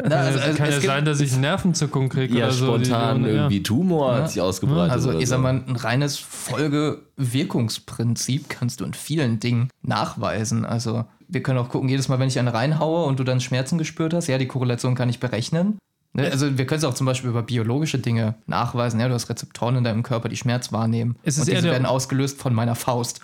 na, 0.08 0.16
also, 0.18 0.40
es 0.40 0.46
also, 0.46 0.58
kann 0.58 0.68
es 0.68 0.76
ja 0.76 0.80
gibt, 0.82 0.94
sein, 0.94 1.06
dass 1.06 1.20
ich 1.20 1.36
Nervenzuckung 1.38 2.10
kriege 2.10 2.38
Ja, 2.38 2.46
oder 2.46 2.54
so. 2.54 2.78
die- 2.78 2.86
spontan 2.86 3.24
die- 3.24 3.30
irgendwie 3.30 3.64
Tumor 3.64 4.14
Ja. 4.14 4.18
hat 4.24 4.32
sich 4.32 4.42
ausgebreitet. 4.42 4.92
also 4.92 5.12
ich 5.12 5.28
so. 5.28 5.36
sag 5.36 5.42
mal, 5.42 5.62
ein 5.68 5.76
reines 5.76 6.18
Folge-Wirkungsprinzip 6.18 8.50
kannst 8.50 8.80
du 8.82 8.86
in 8.86 8.94
vielen 8.94 9.40
Dingen 9.40 9.70
nachweisen. 9.82 10.66
Also 10.66 11.06
wir 11.28 11.42
können 11.44 11.60
auch 11.60 11.70
gucken, 11.70 11.90
jedes 11.90 12.10
Mal, 12.10 12.20
wenn 12.20 12.28
ich 12.28 12.38
eine 12.40 12.54
reinhaue 12.54 13.06
und 13.06 13.20
du 13.20 13.24
dann 13.24 13.40
Schmerzen 13.40 13.78
gespürt 13.78 14.14
hast, 14.14 14.28
ja, 14.28 14.38
die 14.38 14.48
Korrelation 14.48 14.96
kann 14.96 15.10
ich 15.10 15.20
berechnen. 15.20 15.78
Ne, 16.14 16.30
Also 16.32 16.58
wir 16.58 16.66
können 16.66 16.80
es 16.80 16.86
auch 16.86 16.94
zum 16.94 17.06
Beispiel 17.06 17.30
über 17.30 17.42
biologische 17.42 17.98
Dinge 17.98 18.36
nachweisen. 18.46 19.00
Ja, 19.00 19.08
du 19.08 19.16
hast 19.16 19.30
Rezeptoren 19.30 19.78
in 19.78 19.84
deinem 19.84 20.04
Körper, 20.04 20.30
die 20.30 20.38
Schmerz 20.38 20.72
wahrnehmen. 20.72 21.16
Es 21.24 21.38
ist 21.38 21.48
und 21.48 21.50
eher 21.50 21.62
diese 21.62 21.72
werden 21.72 21.88
ausgelöst 21.88 22.40
von 22.40 22.54
meiner 22.54 22.76
Faust. 22.76 23.22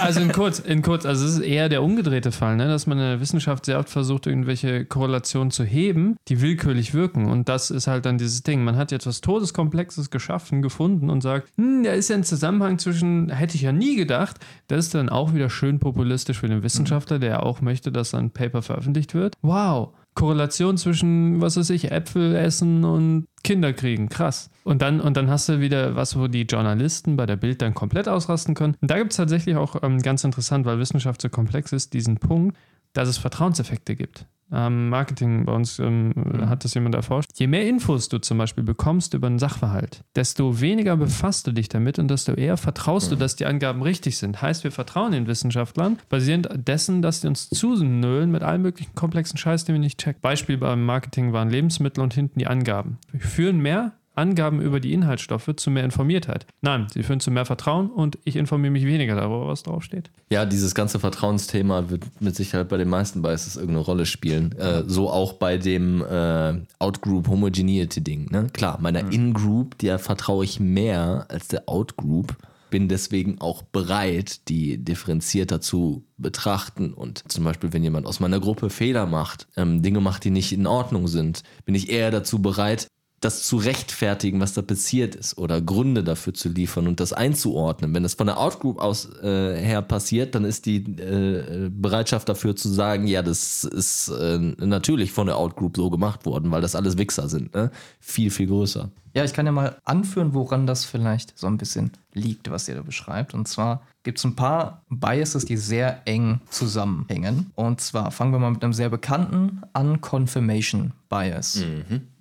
Also 0.00 0.20
in 0.20 0.32
kurz, 0.32 0.58
in 0.60 0.82
kurz, 0.82 1.04
also 1.04 1.26
es 1.26 1.34
ist 1.34 1.40
eher 1.40 1.68
der 1.68 1.82
umgedrehte 1.82 2.32
Fall, 2.32 2.56
ne? 2.56 2.68
dass 2.68 2.86
man 2.86 2.98
in 2.98 3.04
der 3.04 3.20
Wissenschaft 3.20 3.66
sehr 3.66 3.78
oft 3.78 3.90
versucht, 3.90 4.26
irgendwelche 4.26 4.84
Korrelationen 4.84 5.50
zu 5.50 5.64
heben, 5.64 6.16
die 6.28 6.40
willkürlich 6.40 6.94
wirken. 6.94 7.26
Und 7.26 7.48
das 7.48 7.70
ist 7.70 7.86
halt 7.86 8.06
dann 8.06 8.18
dieses 8.18 8.42
Ding. 8.42 8.64
Man 8.64 8.76
hat 8.76 8.92
jetzt 8.92 9.06
was 9.06 9.20
Todeskomplexes 9.20 10.10
geschaffen, 10.10 10.62
gefunden 10.62 11.10
und 11.10 11.20
sagt, 11.20 11.48
hm, 11.56 11.84
da 11.84 11.92
ist 11.92 12.08
ja 12.08 12.16
ein 12.16 12.24
Zusammenhang 12.24 12.78
zwischen, 12.78 13.28
hätte 13.30 13.56
ich 13.56 13.62
ja 13.62 13.72
nie 13.72 13.96
gedacht. 13.96 14.38
Das 14.68 14.86
ist 14.86 14.94
dann 14.94 15.08
auch 15.08 15.34
wieder 15.34 15.50
schön 15.50 15.78
populistisch 15.78 16.40
für 16.40 16.48
den 16.48 16.62
Wissenschaftler, 16.62 17.18
der 17.18 17.42
auch 17.42 17.60
möchte, 17.60 17.92
dass 17.92 18.14
ein 18.14 18.30
Paper 18.30 18.62
veröffentlicht 18.62 19.14
wird. 19.14 19.36
Wow. 19.42 19.90
Korrelation 20.14 20.76
zwischen, 20.76 21.40
was 21.40 21.56
weiß 21.56 21.70
ich, 21.70 21.90
Äpfel 21.90 22.34
essen 22.34 22.84
und 22.84 23.28
Kinder 23.42 23.72
kriegen. 23.72 24.08
Krass. 24.08 24.50
Und 24.64 24.82
dann, 24.82 25.00
und 25.00 25.16
dann 25.16 25.30
hast 25.30 25.48
du 25.48 25.60
wieder 25.60 25.96
was, 25.96 26.18
wo 26.18 26.28
die 26.28 26.42
Journalisten 26.42 27.16
bei 27.16 27.26
der 27.26 27.36
Bild 27.36 27.62
dann 27.62 27.74
komplett 27.74 28.08
ausrasten 28.08 28.54
können. 28.54 28.76
Und 28.80 28.90
da 28.90 28.98
gibt 28.98 29.12
es 29.12 29.16
tatsächlich 29.16 29.56
auch 29.56 29.82
ähm, 29.82 30.00
ganz 30.00 30.22
interessant, 30.24 30.66
weil 30.66 30.78
Wissenschaft 30.78 31.22
so 31.22 31.28
komplex 31.28 31.72
ist, 31.72 31.94
diesen 31.94 32.18
Punkt, 32.18 32.56
dass 32.92 33.08
es 33.08 33.18
Vertrauenseffekte 33.18 33.96
gibt. 33.96 34.26
Ähm, 34.52 34.90
Marketing 34.90 35.46
bei 35.46 35.52
uns 35.52 35.78
ähm, 35.78 36.12
hat 36.46 36.64
das 36.64 36.74
jemand 36.74 36.94
erforscht. 36.94 37.30
Je 37.34 37.46
mehr 37.46 37.66
Infos 37.66 38.10
du 38.10 38.18
zum 38.18 38.36
Beispiel 38.36 38.62
bekommst 38.62 39.14
über 39.14 39.26
einen 39.26 39.38
Sachverhalt, 39.38 40.04
desto 40.14 40.60
weniger 40.60 40.96
befasst 40.96 41.46
du 41.46 41.52
dich 41.52 41.70
damit 41.70 41.98
und 41.98 42.08
desto 42.08 42.32
eher 42.34 42.58
vertraust 42.58 43.10
du, 43.10 43.16
dass 43.16 43.34
die 43.34 43.46
Angaben 43.46 43.82
richtig 43.82 44.18
sind. 44.18 44.42
Heißt, 44.42 44.62
wir 44.62 44.70
vertrauen 44.70 45.12
den 45.12 45.26
Wissenschaftlern, 45.26 45.98
basierend 46.10 46.48
dessen, 46.54 47.00
dass 47.00 47.22
die 47.22 47.28
uns 47.28 47.48
zusnüllen 47.48 48.30
mit 48.30 48.42
allen 48.42 48.60
möglichen 48.60 48.94
komplexen 48.94 49.38
Scheiß, 49.38 49.64
den 49.64 49.74
wir 49.74 49.80
nicht 49.80 49.98
checken. 49.98 50.20
Beispiel 50.20 50.58
beim 50.58 50.84
Marketing 50.84 51.32
waren 51.32 51.48
Lebensmittel 51.48 52.02
und 52.02 52.12
hinten 52.12 52.38
die 52.38 52.46
Angaben. 52.46 52.98
Wir 53.10 53.20
führen 53.20 53.60
mehr 53.60 53.92
Angaben 54.14 54.60
über 54.60 54.80
die 54.80 54.92
Inhaltsstoffe 54.92 55.50
zu 55.56 55.70
mehr 55.70 55.84
Informiertheit. 55.84 56.46
Nein, 56.60 56.86
sie 56.92 57.02
führen 57.02 57.20
zu 57.20 57.30
mehr 57.30 57.46
Vertrauen 57.46 57.90
und 57.90 58.18
ich 58.24 58.36
informiere 58.36 58.72
mich 58.72 58.86
weniger 58.86 59.16
darüber, 59.16 59.48
was 59.48 59.62
draufsteht. 59.62 60.10
Ja, 60.30 60.44
dieses 60.44 60.74
ganze 60.74 60.98
Vertrauensthema 60.98 61.90
wird 61.90 62.04
mit 62.20 62.36
Sicherheit 62.36 62.68
bei 62.68 62.76
den 62.76 62.88
meisten 62.88 63.22
Biases 63.22 63.56
irgendeine 63.56 63.84
Rolle 63.84 64.06
spielen. 64.06 64.52
Äh, 64.58 64.84
so 64.86 65.10
auch 65.10 65.34
bei 65.34 65.56
dem 65.58 66.02
äh, 66.02 66.54
Outgroup 66.78 67.28
Homogeneity 67.28 68.02
Ding. 68.02 68.30
Ne? 68.30 68.48
Klar, 68.52 68.78
meiner 68.80 69.10
In-Group, 69.12 69.78
der 69.78 69.98
vertraue 69.98 70.44
ich 70.44 70.60
mehr 70.60 71.26
als 71.28 71.48
der 71.48 71.68
Outgroup. 71.68 72.36
Bin 72.70 72.88
deswegen 72.88 73.38
auch 73.38 73.62
bereit, 73.62 74.48
die 74.48 74.82
differenzierter 74.82 75.60
zu 75.60 76.06
betrachten. 76.16 76.94
Und 76.94 77.30
zum 77.30 77.44
Beispiel, 77.44 77.74
wenn 77.74 77.82
jemand 77.82 78.06
aus 78.06 78.18
meiner 78.18 78.40
Gruppe 78.40 78.70
Fehler 78.70 79.04
macht, 79.04 79.46
ähm, 79.56 79.82
Dinge 79.82 80.00
macht, 80.00 80.24
die 80.24 80.30
nicht 80.30 80.52
in 80.52 80.66
Ordnung 80.66 81.06
sind, 81.06 81.42
bin 81.66 81.74
ich 81.74 81.90
eher 81.90 82.10
dazu 82.10 82.40
bereit, 82.40 82.86
das 83.22 83.44
zu 83.44 83.56
rechtfertigen, 83.56 84.40
was 84.40 84.52
da 84.52 84.62
passiert 84.62 85.14
ist 85.14 85.38
oder 85.38 85.60
Gründe 85.60 86.02
dafür 86.02 86.34
zu 86.34 86.48
liefern 86.48 86.88
und 86.88 86.98
das 86.98 87.12
einzuordnen. 87.12 87.94
Wenn 87.94 88.02
das 88.02 88.14
von 88.14 88.26
der 88.26 88.38
Outgroup 88.38 88.80
aus 88.80 89.08
äh, 89.22 89.56
her 89.56 89.80
passiert, 89.80 90.34
dann 90.34 90.44
ist 90.44 90.66
die 90.66 90.78
äh, 90.78 91.70
Bereitschaft 91.70 92.28
dafür 92.28 92.56
zu 92.56 92.68
sagen, 92.68 93.06
ja, 93.06 93.22
das 93.22 93.62
ist 93.62 94.08
äh, 94.08 94.38
natürlich 94.38 95.12
von 95.12 95.28
der 95.28 95.36
Outgroup 95.36 95.76
so 95.76 95.88
gemacht 95.88 96.26
worden, 96.26 96.50
weil 96.50 96.62
das 96.62 96.74
alles 96.74 96.98
Wichser 96.98 97.28
sind, 97.28 97.54
ne? 97.54 97.70
viel, 98.00 98.30
viel 98.30 98.48
größer. 98.48 98.90
Ja, 99.14 99.24
ich 99.24 99.32
kann 99.32 99.46
ja 99.46 99.52
mal 99.52 99.76
anführen, 99.84 100.34
woran 100.34 100.66
das 100.66 100.84
vielleicht 100.84 101.38
so 101.38 101.46
ein 101.46 101.58
bisschen 101.58 101.92
liegt, 102.14 102.50
was 102.50 102.68
ihr 102.68 102.74
da 102.74 102.82
beschreibt. 102.82 103.34
Und 103.34 103.46
zwar 103.46 103.82
gibt 104.02 104.18
es 104.18 104.24
ein 104.24 104.36
paar 104.36 104.82
Biases, 104.88 105.44
die 105.44 105.56
sehr 105.56 106.00
eng 106.06 106.40
zusammenhängen. 106.48 107.50
Und 107.54 107.80
zwar 107.80 108.10
fangen 108.10 108.32
wir 108.32 108.38
mal 108.38 108.50
mit 108.50 108.64
einem 108.64 108.72
sehr 108.72 108.88
bekannten 108.88 109.62
an, 109.72 110.00
Confirmation 110.00 110.92
Bias. 111.08 111.62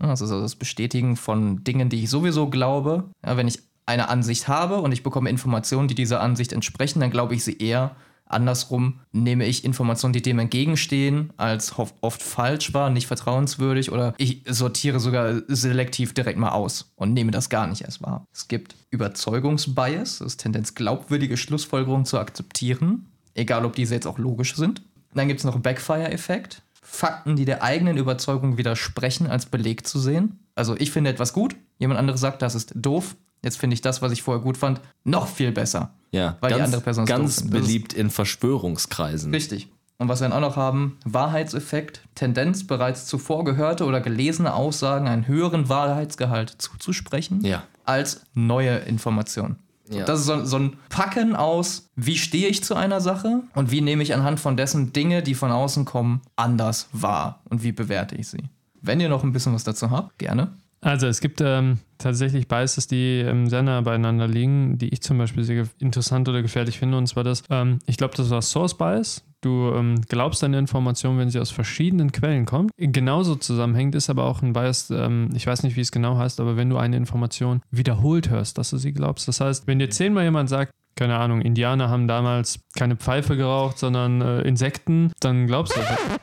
Ja, 0.01 0.07
Das 0.07 0.21
ist 0.21 0.31
also 0.31 0.41
das 0.41 0.55
Bestätigen 0.55 1.15
von 1.15 1.63
Dingen, 1.63 1.89
die 1.89 2.03
ich 2.03 2.09
sowieso 2.09 2.49
glaube. 2.49 3.05
Ja, 3.25 3.37
wenn 3.37 3.47
ich 3.47 3.59
eine 3.85 4.09
Ansicht 4.09 4.47
habe 4.47 4.77
und 4.77 4.91
ich 4.91 5.03
bekomme 5.03 5.29
Informationen, 5.29 5.87
die 5.87 5.95
dieser 5.95 6.21
Ansicht 6.21 6.53
entsprechen, 6.53 6.99
dann 6.99 7.11
glaube 7.11 7.35
ich 7.35 7.43
sie 7.43 7.57
eher. 7.57 7.95
Andersrum 8.33 8.99
nehme 9.11 9.45
ich 9.45 9.63
Informationen, 9.63 10.13
die 10.13 10.21
dem 10.21 10.39
entgegenstehen, 10.39 11.31
als 11.37 11.73
oft, 11.77 12.21
falsch 12.21 12.73
war, 12.73 12.89
nicht 12.89 13.07
vertrauenswürdig 13.07 13.91
oder 13.91 14.13
ich 14.17 14.43
sortiere 14.47 14.99
sogar 14.99 15.41
selektiv 15.47 16.13
direkt 16.13 16.39
mal 16.39 16.49
aus 16.51 16.91
und 16.95 17.13
nehme 17.13 17.31
das 17.31 17.49
gar 17.49 17.67
nicht 17.67 17.81
erst 17.81 18.01
wahr. 18.01 18.25
Es 18.33 18.47
gibt 18.47 18.75
Überzeugungsbias, 18.89 20.19
das 20.19 20.27
ist 20.27 20.37
Tendenz, 20.37 20.75
glaubwürdige 20.75 21.37
Schlussfolgerungen 21.37 22.05
zu 22.05 22.19
akzeptieren, 22.19 23.07
egal 23.33 23.65
ob 23.65 23.75
diese 23.75 23.95
jetzt 23.95 24.07
auch 24.07 24.17
logisch 24.17 24.55
sind. 24.55 24.81
Dann 25.13 25.27
gibt 25.27 25.39
es 25.39 25.45
noch 25.45 25.59
Backfire-Effekt, 25.59 26.61
Fakten, 26.81 27.35
die 27.35 27.45
der 27.45 27.63
eigenen 27.63 27.97
Überzeugung 27.97 28.57
widersprechen, 28.57 29.27
als 29.27 29.45
Beleg 29.45 29.87
zu 29.87 29.99
sehen. 29.99 30.39
Also 30.55 30.75
ich 30.77 30.91
finde 30.91 31.09
etwas 31.09 31.33
gut, 31.33 31.55
jemand 31.79 31.99
anderes 31.99 32.21
sagt, 32.21 32.41
das 32.41 32.55
ist 32.55 32.73
doof. 32.75 33.15
Jetzt 33.43 33.57
finde 33.59 33.73
ich 33.73 33.81
das, 33.81 34.01
was 34.01 34.11
ich 34.11 34.21
vorher 34.21 34.41
gut 34.43 34.57
fand, 34.57 34.81
noch 35.03 35.27
viel 35.27 35.51
besser. 35.51 35.93
Ja, 36.11 36.37
Weil 36.41 36.51
die 36.51 36.57
ganz, 36.57 36.65
andere 36.67 36.81
Person 36.81 37.05
ganz 37.05 37.49
beliebt 37.49 37.93
in 37.93 38.09
Verschwörungskreisen. 38.09 39.33
Richtig. 39.33 39.69
Und 39.97 40.07
was 40.09 40.19
wir 40.19 40.29
dann 40.29 40.43
auch 40.43 40.49
noch 40.49 40.55
haben, 40.57 40.97
Wahrheitseffekt, 41.05 42.01
Tendenz, 42.15 42.65
bereits 42.65 43.05
zuvor 43.05 43.43
gehörte 43.45 43.85
oder 43.85 44.01
gelesene 44.01 44.53
Aussagen 44.53 45.07
einen 45.07 45.27
höheren 45.27 45.69
Wahrheitsgehalt 45.69 46.55
zuzusprechen, 46.57 47.43
Ja. 47.45 47.63
als 47.85 48.21
neue 48.33 48.77
Informationen. 48.77 49.57
Ja. 49.89 50.05
Das 50.05 50.21
ist 50.21 50.25
so, 50.25 50.43
so 50.45 50.57
ein 50.57 50.77
Packen 50.89 51.35
aus, 51.35 51.89
wie 51.95 52.17
stehe 52.17 52.47
ich 52.47 52.63
zu 52.63 52.75
einer 52.75 53.01
Sache 53.01 53.41
und 53.55 53.71
wie 53.71 53.81
nehme 53.81 54.01
ich 54.03 54.13
anhand 54.13 54.39
von 54.39 54.55
dessen 54.57 54.93
Dinge, 54.93 55.21
die 55.21 55.35
von 55.35 55.51
außen 55.51 55.85
kommen, 55.85 56.21
anders 56.35 56.87
wahr 56.93 57.41
und 57.49 57.61
wie 57.63 57.71
bewerte 57.71 58.15
ich 58.15 58.29
sie. 58.29 58.49
Wenn 58.81 58.99
ihr 58.99 59.09
noch 59.09 59.23
ein 59.23 59.33
bisschen 59.33 59.53
was 59.53 59.63
dazu 59.63 59.91
habt, 59.91 60.17
gerne. 60.17 60.53
Also 60.83 61.05
es 61.05 61.21
gibt 61.21 61.41
ähm, 61.41 61.77
tatsächlich 61.99 62.47
Biases, 62.47 62.87
die 62.87 63.19
ähm, 63.19 63.47
sehr 63.47 63.61
nah 63.61 63.81
beieinander 63.81 64.27
liegen, 64.27 64.79
die 64.79 64.89
ich 64.89 65.01
zum 65.01 65.19
Beispiel 65.19 65.43
sehr 65.43 65.67
interessant 65.77 66.27
oder 66.27 66.41
gefährlich 66.41 66.79
finde. 66.79 66.97
Und 66.97 67.05
zwar 67.05 67.23
das, 67.23 67.43
ähm, 67.51 67.79
ich 67.85 67.97
glaube, 67.97 68.15
das 68.17 68.31
war 68.31 68.41
Source 68.41 68.75
Bias. 68.75 69.23
Du 69.41 69.71
ähm, 69.75 70.01
glaubst 70.07 70.43
eine 70.43 70.57
Information, 70.57 71.17
wenn 71.19 71.29
sie 71.29 71.39
aus 71.39 71.51
verschiedenen 71.51 72.11
Quellen 72.11 72.45
kommt. 72.45 72.71
Genauso 72.77 73.35
zusammenhängt 73.35 73.95
ist 73.95 74.09
aber 74.09 74.25
auch 74.25 74.41
ein 74.41 74.53
Bias, 74.53 74.89
ähm, 74.89 75.29
ich 75.35 75.45
weiß 75.45 75.63
nicht, 75.63 75.75
wie 75.75 75.81
es 75.81 75.91
genau 75.91 76.17
heißt, 76.17 76.39
aber 76.39 76.57
wenn 76.57 76.69
du 76.69 76.77
eine 76.77 76.97
Information 76.97 77.61
wiederholt 77.69 78.29
hörst, 78.29 78.57
dass 78.57 78.71
du 78.71 78.77
sie 78.77 78.91
glaubst. 78.91 79.27
Das 79.27 79.39
heißt, 79.39 79.67
wenn 79.67 79.79
dir 79.79 79.89
zehnmal 79.89 80.23
jemand 80.23 80.49
sagt, 80.49 80.71
keine 80.95 81.17
Ahnung, 81.17 81.41
Indianer 81.41 81.89
haben 81.89 82.07
damals 82.07 82.59
keine 82.75 82.95
Pfeife 82.95 83.37
geraucht, 83.37 83.77
sondern 83.79 84.21
äh, 84.21 84.41
Insekten, 84.41 85.11
dann 85.19 85.47
glaubst 85.47 85.75
du 85.75 85.79
das. 85.79 86.19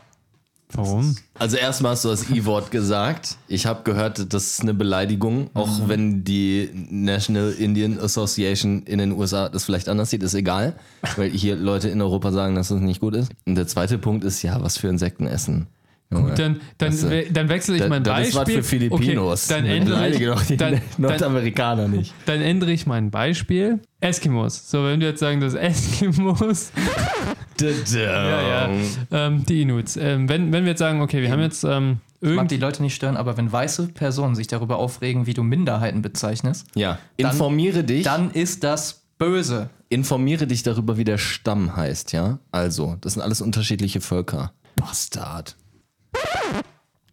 Warum? 0.73 1.17
Also 1.39 1.57
erstmal 1.57 1.93
hast 1.93 2.05
du 2.05 2.09
das 2.09 2.29
I-Wort 2.31 2.71
gesagt. 2.71 3.37
Ich 3.49 3.67
habe 3.67 3.83
gehört, 3.85 4.33
das 4.33 4.53
ist 4.53 4.61
eine 4.63 4.75
Beleidigung, 4.75 5.51
auch 5.55 5.89
wenn 5.89 6.25
die 6.25 6.69
National 6.91 7.53
Indian 7.53 7.99
Association 7.99 8.83
in 8.83 8.99
den 8.99 9.13
USA 9.13 9.49
das 9.49 9.65
vielleicht 9.65 9.89
anders 9.89 10.11
sieht, 10.11 10.23
ist 10.23 10.35
egal, 10.35 10.75
weil 11.17 11.31
hier 11.31 11.57
Leute 11.57 11.89
in 11.89 12.03
Europa 12.03 12.33
sagen, 12.33 12.55
dass 12.55 12.69
das 12.69 12.81
nicht 12.81 13.01
gut 13.01 13.15
ist. 13.15 13.33
Und 13.47 13.55
der 13.55 13.67
zweite 13.67 13.99
Punkt 13.99 14.25
ist, 14.25 14.43
ja, 14.43 14.61
was 14.63 14.77
für 14.77 14.89
Insekten 14.89 15.27
essen. 15.27 15.69
Junge. 16.11 16.35
Dann, 16.35 16.61
dann, 16.79 16.91
Das, 16.91 17.09
we- 17.11 17.27
dann 17.31 17.49
wechsle 17.51 17.75
ich 17.77 17.83
Da- 17.83 17.89
mein 17.89 18.03
das 18.03 18.15
Beispiel. 18.15 18.29
ist 18.31 18.37
was 18.37 18.51
für 18.55 18.63
Filipinos. 18.63 19.51
Okay, 19.51 19.61
dann, 19.61 19.71
ändere 19.71 20.09
ich, 20.09 20.25
doch 20.25 20.43
die 20.43 20.57
dann, 20.57 20.73
dann, 20.75 20.83
Nordamerikaner 20.97 21.87
nicht. 21.89 22.15
dann 22.25 22.41
ändere 22.41 22.73
ich 22.73 22.87
mein 22.87 23.11
Beispiel. 23.11 23.81
Eskimos. 24.01 24.71
So, 24.71 24.85
wenn 24.85 25.01
du 25.01 25.07
jetzt 25.07 25.21
sagen, 25.21 25.41
dass 25.41 25.53
Eskimos, 25.55 26.73
ja, 27.61 28.69
ja, 28.69 28.71
ähm, 29.11 29.45
die 29.47 29.63
Inuits. 29.63 29.97
Ähm, 29.97 30.29
wenn, 30.29 30.53
wenn 30.53 30.65
wir 30.65 30.71
jetzt 30.71 30.79
sagen, 30.79 31.01
okay, 31.03 31.21
wir 31.23 31.31
haben 31.31 31.41
jetzt 31.41 31.65
ähm, 31.65 31.99
Ich 32.21 32.31
mag 32.31 32.49
die 32.49 32.57
Leute 32.57 32.83
nicht 32.83 32.95
stören, 32.95 33.17
aber 33.17 33.37
wenn 33.37 33.51
weiße 33.51 33.89
Personen 33.89 34.35
sich 34.35 34.47
darüber 34.47 34.77
aufregen, 34.79 35.27
wie 35.27 35.35
du 35.35 35.43
Minderheiten 35.43 36.01
bezeichnest, 36.03 36.67
Ja, 36.75 36.99
Dann- 37.19 37.33
informiere 37.33 37.85
dich. 37.85 38.05
dann 38.05 38.31
ist 38.31 38.65
das 38.65 39.03
böse. 39.19 39.69
informiere 39.91 40.47
dich 40.47 40.63
darüber, 40.63 40.97
wie 40.97 41.05
der 41.05 41.19
Stamm 41.19 41.75
heißt, 41.77 42.13
ja? 42.13 42.39
Also, 42.53 42.97
das 43.01 43.15
sind 43.15 43.23
alles 43.23 43.41
unterschiedliche 43.41 44.01
Völker. 44.01 44.53
Bastard. 44.77 45.57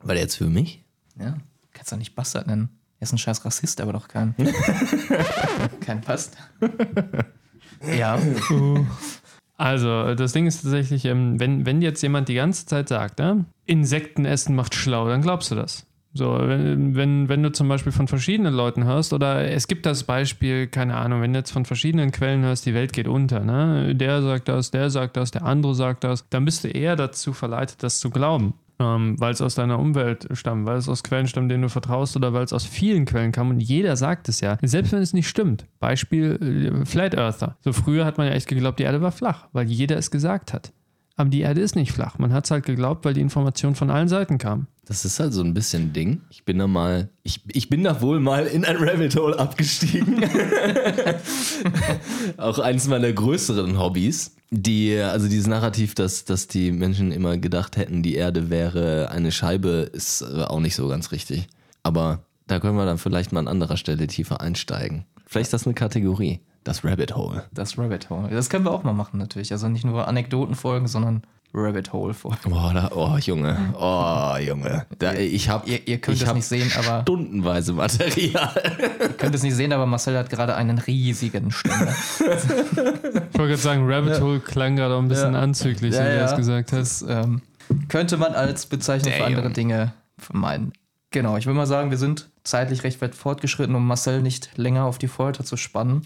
War 0.02 0.14
der 0.14 0.24
jetzt 0.24 0.36
für 0.36 0.46
mich? 0.46 0.84
Ja, 1.20 1.38
kannst 1.74 1.92
du 1.92 1.98
nicht 1.98 2.16
Bastard 2.16 2.48
nennen. 2.48 2.70
Er 3.00 3.04
ist 3.04 3.14
ein 3.14 3.18
scheiß 3.18 3.44
Rassist, 3.44 3.82
aber 3.82 3.94
doch 3.94 4.08
kein. 4.08 4.36
kein 5.82 6.02
Passt. 6.02 6.38
ja, 7.98 8.20
Also, 9.58 10.16
das 10.16 10.34
Ding 10.34 10.48
ist 10.48 10.64
tatsächlich, 10.64 11.06
ähm, 11.06 11.40
wenn, 11.40 11.66
wenn 11.66 11.82
jetzt 11.82 12.02
jemand 12.02 12.28
die 12.28 12.36
ganze 12.36 12.66
Zeit 12.66 12.90
sagt, 12.90 13.20
ne, 13.20 13.46
Insekten 13.66 14.26
essen 14.26 14.56
macht 14.56 14.76
schlau, 14.76 15.08
dann 15.08 15.22
glaubst 15.22 15.50
du 15.52 15.56
das. 15.56 15.86
So, 16.14 16.38
wenn, 16.40 16.96
wenn, 16.96 17.28
wenn 17.28 17.44
du 17.44 17.52
zum 17.52 17.68
Beispiel 17.68 17.92
von 17.92 18.08
verschiedenen 18.08 18.54
Leuten 18.54 18.86
hörst, 18.86 19.12
oder 19.12 19.50
es 19.50 19.68
gibt 19.68 19.86
das 19.86 20.04
Beispiel, 20.04 20.68
keine 20.68 20.96
Ahnung, 20.96 21.22
wenn 21.22 21.34
du 21.34 21.40
jetzt 21.40 21.52
von 21.52 21.66
verschiedenen 21.66 22.12
Quellen 22.12 22.44
hörst, 22.44 22.66
die 22.66 22.74
Welt 22.74 22.94
geht 22.94 23.08
unter, 23.08 23.42
ne? 23.42 23.96
Der 23.96 24.22
sagt 24.22 24.48
das, 24.48 24.72
der 24.72 24.90
sagt 24.90 25.18
das, 25.18 25.32
der 25.32 25.44
andere 25.44 25.76
sagt 25.76 26.06
das, 26.06 26.28
dann 26.30 26.46
bist 26.46 26.64
du 26.64 26.70
eher 26.70 26.96
dazu 26.96 27.34
verleitet, 27.34 27.84
das 27.84 28.00
zu 28.00 28.10
glauben. 28.10 28.54
Ähm, 28.78 29.16
weil 29.20 29.32
es 29.32 29.42
aus 29.42 29.56
deiner 29.56 29.80
Umwelt 29.80 30.28
stammt, 30.34 30.66
weil 30.66 30.78
es 30.78 30.90
aus 30.90 31.04
Quellen 31.04 31.28
stammt, 31.28 31.50
denen 31.50 31.64
du 31.64 31.70
vertraust, 31.70 32.16
oder 32.18 32.34
weil 32.34 32.44
es 32.44 32.52
aus 32.52 32.66
vielen 32.66 33.06
Quellen 33.06 33.32
kam 33.32 33.50
und 33.50 33.62
jeder 33.62 33.96
sagt 33.96 34.28
es 34.28 34.42
ja. 34.42 34.58
Selbst 34.62 34.92
wenn 34.92 35.02
es 35.02 35.14
nicht 35.14 35.30
stimmt. 35.30 35.66
Beispiel 35.80 36.82
äh, 36.82 36.86
Flat 36.86 37.16
Earther. 37.16 37.56
So 37.62 37.72
früher 37.72 38.06
hat 38.06 38.18
man 38.18 38.28
ja 38.28 38.34
echt 38.34 38.48
geglaubt, 38.48 38.80
die 38.80 38.84
Erde 38.84 39.02
war 39.02 39.14
flach, 39.14 39.48
weil 39.54 39.68
jeder 39.68 39.98
es 39.98 40.12
gesagt 40.12 40.52
hat. 40.52 40.74
Aber 41.18 41.30
die 41.30 41.42
Erde 41.42 41.62
ist 41.62 41.76
nicht 41.76 41.94
flach. 41.94 42.20
Man 42.20 42.34
hat 42.34 42.46
es 42.46 42.52
halt 42.52 42.66
geglaubt, 42.66 43.06
weil 43.06 43.14
die 43.14 43.22
Information 43.22 43.76
von 43.76 43.90
allen 43.90 44.10
Seiten 44.10 44.38
kam. 44.38 44.68
Das 44.84 45.06
ist 45.06 45.20
halt 45.20 45.34
so 45.34 45.42
ein 45.42 45.54
bisschen 45.54 45.94
Ding. 45.94 46.22
Ich 46.30 46.44
bin 46.44 46.60
da 46.60 46.68
mal, 46.68 47.10
ich, 47.24 47.42
ich 47.48 47.70
bin 47.70 47.84
da 47.84 48.02
wohl 48.02 48.20
mal 48.20 48.46
in 48.46 48.66
ein 48.66 48.76
Rabbit 48.76 49.16
Hole 49.16 49.40
abgestiegen. 49.40 50.24
Auch 52.38 52.60
eines 52.60 52.88
meiner 52.88 53.12
größeren 53.12 53.80
Hobbys. 53.80 54.35
Die, 54.52 54.98
also 54.98 55.28
dieses 55.28 55.48
Narrativ, 55.48 55.96
dass, 55.96 56.24
dass 56.26 56.48
die 56.48 56.72
Menschen 56.72 57.12
immer 57.12 57.38
gedacht 57.38 57.78
hätten, 57.78 58.04
die 58.04 58.16
Erde 58.16 58.50
wäre 58.50 59.10
eine 59.10 59.32
Scheibe, 59.32 59.90
ist 59.92 60.22
äh, 60.22 60.44
auch 60.44 60.60
nicht 60.60 60.76
so 60.76 60.88
ganz 60.88 61.12
richtig. 61.12 61.48
Aber 61.84 62.20
da 62.48 62.60
können 62.60 62.78
wir 62.78 62.86
dann 62.86 62.98
vielleicht 62.98 63.32
mal 63.32 63.40
an 63.40 63.48
anderer 63.48 63.78
Stelle 63.78 64.08
tiefer 64.08 64.42
einsteigen. 64.42 65.06
Vielleicht 65.26 65.48
ist 65.48 65.54
das 65.54 65.66
eine 65.66 65.74
Kategorie. 65.74 66.42
Das 66.64 66.84
Rabbit 66.84 67.16
Hole. 67.16 67.44
das 67.54 67.78
Rabbit 67.78 68.10
Hole. 68.10 68.30
Das 68.30 68.50
können 68.50 68.66
wir 68.66 68.72
auch 68.72 68.84
mal 68.84 68.94
machen, 68.94 69.20
natürlich. 69.20 69.52
Also 69.52 69.68
nicht 69.68 69.86
nur 69.86 70.08
Anekdotenfolgen, 70.08 70.88
sondern 70.88 71.22
Rabbit 71.58 71.94
Hole-Folgen. 71.94 72.52
Boah, 72.52 72.74
da, 72.74 72.92
oh 72.94 73.18
Junge, 73.18 73.58
oh 73.80 74.36
Junge. 74.38 74.86
Da, 75.00 75.14
ich 75.14 75.48
habe 75.50 75.70
Ihr, 75.70 75.88
ihr 75.88 76.00
könnt 76.00 76.18
ich 76.18 76.24
es 76.24 76.28
hab 76.28 76.36
nicht 76.36 76.46
sehen, 76.48 76.70
aber 76.78 77.02
stundenweise 77.04 77.72
Material. 77.74 78.52
ihr 79.00 79.10
könnt 79.10 79.34
es 79.36 79.42
nicht 79.44 79.56
sehen, 79.56 79.72
aber 79.72 79.86
Marcel 79.86 80.18
hat 80.18 80.30
gerade 80.30 80.56
einen 80.56 80.78
riesigen 80.80 81.52
Ständer. 81.52 81.96
Ich 82.20 83.40
wollte 83.40 83.54
gerade 83.54 83.58
sagen, 83.58 83.90
Rabbit 83.92 84.20
Hole 84.22 84.40
klang 84.40 84.76
gerade 84.76 84.96
auch 84.96 85.00
ein 85.02 85.08
bisschen 85.08 85.34
Ja. 85.34 85.40
anzüglich, 85.42 85.94
Ja, 85.94 86.02
wie 86.02 86.10
du 86.10 86.16
ja. 86.16 86.20
das 86.22 86.36
gesagt 86.36 86.72
hast. 86.74 87.02
Das 87.04 87.10
ähm, 87.10 87.42
könnte 87.88 88.18
man 88.18 88.34
als 88.34 88.66
Bezeichnung 88.66 89.12
für 89.14 89.20
Damn. 89.20 89.28
andere 89.28 89.52
Dinge 89.52 89.94
vermeiden. 90.18 90.74
Genau, 91.12 91.38
ich 91.38 91.46
will 91.48 91.54
mal 91.54 91.66
sagen, 91.68 91.92
wir 91.92 91.98
sind 91.98 92.30
zeitlich 92.44 92.84
recht 92.84 93.02
weit 93.02 93.16
fortgeschritten, 93.16 93.74
um 93.76 93.88
Marcel 93.88 94.22
nicht 94.22 94.50
länger 94.58 94.84
auf 94.84 94.98
die 94.98 95.08
Folter 95.08 95.46
zu 95.46 95.56
spannen. 95.56 96.02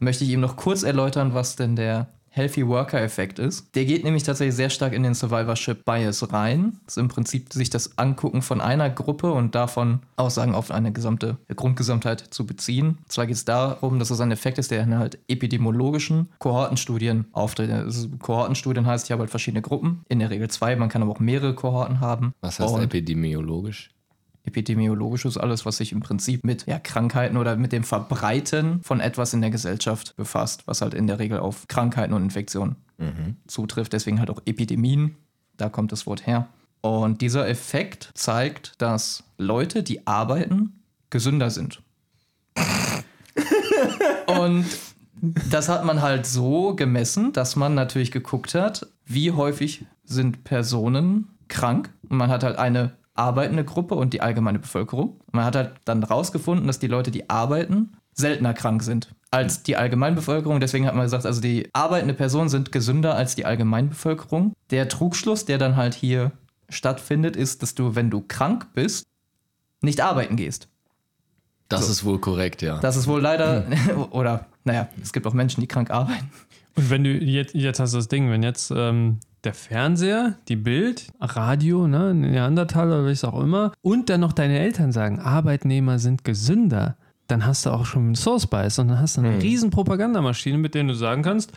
möchte 0.00 0.24
ich 0.24 0.30
ihm 0.30 0.40
noch 0.40 0.56
kurz 0.56 0.82
erläutern, 0.82 1.32
was 1.34 1.54
denn 1.56 1.76
der 1.76 2.08
Healthy 2.30 2.66
Worker 2.66 3.00
Effekt 3.00 3.38
ist. 3.38 3.74
Der 3.74 3.84
geht 3.84 4.04
nämlich 4.04 4.22
tatsächlich 4.22 4.54
sehr 4.54 4.70
stark 4.70 4.92
in 4.92 5.02
den 5.02 5.14
Survivorship 5.14 5.84
Bias 5.84 6.32
rein. 6.32 6.78
Das 6.84 6.96
ist 6.96 7.02
im 7.02 7.08
Prinzip 7.08 7.52
sich 7.52 7.70
das 7.70 7.98
Angucken 7.98 8.40
von 8.40 8.60
einer 8.60 8.88
Gruppe 8.88 9.32
und 9.32 9.54
davon 9.54 10.00
Aussagen 10.16 10.54
auf 10.54 10.70
eine 10.70 10.92
gesamte 10.92 11.38
Grundgesamtheit 11.54 12.20
zu 12.30 12.46
beziehen. 12.46 12.98
Und 13.02 13.12
zwar 13.12 13.26
geht 13.26 13.36
es 13.36 13.44
darum, 13.44 13.98
dass 13.98 14.10
es 14.10 14.20
ein 14.20 14.30
Effekt 14.30 14.58
ist, 14.58 14.70
der 14.70 14.82
in 14.82 14.96
halt 14.96 15.18
epidemiologischen 15.28 16.28
Kohortenstudien 16.38 17.26
auftritt. 17.32 17.70
Also 17.70 18.08
Kohortenstudien 18.20 18.86
heißt, 18.86 19.06
ich 19.06 19.12
habe 19.12 19.20
halt 19.20 19.30
verschiedene 19.30 19.62
Gruppen, 19.62 20.04
in 20.08 20.20
der 20.20 20.30
Regel 20.30 20.48
zwei, 20.48 20.76
man 20.76 20.88
kann 20.88 21.02
aber 21.02 21.10
auch 21.10 21.20
mehrere 21.20 21.54
Kohorten 21.54 22.00
haben. 22.00 22.34
Was 22.40 22.60
heißt 22.60 22.72
Und 22.72 22.82
epidemiologisch? 22.82 23.90
Epidemiologisch 24.44 25.24
ist 25.26 25.36
alles, 25.36 25.66
was 25.66 25.76
sich 25.76 25.92
im 25.92 26.00
Prinzip 26.00 26.44
mit 26.44 26.66
ja, 26.66 26.78
Krankheiten 26.78 27.36
oder 27.36 27.56
mit 27.56 27.72
dem 27.72 27.84
Verbreiten 27.84 28.82
von 28.82 29.00
etwas 29.00 29.34
in 29.34 29.40
der 29.40 29.50
Gesellschaft 29.50 30.16
befasst, 30.16 30.66
was 30.66 30.80
halt 30.80 30.94
in 30.94 31.06
der 31.06 31.18
Regel 31.18 31.38
auf 31.38 31.68
Krankheiten 31.68 32.14
und 32.14 32.22
Infektionen 32.22 32.76
zutrifft. 33.46 33.92
Deswegen 33.92 34.18
halt 34.18 34.30
auch 34.30 34.42
Epidemien, 34.44 35.16
da 35.56 35.68
kommt 35.68 35.92
das 35.92 36.06
Wort 36.06 36.26
her. 36.26 36.48
Und 36.82 37.20
dieser 37.20 37.48
Effekt 37.48 38.10
zeigt, 38.14 38.80
dass 38.80 39.24
Leute, 39.36 39.82
die 39.82 40.06
arbeiten, 40.06 40.82
gesünder 41.10 41.50
sind. 41.50 41.82
und 44.26 44.66
das 45.50 45.68
hat 45.68 45.84
man 45.84 46.00
halt 46.00 46.24
so 46.24 46.74
gemessen, 46.74 47.32
dass 47.32 47.56
man 47.56 47.74
natürlich 47.74 48.10
geguckt 48.10 48.54
hat, 48.54 48.86
wie 49.04 49.32
häufig 49.32 49.84
sind 50.04 50.44
Personen 50.44 51.28
krank. 51.48 51.90
Und 52.08 52.16
man 52.16 52.30
hat 52.30 52.42
halt 52.42 52.58
eine 52.58 52.92
arbeitende 53.14 53.64
Gruppe 53.64 53.94
und 53.94 54.12
die 54.12 54.20
allgemeine 54.20 54.58
Bevölkerung. 54.58 55.20
Man 55.32 55.44
hat 55.44 55.56
halt 55.56 55.72
dann 55.84 56.02
rausgefunden, 56.02 56.66
dass 56.66 56.78
die 56.78 56.86
Leute, 56.86 57.10
die 57.10 57.28
arbeiten, 57.28 57.96
seltener 58.14 58.54
krank 58.54 58.82
sind 58.82 59.14
als 59.30 59.62
die 59.62 59.76
Allgemeinbevölkerung. 59.76 60.60
Deswegen 60.60 60.86
hat 60.86 60.94
man 60.94 61.04
gesagt, 61.04 61.26
also 61.26 61.40
die 61.40 61.68
arbeitende 61.72 62.14
Personen 62.14 62.48
sind 62.48 62.72
gesünder 62.72 63.14
als 63.14 63.36
die 63.36 63.44
Allgemeinbevölkerung. 63.44 64.54
Der 64.70 64.88
Trugschluss, 64.88 65.44
der 65.44 65.58
dann 65.58 65.76
halt 65.76 65.94
hier 65.94 66.32
stattfindet, 66.68 67.36
ist, 67.36 67.62
dass 67.62 67.74
du, 67.74 67.94
wenn 67.94 68.10
du 68.10 68.22
krank 68.26 68.68
bist, 68.74 69.06
nicht 69.82 70.00
arbeiten 70.00 70.36
gehst. 70.36 70.68
Das 71.68 71.88
ist 71.88 72.04
wohl 72.04 72.18
korrekt, 72.18 72.62
ja. 72.62 72.80
Das 72.80 72.96
ist 72.96 73.06
wohl 73.06 73.20
leider, 73.20 73.64
oder 74.10 74.46
naja, 74.64 74.88
es 75.00 75.12
gibt 75.12 75.26
auch 75.26 75.34
Menschen, 75.34 75.60
die 75.60 75.68
krank 75.68 75.90
arbeiten. 75.90 76.30
Und 76.74 76.90
wenn 76.90 77.04
du 77.04 77.10
jetzt, 77.10 77.54
jetzt 77.54 77.78
hast 77.78 77.94
du 77.94 77.98
das 77.98 78.08
Ding, 78.08 78.30
wenn 78.30 78.42
jetzt 78.42 78.72
ähm, 78.74 79.20
der 79.44 79.54
Fernseher, 79.54 80.34
die 80.48 80.56
Bild, 80.56 81.08
Radio, 81.20 81.86
ne, 81.86 82.12
Neandertaler 82.14 83.00
oder 83.00 83.10
was 83.10 83.24
auch 83.24 83.40
immer, 83.40 83.72
und 83.82 84.10
dann 84.10 84.20
noch 84.20 84.32
deine 84.32 84.58
Eltern 84.58 84.92
sagen, 84.92 85.18
Arbeitnehmer 85.20 85.98
sind 85.98 86.24
gesünder, 86.24 86.96
dann 87.26 87.46
hast 87.46 87.64
du 87.64 87.70
auch 87.70 87.86
schon 87.86 88.06
einen 88.06 88.14
Source 88.16 88.46
Bias 88.46 88.78
und 88.78 88.88
dann 88.88 88.98
hast 89.00 89.16
du 89.16 89.20
eine 89.22 89.40
riesen 89.42 89.70
Propagandamaschine, 89.70 90.58
mit 90.58 90.74
der 90.74 90.84
du 90.84 90.94
sagen 90.94 91.22
kannst, 91.22 91.52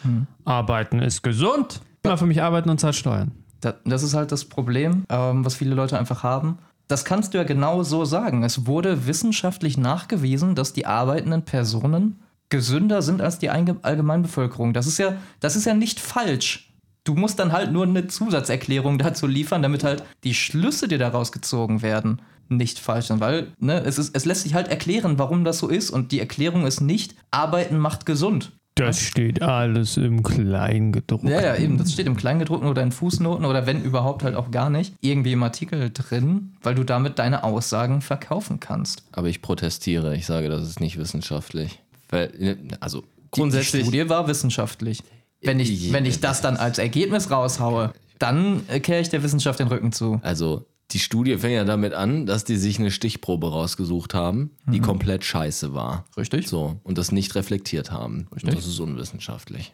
Arbeiten 0.45 0.99
ist 0.99 1.23
gesund. 1.23 1.81
Mal 2.05 2.17
für 2.17 2.25
mich 2.25 2.41
arbeiten 2.41 2.69
und 2.69 2.79
zahlt 2.79 2.95
Steuern. 2.95 3.31
Da- 3.61 3.75
Das 3.85 4.03
ist 4.03 4.13
halt 4.13 4.31
das 4.31 4.45
Problem, 4.45 5.05
ähm, 5.09 5.43
was 5.45 5.55
viele 5.55 5.73
Leute 5.73 5.97
einfach 5.97 6.21
haben. 6.23 6.57
Das 6.89 7.05
kannst 7.05 7.33
du 7.33 7.37
ja 7.37 7.43
genau 7.45 7.81
so 7.83 8.03
sagen. 8.05 8.43
Es 8.43 8.67
wurde 8.67 9.07
wissenschaftlich 9.07 9.77
nachgewiesen, 9.77 10.53
dass 10.53 10.73
die 10.73 10.85
arbeitenden 10.85 11.43
Personen 11.43 12.19
gesünder 12.49 13.01
sind 13.01 13.21
als 13.21 13.39
die 13.39 13.49
Allgemeinbevölkerung. 13.49 14.73
Das 14.73 14.85
ist 14.85 14.97
ja, 14.99 15.13
das 15.39 15.55
ist 15.55 15.65
ja 15.65 15.73
nicht 15.73 15.99
falsch. 15.99 16.72
Du 17.03 17.15
musst 17.15 17.39
dann 17.39 17.51
halt 17.51 17.71
nur 17.71 17.83
eine 17.83 18.07
Zusatzerklärung 18.07 18.97
dazu 18.97 19.27
liefern, 19.27 19.61
damit 19.61 19.83
halt 19.83 20.03
die 20.23 20.33
Schlüsse, 20.33 20.87
die 20.87 20.97
daraus 20.97 21.31
gezogen 21.31 21.81
werden, 21.81 22.21
nicht 22.49 22.79
falsch 22.79 23.07
sind. 23.07 23.19
Weil 23.19 23.47
ne, 23.59 23.83
es, 23.83 23.97
ist, 23.97 24.15
es 24.15 24.25
lässt 24.25 24.43
sich 24.43 24.53
halt 24.53 24.69
erklären, 24.69 25.19
warum 25.19 25.43
das 25.43 25.59
so 25.59 25.67
ist. 25.67 25.89
Und 25.89 26.11
die 26.11 26.19
Erklärung 26.19 26.65
ist 26.65 26.79
nicht, 26.81 27.15
Arbeiten 27.31 27.77
macht 27.77 28.05
gesund. 28.05 28.51
Das 28.75 28.99
steht 28.99 29.41
alles 29.43 29.97
im 29.97 30.23
Kleingedruckten. 30.23 31.29
Ja, 31.29 31.41
ja, 31.41 31.55
eben. 31.57 31.77
Das 31.77 31.93
steht 31.93 32.07
im 32.07 32.15
Kleingedruckten 32.15 32.67
oder 32.67 32.81
in 32.81 32.91
Fußnoten 32.91 33.45
oder 33.45 33.67
wenn 33.67 33.83
überhaupt 33.83 34.23
halt 34.23 34.35
auch 34.35 34.49
gar 34.49 34.71
nicht 34.71 34.95
irgendwie 35.01 35.33
im 35.33 35.43
Artikel 35.43 35.91
drin, 35.93 36.53
weil 36.63 36.73
du 36.73 36.83
damit 36.83 37.19
deine 37.19 37.43
Aussagen 37.43 38.01
verkaufen 38.01 38.59
kannst. 38.59 39.03
Aber 39.11 39.27
ich 39.27 39.43
protestiere. 39.43 40.15
Ich 40.15 40.25
sage, 40.25 40.49
das 40.49 40.63
ist 40.63 40.79
nicht 40.79 40.97
wissenschaftlich. 40.97 41.81
Weil, 42.09 42.57
also 42.79 43.01
Die, 43.01 43.05
die 43.05 43.29
grundsätzlich. 43.29 43.83
Studie 43.83 44.09
war 44.09 44.27
wissenschaftlich. 44.27 45.03
Wenn 45.43 45.59
ich, 45.59 45.91
wenn 45.93 46.05
ich 46.05 46.19
das 46.19 46.41
dann 46.41 46.57
als 46.57 46.77
Ergebnis 46.77 47.29
raushaue, 47.31 47.91
dann 48.19 48.61
kehre 48.81 49.01
ich 49.01 49.09
der 49.09 49.23
Wissenschaft 49.23 49.59
den 49.59 49.67
Rücken 49.67 49.91
zu. 49.91 50.19
Also, 50.23 50.65
die 50.91 50.99
Studie 50.99 51.37
fängt 51.37 51.55
ja 51.55 51.65
damit 51.65 51.93
an, 51.93 52.25
dass 52.25 52.43
die 52.43 52.55
sich 52.57 52.77
eine 52.79 52.91
Stichprobe 52.91 53.49
rausgesucht 53.51 54.13
haben, 54.13 54.51
die 54.67 54.79
Mhm. 54.79 54.83
komplett 54.83 55.23
scheiße 55.23 55.73
war. 55.73 56.05
Richtig? 56.17 56.47
So, 56.47 56.79
und 56.83 56.97
das 56.97 57.11
nicht 57.11 57.33
reflektiert 57.35 57.91
haben. 57.91 58.27
Und 58.29 58.47
das 58.47 58.67
ist 58.67 58.79
unwissenschaftlich. 58.79 59.73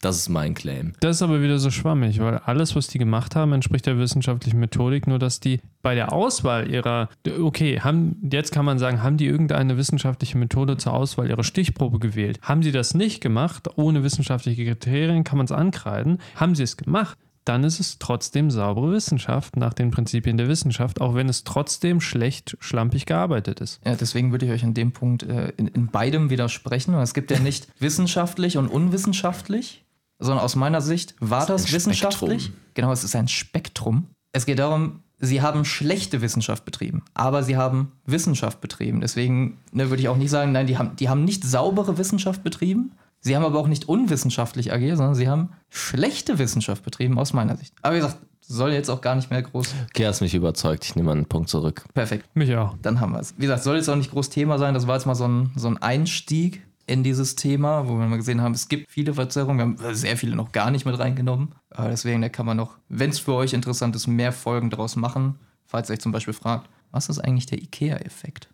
Das 0.00 0.16
ist 0.16 0.28
mein 0.28 0.54
Claim. 0.54 0.92
Das 1.00 1.16
ist 1.16 1.22
aber 1.22 1.42
wieder 1.42 1.58
so 1.58 1.70
schwammig, 1.70 2.20
weil 2.20 2.38
alles, 2.38 2.76
was 2.76 2.86
die 2.86 2.98
gemacht 2.98 3.34
haben, 3.34 3.52
entspricht 3.52 3.86
der 3.86 3.98
wissenschaftlichen 3.98 4.60
Methodik, 4.60 5.06
nur 5.06 5.18
dass 5.18 5.40
die 5.40 5.60
bei 5.82 5.94
der 5.94 6.12
Auswahl 6.12 6.70
ihrer, 6.70 7.08
okay, 7.40 7.80
haben, 7.80 8.16
jetzt 8.30 8.52
kann 8.52 8.64
man 8.64 8.78
sagen, 8.78 9.02
haben 9.02 9.16
die 9.16 9.26
irgendeine 9.26 9.76
wissenschaftliche 9.76 10.38
Methode 10.38 10.76
zur 10.76 10.94
Auswahl 10.94 11.28
ihrer 11.28 11.44
Stichprobe 11.44 11.98
gewählt? 11.98 12.38
Haben 12.42 12.62
sie 12.62 12.72
das 12.72 12.94
nicht 12.94 13.20
gemacht, 13.20 13.68
ohne 13.76 14.04
wissenschaftliche 14.04 14.64
Kriterien, 14.64 15.24
kann 15.24 15.38
man 15.38 15.46
es 15.46 15.52
ankreiden. 15.52 16.18
Haben 16.36 16.54
sie 16.54 16.62
es 16.62 16.76
gemacht, 16.76 17.18
dann 17.48 17.64
ist 17.64 17.80
es 17.80 17.98
trotzdem 17.98 18.50
saubere 18.50 18.92
Wissenschaft 18.92 19.56
nach 19.56 19.72
den 19.72 19.90
Prinzipien 19.90 20.36
der 20.36 20.48
Wissenschaft, 20.48 21.00
auch 21.00 21.14
wenn 21.14 21.28
es 21.28 21.44
trotzdem 21.44 22.00
schlecht, 22.00 22.56
schlampig 22.60 23.06
gearbeitet 23.06 23.60
ist. 23.60 23.80
Ja, 23.86 23.96
deswegen 23.96 24.32
würde 24.32 24.44
ich 24.46 24.52
euch 24.52 24.64
an 24.64 24.74
dem 24.74 24.92
Punkt 24.92 25.22
äh, 25.22 25.52
in, 25.56 25.66
in 25.66 25.86
beidem 25.86 26.28
widersprechen. 26.28 26.94
Es 26.94 27.14
gibt 27.14 27.30
ja 27.30 27.38
nicht 27.38 27.68
wissenschaftlich 27.80 28.58
und 28.58 28.68
unwissenschaftlich, 28.68 29.84
sondern 30.18 30.44
aus 30.44 30.56
meiner 30.56 30.80
Sicht 30.80 31.14
war 31.20 31.46
das, 31.46 31.66
ein 31.66 31.72
wissenschaftlich. 31.72 32.44
Spektrum. 32.44 32.62
Genau, 32.74 32.92
es 32.92 33.04
ist 33.04 33.14
ein 33.16 33.28
Spektrum. 33.28 34.08
Es 34.32 34.46
geht 34.46 34.58
darum, 34.58 35.00
sie 35.18 35.42
haben 35.42 35.64
schlechte 35.64 36.20
Wissenschaft 36.20 36.64
betrieben, 36.64 37.02
aber 37.14 37.42
sie 37.42 37.56
haben 37.56 37.92
Wissenschaft 38.06 38.60
betrieben. 38.60 39.00
Deswegen 39.00 39.58
ne, 39.72 39.90
würde 39.90 40.02
ich 40.02 40.08
auch 40.08 40.16
nicht 40.16 40.30
sagen, 40.30 40.52
nein, 40.52 40.66
die 40.66 40.78
haben, 40.78 40.96
die 40.96 41.08
haben 41.08 41.24
nicht 41.24 41.44
saubere 41.44 41.98
Wissenschaft 41.98 42.42
betrieben. 42.42 42.92
Sie 43.20 43.34
haben 43.34 43.44
aber 43.44 43.58
auch 43.58 43.66
nicht 43.66 43.88
unwissenschaftlich 43.88 44.72
agiert, 44.72 44.96
sondern 44.96 45.16
sie 45.16 45.28
haben 45.28 45.50
schlechte 45.70 46.38
Wissenschaft 46.38 46.84
betrieben, 46.84 47.18
aus 47.18 47.32
meiner 47.32 47.56
Sicht. 47.56 47.74
Aber 47.82 47.96
wie 47.96 48.00
gesagt, 48.00 48.18
soll 48.40 48.72
jetzt 48.72 48.88
auch 48.88 49.00
gar 49.00 49.14
nicht 49.14 49.30
mehr 49.30 49.42
groß. 49.42 49.74
Okay, 49.90 50.06
hast 50.06 50.20
mich 50.20 50.34
überzeugt. 50.34 50.84
Ich 50.84 50.96
nehme 50.96 51.12
einen 51.12 51.26
Punkt 51.26 51.48
zurück. 51.48 51.84
Perfekt. 51.94 52.34
Mich 52.34 52.54
auch. 52.56 52.76
Dann 52.80 53.00
haben 53.00 53.12
wir 53.12 53.20
es. 53.20 53.34
Wie 53.36 53.42
gesagt, 53.42 53.62
soll 53.62 53.76
jetzt 53.76 53.88
auch 53.88 53.96
nicht 53.96 54.10
groß 54.10 54.30
Thema 54.30 54.58
sein. 54.58 54.72
Das 54.72 54.86
war 54.86 54.94
jetzt 54.94 55.04
mal 55.04 55.14
so 55.14 55.26
ein, 55.26 55.50
so 55.56 55.68
ein 55.68 55.76
Einstieg 55.78 56.62
in 56.88 57.02
dieses 57.02 57.36
Thema, 57.36 57.86
wo 57.86 57.98
wir 57.98 58.06
mal 58.06 58.16
gesehen 58.16 58.40
haben, 58.40 58.54
es 58.54 58.68
gibt 58.68 58.90
viele 58.90 59.14
Verzerrungen. 59.14 59.78
Wir 59.78 59.86
haben 59.86 59.94
sehr 59.94 60.16
viele 60.16 60.34
noch 60.34 60.52
gar 60.52 60.70
nicht 60.70 60.86
mit 60.86 60.98
reingenommen. 60.98 61.54
Aber 61.70 61.90
deswegen, 61.90 62.22
da 62.22 62.28
kann 62.28 62.46
man 62.46 62.56
noch, 62.56 62.78
wenn 62.88 63.10
es 63.10 63.18
für 63.18 63.34
euch 63.34 63.52
interessant 63.52 63.94
ist, 63.94 64.06
mehr 64.06 64.32
Folgen 64.32 64.70
daraus 64.70 64.96
machen. 64.96 65.38
Falls 65.66 65.90
ihr 65.90 65.94
euch 65.94 66.00
zum 66.00 66.12
Beispiel 66.12 66.34
fragt, 66.34 66.68
was 66.90 67.10
ist 67.10 67.18
eigentlich 67.18 67.46
der 67.46 67.58
IKEA-Effekt? 67.58 68.48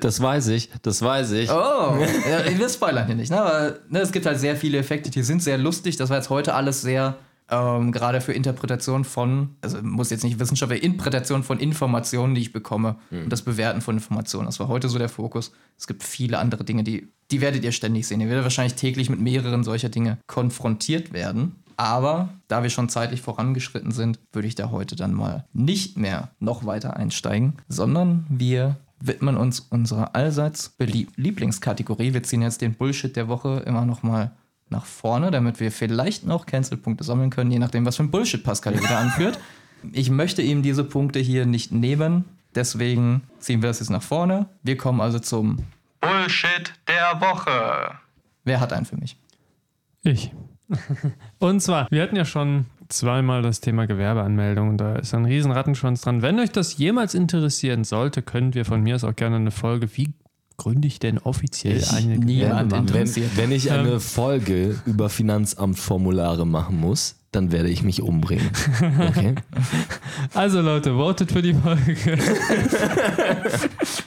Das 0.00 0.20
weiß 0.20 0.48
ich, 0.48 0.70
das 0.82 1.00
weiß 1.00 1.30
ich. 1.32 1.50
Oh, 1.50 1.54
ja, 1.54 2.58
wir 2.58 2.68
spoilern 2.68 3.06
hier 3.06 3.14
nicht, 3.14 3.30
ne? 3.30 3.40
Aber 3.40 3.76
ne, 3.88 4.00
es 4.00 4.12
gibt 4.12 4.26
halt 4.26 4.38
sehr 4.38 4.56
viele 4.56 4.76
Effekte, 4.76 5.10
die 5.10 5.22
sind 5.22 5.42
sehr 5.42 5.56
lustig. 5.56 5.96
Das 5.96 6.10
war 6.10 6.18
jetzt 6.18 6.28
heute 6.28 6.54
alles 6.54 6.82
sehr, 6.82 7.16
ähm, 7.52 7.92
gerade 7.92 8.22
für 8.22 8.32
Interpretation 8.32 9.04
von, 9.04 9.50
also 9.60 9.82
muss 9.82 10.08
jetzt 10.08 10.24
nicht 10.24 10.40
Wissenschaft, 10.40 10.72
aber 10.72 10.82
Interpretation 10.82 11.42
von 11.42 11.60
Informationen, 11.60 12.34
die 12.34 12.40
ich 12.40 12.52
bekomme 12.52 12.96
und 13.10 13.30
das 13.30 13.42
Bewerten 13.42 13.82
von 13.82 13.96
Informationen. 13.96 14.46
Das 14.46 14.58
war 14.58 14.68
heute 14.68 14.88
so 14.88 14.98
der 14.98 15.10
Fokus. 15.10 15.52
Es 15.78 15.86
gibt 15.86 16.02
viele 16.02 16.38
andere 16.38 16.64
Dinge, 16.64 16.82
die, 16.82 17.12
die 17.30 17.42
werdet 17.42 17.62
ihr 17.62 17.72
ständig 17.72 18.06
sehen. 18.06 18.22
Ihr 18.22 18.28
werdet 18.28 18.44
wahrscheinlich 18.44 18.74
täglich 18.74 19.10
mit 19.10 19.20
mehreren 19.20 19.64
solcher 19.64 19.90
Dinge 19.90 20.16
konfrontiert 20.26 21.12
werden. 21.12 21.56
Aber 21.76 22.30
da 22.48 22.62
wir 22.62 22.70
schon 22.70 22.88
zeitlich 22.88 23.20
vorangeschritten 23.20 23.92
sind, 23.92 24.18
würde 24.32 24.48
ich 24.48 24.54
da 24.54 24.70
heute 24.70 24.96
dann 24.96 25.12
mal 25.12 25.44
nicht 25.52 25.98
mehr 25.98 26.30
noch 26.38 26.64
weiter 26.64 26.96
einsteigen, 26.96 27.54
sondern 27.68 28.24
wir 28.30 28.76
widmen 28.98 29.36
uns 29.36 29.60
unserer 29.60 30.14
allseits 30.14 30.70
beliebten 30.70 31.20
Lieblingskategorie. 31.20 32.14
Wir 32.14 32.22
ziehen 32.22 32.42
jetzt 32.42 32.62
den 32.62 32.74
Bullshit 32.74 33.14
der 33.14 33.28
Woche 33.28 33.62
immer 33.66 33.84
noch 33.84 34.02
mal 34.02 34.32
nach 34.72 34.86
vorne, 34.86 35.30
damit 35.30 35.60
wir 35.60 35.70
vielleicht 35.70 36.26
noch 36.26 36.46
Cancel-Punkte 36.46 37.04
sammeln 37.04 37.30
können, 37.30 37.52
je 37.52 37.60
nachdem, 37.60 37.86
was 37.86 37.96
für 37.96 38.02
ein 38.02 38.10
Bullshit 38.10 38.42
Pascal 38.42 38.72
hier 38.72 38.82
wieder 38.82 38.98
anführt. 38.98 39.38
Ich 39.92 40.10
möchte 40.10 40.42
ihm 40.42 40.62
diese 40.62 40.82
Punkte 40.82 41.20
hier 41.20 41.46
nicht 41.46 41.70
nehmen, 41.70 42.24
deswegen 42.54 43.22
ziehen 43.38 43.62
wir 43.62 43.68
das 43.68 43.78
jetzt 43.78 43.90
nach 43.90 44.02
vorne. 44.02 44.46
Wir 44.62 44.76
kommen 44.76 45.00
also 45.00 45.18
zum 45.18 45.58
Bullshit 46.00 46.72
der 46.88 47.20
Woche. 47.20 47.98
Wer 48.44 48.60
hat 48.60 48.72
einen 48.72 48.86
für 48.86 48.96
mich? 48.96 49.16
Ich. 50.02 50.32
Und 51.38 51.60
zwar, 51.60 51.86
wir 51.90 52.02
hatten 52.02 52.16
ja 52.16 52.24
schon 52.24 52.66
zweimal 52.88 53.42
das 53.42 53.60
Thema 53.60 53.86
Gewerbeanmeldung 53.86 54.68
und 54.68 54.78
da 54.78 54.96
ist 54.96 55.14
ein 55.14 55.24
riesen 55.24 55.50
Rattenschwanz 55.50 56.02
dran. 56.02 56.20
Wenn 56.20 56.38
euch 56.38 56.50
das 56.50 56.76
jemals 56.76 57.14
interessieren 57.14 57.84
sollte, 57.84 58.20
können 58.20 58.52
wir 58.52 58.64
von 58.64 58.82
mir 58.82 58.96
aus 58.96 59.04
auch 59.04 59.16
gerne 59.16 59.36
eine 59.36 59.50
Folge, 59.50 59.88
wie 59.96 60.12
gründe 60.56 60.88
ich 60.88 60.98
denn 60.98 61.18
offiziell 61.18 61.76
Ich- 61.78 61.90
eine 61.92 62.18
niemand? 62.18 62.72
Wenn, 62.94 63.10
wenn 63.36 63.52
ich 63.52 63.70
eine 63.70 63.92
Ähm. 63.92 64.00
Folge 64.00 64.80
über 64.86 65.08
Finanzamtformulare 65.08 66.46
machen 66.46 66.78
muss, 66.80 67.16
dann 67.32 67.50
werde 67.50 67.70
ich 67.70 67.82
mich 67.82 68.02
umbringen. 68.02 68.50
Okay? 69.08 69.34
Also 70.34 70.60
Leute, 70.60 70.94
votet 70.94 71.32
für 71.32 71.42
die 71.42 71.52
Folge. 71.54 71.96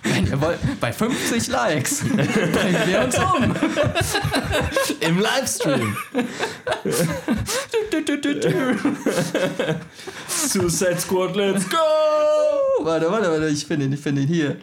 Wenn 0.03 0.27
ihr 0.27 0.39
wollt, 0.41 0.57
bei 0.79 0.93
50 0.93 1.47
Likes 1.47 2.01
bringen 2.01 2.77
wir 2.85 3.03
uns 3.03 3.17
um. 3.17 3.53
Im 5.07 5.19
Livestream. 5.19 5.95
Suicide 10.27 10.99
Squad, 10.99 11.35
let's 11.35 11.67
go! 11.69 11.77
Warte, 12.83 13.09
warte, 13.11 13.29
warte, 13.31 13.47
ich 13.49 13.65
finde 13.65 13.85
ihn, 13.85 13.93
ich 13.93 13.99
finde 13.99 14.21
ihn 14.21 14.27
hier. 14.27 14.57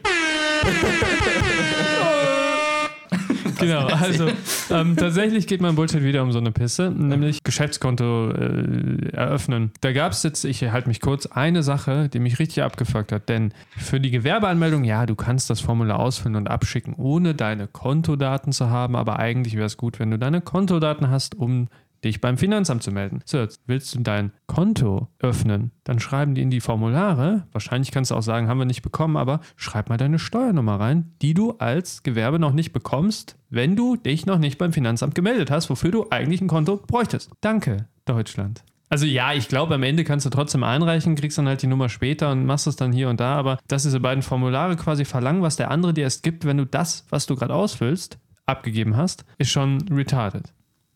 Genau, 3.67 3.87
also 3.87 4.29
ähm, 4.71 4.97
tatsächlich 4.97 5.47
geht 5.47 5.61
mein 5.61 5.75
Bullshit 5.75 6.03
wieder 6.03 6.23
um 6.23 6.33
so 6.33 6.39
eine 6.39 6.53
Pisse, 6.53 6.91
nämlich 6.91 7.43
Geschäftskonto 7.43 8.31
äh, 8.31 9.09
eröffnen. 9.13 9.73
Da 9.81 9.93
gab 9.93 10.13
es 10.13 10.23
jetzt, 10.23 10.45
ich 10.45 10.63
halte 10.71 10.89
mich 10.89 11.01
kurz, 11.01 11.27
eine 11.27 11.63
Sache, 11.63 12.09
die 12.09 12.19
mich 12.19 12.39
richtig 12.39 12.63
abgefuckt 12.63 13.13
hat. 13.13 13.29
Denn 13.29 13.53
für 13.77 14.01
die 14.01 14.11
Gewerbeanmeldung, 14.11 14.85
ja, 14.85 15.07
du 15.07 15.15
kannst 15.15 15.51
das 15.51 15.61
Formular 15.61 15.99
ausfüllen 15.99 16.37
und 16.37 16.49
abschicken, 16.49 16.95
ohne 16.95 17.35
deine 17.35 17.67
Kontodaten 17.67 18.53
zu 18.53 18.71
haben, 18.71 18.97
aber 18.97 19.19
eigentlich 19.19 19.55
wäre 19.55 19.67
es 19.67 19.77
gut, 19.77 19.99
wenn 19.99 20.11
du 20.11 20.19
deine 20.19 20.41
Kontodaten 20.41 21.11
hast, 21.11 21.35
um 21.35 21.69
dich 22.05 22.21
beim 22.21 22.37
Finanzamt 22.37 22.83
zu 22.83 22.91
melden. 22.91 23.21
So, 23.25 23.39
jetzt 23.39 23.61
willst 23.67 23.95
du 23.95 24.01
dein 24.01 24.33
Konto 24.47 25.09
öffnen, 25.19 25.71
dann 25.85 26.01
schreiben 26.01 26.35
die 26.35 26.43
in 26.43 26.51
die 26.51 26.61
Formulare, 26.61 27.47
wahrscheinlich 27.53 27.91
kannst 27.91 28.11
du 28.11 28.15
auch 28.15 28.23
sagen, 28.23 28.49
haben 28.49 28.59
wir 28.59 28.65
nicht 28.65 28.83
bekommen, 28.83 29.17
aber 29.17 29.41
schreib 29.57 29.89
mal 29.89 29.99
deine 29.99 30.19
Steuernummer 30.19 30.81
rein, 30.81 31.13
die 31.23 31.35
du 31.35 31.53
als 31.53 32.03
Gewerbe 32.03 32.39
noch 32.39 32.53
nicht 32.53 32.73
bekommst, 32.73 33.37
wenn 33.51 33.77
du 33.77 33.97
dich 33.97 34.27
noch 34.27 34.39
nicht 34.39 34.59
beim 34.59 34.73
Finanzamt 34.73 35.15
gemeldet 35.15 35.51
hast, 35.51 35.71
wofür 35.71 35.91
du 35.91 36.07
eigentlich 36.11 36.41
ein 36.41 36.49
Konto 36.49 36.77
bräuchtest. 36.77 37.31
Danke, 37.41 37.87
Deutschland. 38.05 38.65
Also 38.93 39.07
ja, 39.07 39.33
ich 39.33 39.49
glaube, 39.49 39.75
am 39.75 39.85
Ende 39.85 40.05
kannst 40.05 40.27
du 40.27 40.31
trotzdem 40.31 40.63
einreichen, 40.65 41.15
kriegst 41.15 41.39
dann 41.39 41.49
halt 41.49 41.63
die 41.63 41.67
Nummer 41.67 41.89
später 41.89 42.31
und 42.31 42.45
machst 42.45 42.67
es 42.67 42.77
dann 42.77 42.93
hier 42.93 43.09
und 43.09 43.21
da, 43.21 43.37
aber 43.37 43.59
dass 43.67 43.85
diese 43.85 44.01
beiden 44.01 44.23
Formulare 44.23 44.77
quasi 44.77 45.07
verlangen, 45.07 45.41
was 45.41 45.57
der 45.57 45.71
andere 45.71 45.95
dir 45.95 46.03
erst 46.03 46.23
gibt, 46.23 46.45
wenn 46.45 46.59
du 46.59 46.67
das, 46.67 47.07
was 47.09 47.25
du 47.25 47.35
gerade 47.35 47.55
ausfüllst, 47.55 48.19
abgegeben 48.45 48.95
hast, 48.95 49.25
ist 49.39 49.51
schon 49.51 49.81
retarded. 49.91 50.53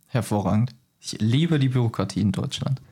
Hervorragend. 0.08 0.74
Ich 1.06 1.20
liebe 1.20 1.60
die 1.60 1.68
Bürokratie 1.68 2.20
in 2.20 2.32
Deutschland. 2.32 2.82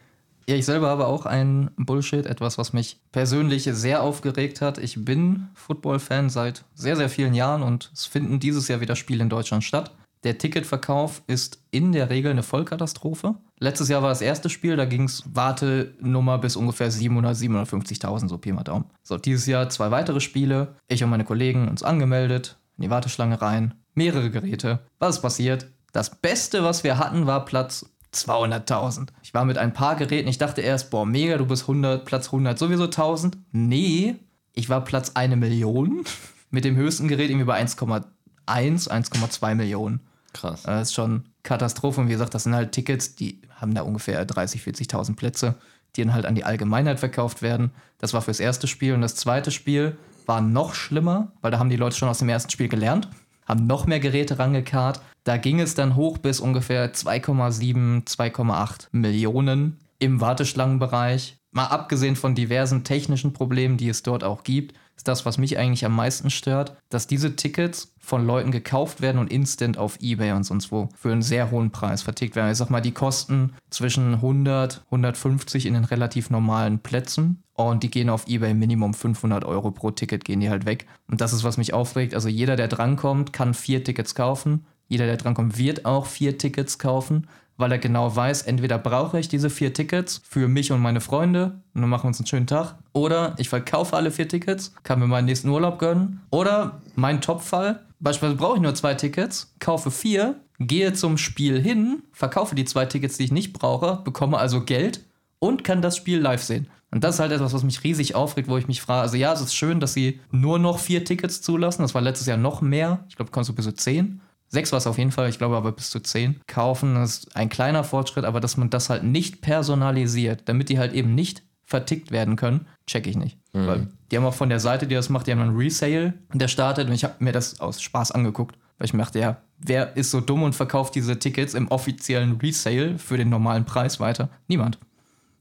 Ja, 0.49 0.55
ich 0.55 0.67
selber 0.67 0.89
habe 0.89 1.07
auch 1.07 1.27
ein 1.27 1.71
Bullshit, 1.77 2.27
etwas, 2.27 2.59
was 2.59 2.73
mich 2.73 3.01
persönlich 3.11 3.65
sehr 3.65 4.03
aufgeregt 4.03 4.61
hat. 4.61 4.79
Ich 4.79 5.05
bin 5.05 5.49
Football-Fan 5.55 6.31
seit 6.31 6.65
sehr, 6.75 6.95
sehr 6.95 7.09
vielen 7.09 7.35
Jahren 7.35 7.65
und 7.65 7.91
es 7.93 8.07
finden 8.07 8.39
dieses 8.39 8.69
Jahr 8.69 8.81
wieder 8.81 8.95
Spiele 8.95 9.23
in 9.23 9.31
Deutschland 9.31 9.65
statt. 9.65 9.97
Der 10.23 10.39
Ticketverkauf 10.39 11.23
ist 11.27 11.59
in 11.73 11.91
der 11.91 12.09
Regel 12.09 12.31
eine 12.31 12.45
Vollkatastrophe. 12.45 13.35
Letztes 13.59 13.89
Jahr 13.89 14.03
war 14.03 14.11
das 14.11 14.21
erste 14.21 14.49
Spiel, 14.49 14.77
da 14.77 14.85
ging 14.85 15.05
es 15.05 15.25
Wartenummer 15.27 16.39
bis 16.39 16.55
ungefähr 16.55 16.93
700, 16.93 17.37
750.000, 17.37 18.29
so 18.29 18.39
Pi 18.39 18.53
mal 18.53 18.63
Daumen. 18.63 18.85
So, 19.03 19.19
dieses 19.19 19.47
Jahr 19.47 19.71
zwei 19.71 19.91
weitere 19.91 20.21
Spiele. 20.21 20.77
Ich 20.87 21.03
und 21.03 21.11
meine 21.11 21.25
Kollegen 21.25 21.69
uns 21.69 21.83
angemeldet, 21.83 22.59
in 22.77 22.83
die 22.83 22.91
Warteschlange 22.91 23.43
rein, 23.43 23.75
mehrere 23.95 24.31
Geräte. 24.31 24.87
Was 25.01 25.17
ist 25.17 25.23
passiert? 25.23 25.67
Das 25.93 26.11
Beste, 26.11 26.65
was 26.65 26.85
wir 26.85 26.99
hatten, 26.99 27.27
war 27.27 27.45
Platz 27.45 27.94
200.000. 28.15 29.09
Ich 29.23 29.35
war 29.35 29.45
mit 29.45 29.59
ein 29.59 29.73
paar 29.73 29.97
Geräten, 29.97 30.29
ich 30.29 30.39
dachte 30.39 30.61
erst, 30.61 30.91
boah, 30.91 31.05
mega, 31.05 31.37
du 31.37 31.47
bist 31.47 31.63
100, 31.63 32.05
Platz 32.05 32.27
100, 32.27 32.59
sowieso 32.59 32.85
1000. 32.85 33.37
Nee, 33.53 34.17
ich 34.53 34.69
war 34.69 34.85
Platz 34.85 35.13
1 35.15 35.37
Million. 35.37 36.05
Mit 36.51 36.65
dem 36.65 36.77
höchsten 36.77 37.09
Gerät 37.09 37.31
irgendwie 37.31 37.47
bei 37.47 37.61
1,1, 37.61 38.05
1,2 38.47 39.55
Millionen. 39.57 40.01
Krass. 40.33 40.63
Das 40.63 40.89
ist 40.89 40.95
schon 40.95 41.25
Katastrophe. 41.43 42.01
Und 42.01 42.09
wie 42.09 42.13
gesagt, 42.13 42.35
das 42.35 42.45
sind 42.45 42.55
halt 42.55 42.73
Tickets, 42.73 43.17
die 43.17 43.43
haben 43.57 43.75
da 43.75 43.83
ungefähr 43.83 44.25
30, 44.25 44.63
40.000 44.63 45.17
Plätze, 45.17 45.57
die 45.97 46.03
dann 46.03 46.15
halt 46.15 46.27
an 46.27 46.35
die 46.35 46.45
Allgemeinheit 46.45 47.01
verkauft 47.01 47.43
werden. 47.43 47.73
Das 47.99 48.15
war 48.15 48.23
fürs 48.23 48.41
erste 48.41 48.67
Spiel. 48.67 48.95
Und 48.95 49.01
das 49.01 49.17
zweite 49.17 49.51
Spiel 49.51 49.97
war 50.27 50.41
noch 50.41 50.75
schlimmer, 50.75 51.33
weil 51.41 51.51
da 51.51 51.59
haben 51.59 51.71
die 51.71 51.77
Leute 51.77 51.97
schon 51.97 52.09
aus 52.09 52.19
dem 52.19 52.29
ersten 52.29 52.51
Spiel 52.51 52.69
gelernt, 52.69 53.09
haben 53.47 53.67
noch 53.67 53.87
mehr 53.87 54.01
Geräte 54.01 54.39
rangekarrt. 54.39 55.01
Da 55.25 55.39
ging 55.39 55.59
es 55.59 55.75
dann 55.75 55.97
hoch 55.97 56.19
bis 56.19 56.39
ungefähr 56.39 56.93
2,7, 56.93 58.07
2,8 58.07 58.89
Millionen 58.93 59.79
im 59.99 60.21
Warteschlangenbereich. 60.21 61.39
Mal 61.51 61.67
abgesehen 61.67 62.17
von 62.17 62.35
diversen 62.35 62.85
technischen 62.85 63.33
Problemen, 63.33 63.77
die 63.79 63.89
es 63.89 64.03
dort 64.03 64.23
auch 64.23 64.43
gibt, 64.43 64.75
ist 64.97 65.09
das, 65.09 65.25
was 65.25 65.39
mich 65.39 65.59
eigentlich 65.59 65.85
am 65.85 65.97
meisten 65.97 66.31
stört, 66.31 66.77
dass 66.89 67.07
diese 67.07 67.37
Tickets 67.37 67.95
von 67.99 68.27
Leuten 68.27 68.51
gekauft 68.51 69.01
werden 69.01 69.19
und 69.19 69.33
instant 69.33 69.79
auf 69.79 69.99
Ebay 70.01 70.33
und 70.33 70.45
sonst 70.45 70.71
wo 70.71 70.89
für 70.95 71.11
einen 71.11 71.23
sehr 71.23 71.51
hohen 71.51 71.71
Preis 71.71 72.03
vertickt 72.03 72.37
werden. 72.37 72.53
Ich 72.53 72.59
sag 72.59 72.71
mal, 72.71 72.81
die 72.81 72.93
kosten 72.93 73.55
zwischen 73.71 74.15
100, 74.15 74.83
150 74.87 75.67
in 75.67 75.75
den 75.75 75.85
relativ 75.85 76.31
normalen 76.31 76.79
Plätzen 76.79 77.43
und 77.55 77.83
die 77.83 77.91
gehen 77.91 78.11
auf 78.11 78.29
Ebay 78.29 78.55
Minimum 78.55 78.95
500 78.95 79.45
Euro 79.45 79.71
pro 79.71 79.91
Ticket 79.91 80.25
gehen 80.25 80.41
die 80.41 80.51
halt 80.51 80.67
weg. 80.67 80.87
Und 81.09 81.21
das 81.21 81.33
ist, 81.33 81.45
was 81.45 81.57
mich 81.57 81.73
aufregt. 81.73 82.15
Also 82.15 82.29
jeder, 82.29 82.57
der 82.57 82.69
drankommt, 82.69 83.33
kann 83.33 83.55
vier 83.55 83.83
Tickets 83.83 84.15
kaufen. 84.15 84.67
Jeder, 84.89 85.07
der 85.07 85.17
drankommt, 85.17 85.59
wird 85.59 85.85
auch 85.85 86.07
vier 86.07 86.39
Tickets 86.39 86.79
kaufen 86.79 87.27
weil 87.57 87.73
er 87.73 87.79
genau 87.79 88.15
weiß, 88.15 88.43
entweder 88.43 88.79
brauche 88.79 89.19
ich 89.19 89.29
diese 89.29 89.51
vier 89.51 89.73
Tickets 89.73 90.21
für 90.25 90.49
mich 90.49 90.73
und 90.73 90.81
meine 90.81 91.01
Freunde 91.01 91.61
und 91.75 91.81
dann 91.81 91.91
machen 91.91 92.05
wir 92.05 92.09
uns 92.09 92.19
einen 92.19 92.27
schönen 92.27 92.47
Tag, 92.47 92.77
oder 92.93 93.35
ich 93.39 93.49
verkaufe 93.49 93.97
alle 93.97 94.11
vier 94.11 94.29
Tickets, 94.29 94.75
kann 94.83 94.99
mir 94.99 95.07
meinen 95.07 95.27
nächsten 95.27 95.49
Urlaub 95.49 95.79
gönnen, 95.79 96.21
oder 96.31 96.81
mein 96.97 97.21
Topfall, 97.21 97.81
beispielsweise 98.01 98.37
brauche 98.37 98.57
ich 98.57 98.63
nur 98.63 98.75
zwei 98.75 98.95
Tickets, 98.95 99.55
kaufe 99.61 99.91
vier, 99.91 100.37
gehe 100.59 100.93
zum 100.93 101.19
Spiel 101.19 101.61
hin, 101.61 102.03
verkaufe 102.13 102.55
die 102.55 102.65
zwei 102.65 102.87
Tickets, 102.87 103.17
die 103.17 103.25
ich 103.25 103.33
nicht 103.33 103.53
brauche, 103.53 104.01
bekomme 104.05 104.39
also 104.39 104.65
Geld 104.65 105.05
und 105.39 105.65
kann 105.65 105.83
das 105.83 105.97
Spiel 105.97 106.21
live 106.21 106.43
sehen. 106.43 106.69
Und 106.91 107.03
das 107.03 107.17
ist 107.17 107.21
halt 107.21 107.33
etwas, 107.33 107.53
was 107.53 107.65
mich 107.65 107.83
riesig 107.83 108.15
aufregt, 108.15 108.49
wo 108.49 108.57
ich 108.57 108.69
mich 108.69 108.81
frage, 108.81 109.03
also 109.03 109.17
ja, 109.17 109.33
es 109.33 109.41
ist 109.41 109.55
schön, 109.55 109.81
dass 109.81 109.95
sie 109.95 110.21
nur 110.31 110.61
noch 110.61 110.79
vier 110.79 111.05
Tickets 111.05 111.43
zulassen, 111.43 111.83
das 111.83 111.95
war 111.95 112.03
letztes 112.03 112.29
Jahr 112.29 112.37
noch 112.37 112.61
mehr, 112.63 113.05
ich 113.09 113.17
glaube, 113.17 113.33
kommst 113.33 113.51
du 113.51 113.55
bis 113.55 113.65
zu 113.65 113.75
zehn. 113.75 114.21
Sechs 114.55 114.71
war 114.71 114.79
es 114.79 114.87
auf 114.87 114.99
jeden 114.99 115.11
Fall, 115.11 115.29
ich 115.29 115.39
glaube 115.39 115.57
aber 115.57 115.73
bis 115.73 115.91
zu 115.91 115.99
zehn. 115.99 116.41
Kaufen 116.47 116.95
ist 117.03 117.35
ein 117.35 117.49
kleiner 117.49 117.83
Fortschritt, 117.83 118.25
aber 118.25 118.39
dass 118.39 118.57
man 118.57 118.71
das 118.71 118.89
halt 118.89 119.03
nicht 119.03 119.41
personalisiert, 119.41 120.43
damit 120.45 120.69
die 120.69 120.79
halt 120.79 120.93
eben 120.93 121.13
nicht 121.13 121.43
vertickt 121.65 122.13
werden 122.13 122.37
können, 122.37 122.69
check 122.87 123.09
ich 123.09 123.17
nicht. 123.17 123.37
Mhm. 123.53 123.67
Weil 123.67 123.89
die 124.11 124.17
haben 124.17 124.25
auch 124.25 124.35
von 124.35 124.51
der 124.51 124.61
Seite, 124.61 124.87
die 124.87 124.95
das 124.95 125.09
macht, 125.09 125.27
die 125.27 125.33
haben 125.33 125.41
einen 125.41 125.57
Resale, 125.57 126.15
der 126.33 126.47
startet 126.47 126.87
und 126.87 126.95
ich 126.95 127.03
habe 127.03 127.15
mir 127.19 127.33
das 127.33 127.59
aus 127.59 127.83
Spaß 127.83 128.13
angeguckt, 128.13 128.57
weil 128.79 128.87
ich 128.87 128.95
mir 128.95 129.03
dachte, 129.03 129.19
ja, 129.19 129.39
wer 129.59 129.97
ist 129.97 130.13
so 130.13 130.21
dumm 130.21 130.45
und 130.45 130.55
verkauft 130.55 130.95
diese 130.95 131.19
Tickets 131.19 131.55
im 131.55 131.67
offiziellen 131.67 132.37
Resale 132.37 132.97
für 132.97 133.17
den 133.17 133.31
normalen 133.31 133.65
Preis 133.65 133.99
weiter? 133.99 134.29
Niemand. 134.47 134.79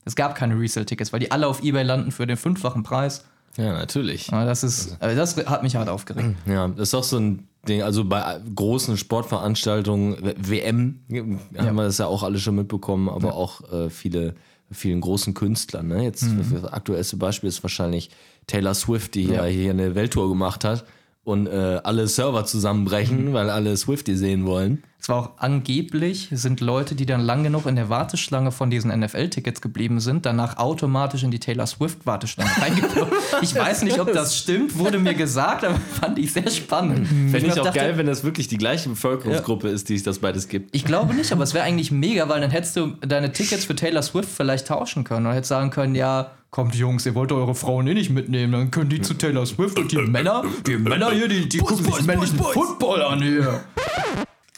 Es 0.06 0.16
gab 0.16 0.34
keine 0.34 0.60
Resale-Tickets, 0.60 1.14
weil 1.14 1.20
die 1.20 1.30
alle 1.32 1.46
auf 1.46 1.64
Ebay 1.64 1.84
landen 1.84 2.12
für 2.12 2.26
den 2.26 2.36
fünffachen 2.36 2.82
Preis. 2.82 3.26
Ja, 3.58 3.74
natürlich. 3.74 4.34
Aber 4.34 4.46
das 4.46 4.64
ist, 4.64 4.98
also 5.00 5.16
das 5.16 5.38
hat 5.46 5.62
mich 5.62 5.76
hart 5.76 5.88
aufgeregt. 5.88 6.36
Ja, 6.48 6.68
das 6.68 6.90
ist 6.90 6.96
auch 6.96 7.04
so 7.04 7.20
ein 7.20 7.48
also 7.82 8.06
bei 8.06 8.42
großen 8.56 8.98
Sportveranstaltungen, 8.98 10.18
WM, 10.38 11.00
haben 11.10 11.40
ja. 11.54 11.74
wir 11.74 11.84
das 11.84 11.98
ja 11.98 12.08
auch 12.08 12.24
alle 12.24 12.40
schon 12.40 12.56
mitbekommen, 12.56 13.10
aber 13.10 13.30
ja. 13.30 13.34
auch 13.34 13.72
äh, 13.72 13.90
viele, 13.90 14.36
vielen 14.70 15.02
großen 15.02 15.34
Künstlern. 15.34 15.88
Ne? 15.88 16.04
Jetzt 16.04 16.24
mhm. 16.24 16.62
das 16.62 16.66
aktuellste 16.66 17.18
Beispiel 17.18 17.48
ist 17.48 17.64
wahrscheinlich 17.64 18.10
Taylor 18.48 18.74
Swift, 18.74 19.16
die 19.16 19.28
ja, 19.28 19.46
ja 19.46 19.52
hier 19.52 19.72
eine 19.72 19.96
Welttour 19.96 20.30
gemacht 20.30 20.66
hat 20.66 20.86
und 21.24 21.48
äh, 21.48 21.80
alle 21.84 22.08
Server 22.08 22.46
zusammenbrechen, 22.46 23.30
mhm. 23.30 23.34
weil 23.34 23.50
alle 23.50 23.76
Swifty 23.78 24.16
sehen 24.18 24.46
wollen. 24.46 24.84
Es 25.00 25.10
war 25.10 25.18
auch 25.18 25.30
angeblich, 25.38 26.30
sind 26.32 26.62
Leute, 26.62 26.96
die 26.96 27.06
dann 27.06 27.20
lang 27.20 27.44
genug 27.44 27.66
in 27.66 27.76
der 27.76 27.90
Warteschlange 27.90 28.54
von 28.54 28.70
diesen 28.70 28.90
NFL-Tickets 28.98 29.60
geblieben 29.60 30.00
sind, 30.00 30.26
danach 30.26 30.58
automatisch 30.58 31.24
in 31.24 31.32
die 31.32 31.40
Taylor 31.40 31.68
Swift-Warteschlange 31.68 32.50
reingekommen. 32.62 33.14
ich 33.42 33.54
weiß 33.54 33.82
nicht, 33.82 34.00
ob 34.00 34.14
das 34.14 34.38
stimmt, 34.38 34.78
wurde 34.78 35.00
mir 35.00 35.14
gesagt, 35.14 35.66
aber 35.66 35.76
fand 36.00 36.20
ich 36.20 36.32
sehr 36.32 36.50
spannend. 36.50 37.06
Fände 37.06 37.38
ich, 37.38 37.48
ich 37.48 37.60
auch 37.60 37.66
dachte, 37.66 37.80
geil, 37.80 37.98
wenn 37.98 38.06
das 38.06 38.24
wirklich 38.24 38.48
die 38.48 38.58
gleiche 38.58 38.88
Bevölkerungsgruppe 38.88 39.68
ja. 39.68 39.74
ist, 39.74 39.90
die 39.90 39.96
es 39.96 40.04
das 40.04 40.20
beides 40.20 40.48
gibt. 40.48 40.74
Ich 40.74 40.86
glaube 40.86 41.14
nicht, 41.14 41.34
aber 41.34 41.44
es 41.44 41.54
wäre 41.54 41.66
eigentlich 41.66 41.92
mega, 41.92 42.30
weil 42.30 42.40
dann 42.40 42.52
hättest 42.52 42.78
du 42.78 42.94
deine 43.02 43.34
Tickets 43.34 43.66
für 43.66 43.76
Taylor 43.76 44.04
Swift 44.04 44.30
vielleicht 44.30 44.68
tauschen 44.68 45.04
können 45.04 45.26
und 45.26 45.34
hättest 45.34 45.50
sagen 45.50 45.70
können, 45.70 45.96
ja, 45.96 46.32
kommt 46.54 46.76
Jungs, 46.76 47.04
ihr 47.08 47.16
wollt 47.16 47.32
eure 47.32 47.56
Frauen 47.56 47.88
eh 47.88 47.96
nicht 47.96 48.12
mitnehmen, 48.12 48.54
dann 48.54 48.70
können 48.70 48.88
die 48.88 49.02
zu 49.02 49.16
Taylor 49.16 49.44
Swift 49.44 49.78
und 49.80 49.92
die 49.92 49.98
Männer, 49.98 50.44
die 50.68 50.78
Männer 50.78 51.10
hier, 51.10 51.28
die, 51.28 51.50
die 51.50 51.58
gucken 51.58 51.84
sich 51.84 52.06
männlichen 52.06 52.38
Football 52.38 53.02
an 53.02 53.24
hier. 53.24 53.62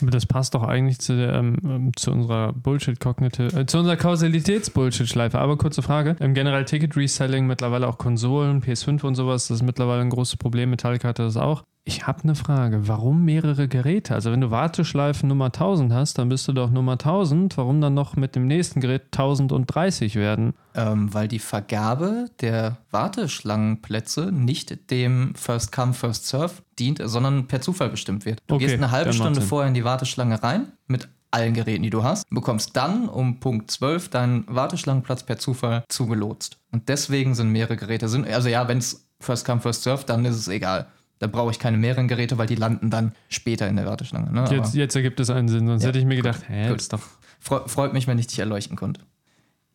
Das 0.01 0.25
passt 0.25 0.53
doch 0.53 0.63
eigentlich 0.63 0.99
zu, 0.99 1.15
der, 1.15 1.35
ähm, 1.35 1.55
ähm 1.63 1.91
zu 1.95 2.11
unserer 2.11 2.51
Bullshit-Cognitive, 2.51 3.57
äh, 3.57 3.65
zu 3.65 3.77
unserer 3.77 3.95
Kausalitäts-Bullshit-Schleife. 3.95 5.39
Aber 5.39 5.57
kurze 5.57 5.81
Frage. 5.81 6.17
Im 6.19 6.33
generell 6.33 6.65
Ticket-Reselling, 6.65 7.47
mittlerweile 7.47 7.87
auch 7.87 7.97
Konsolen, 7.97 8.61
PS5 8.61 9.05
und 9.05 9.15
sowas, 9.15 9.47
das 9.47 9.61
ist 9.61 9.63
mittlerweile 9.63 10.01
ein 10.01 10.09
großes 10.09 10.35
Problem. 10.35 10.71
Metallica 10.71 11.07
hatte 11.07 11.23
das 11.23 11.37
auch. 11.37 11.63
Ich 11.87 12.07
habe 12.07 12.23
eine 12.23 12.33
Frage. 12.33 12.87
Warum 12.87 13.25
mehrere 13.25 13.67
Geräte? 13.67 14.15
Also 14.15 14.31
wenn 14.31 14.41
du 14.41 14.49
Warteschleifen 14.49 15.29
Nummer 15.29 15.45
1000 15.45 15.93
hast, 15.93 16.17
dann 16.17 16.29
bist 16.29 16.47
du 16.47 16.51
doch 16.51 16.71
Nummer 16.71 16.93
1000. 16.93 17.57
Warum 17.57 17.79
dann 17.79 17.93
noch 17.93 18.15
mit 18.15 18.35
dem 18.35 18.47
nächsten 18.47 18.81
Gerät 18.81 19.03
1030 19.11 20.15
werden? 20.15 20.55
Ähm, 20.73 21.13
weil 21.13 21.27
die 21.27 21.37
Vergabe 21.37 22.31
der 22.41 22.77
Warteschlangenplätze 22.89 24.31
nicht 24.31 24.89
dem 24.89 25.35
First 25.35 25.71
Come, 25.71 25.93
First 25.93 26.25
Serve 26.27 26.53
dient, 26.79 26.99
sondern 27.05 27.45
per 27.45 27.61
Zufall 27.61 27.89
bestimmt 27.89 28.25
wird. 28.25 28.39
Du 28.47 28.55
okay, 28.55 28.65
gehst 28.65 28.77
eine 28.77 28.89
halbe 28.89 29.13
Stunde 29.13 29.41
vorher 29.41 29.67
in 29.67 29.75
die 29.75 29.85
Warteschlange 29.85 30.41
rein 30.41 30.71
mit 30.87 31.07
allen 31.29 31.53
Geräten, 31.53 31.83
die 31.83 31.91
du 31.91 32.03
hast, 32.03 32.27
bekommst 32.31 32.75
dann 32.75 33.07
um 33.09 33.39
Punkt 33.39 33.69
12 33.69 34.09
deinen 34.09 34.45
Warteschlangenplatz 34.47 35.23
per 35.23 35.37
Zufall 35.37 35.83
zugelotst. 35.89 36.57
Und 36.71 36.89
deswegen 36.89 37.35
sind 37.35 37.51
mehrere 37.51 37.77
Geräte. 37.77 38.05
Also 38.05 38.49
ja, 38.49 38.67
wenn 38.67 38.79
es 38.79 39.07
First 39.19 39.45
Come, 39.45 39.61
First 39.61 39.83
Serve, 39.83 40.03
dann 40.05 40.25
ist 40.25 40.37
es 40.37 40.47
egal. 40.47 40.87
Da 41.19 41.27
brauche 41.27 41.51
ich 41.51 41.59
keine 41.59 41.77
mehreren 41.77 42.07
Geräte, 42.07 42.37
weil 42.37 42.47
die 42.47 42.55
landen 42.55 42.89
dann 42.89 43.13
später 43.29 43.67
in 43.67 43.77
der 43.77 43.85
Warteschlange. 43.85 44.31
Ne? 44.31 44.47
Jetzt, 44.51 44.75
jetzt, 44.75 44.95
ergibt 44.95 45.19
es 45.19 45.29
einen 45.29 45.47
Sinn, 45.47 45.67
sonst 45.67 45.83
ja, 45.83 45.89
hätte 45.89 45.99
ich 45.99 46.05
mir 46.05 46.17
gedacht, 46.17 46.41
gut, 46.41 46.49
hä, 46.49 46.69
gut. 46.69 46.81
ist 46.81 46.91
doch. 46.91 47.01
freut 47.39 47.93
mich, 47.93 48.07
wenn 48.07 48.19
ich 48.19 48.27
dich 48.27 48.39
erleuchten 48.39 48.75
konnte. 48.75 49.01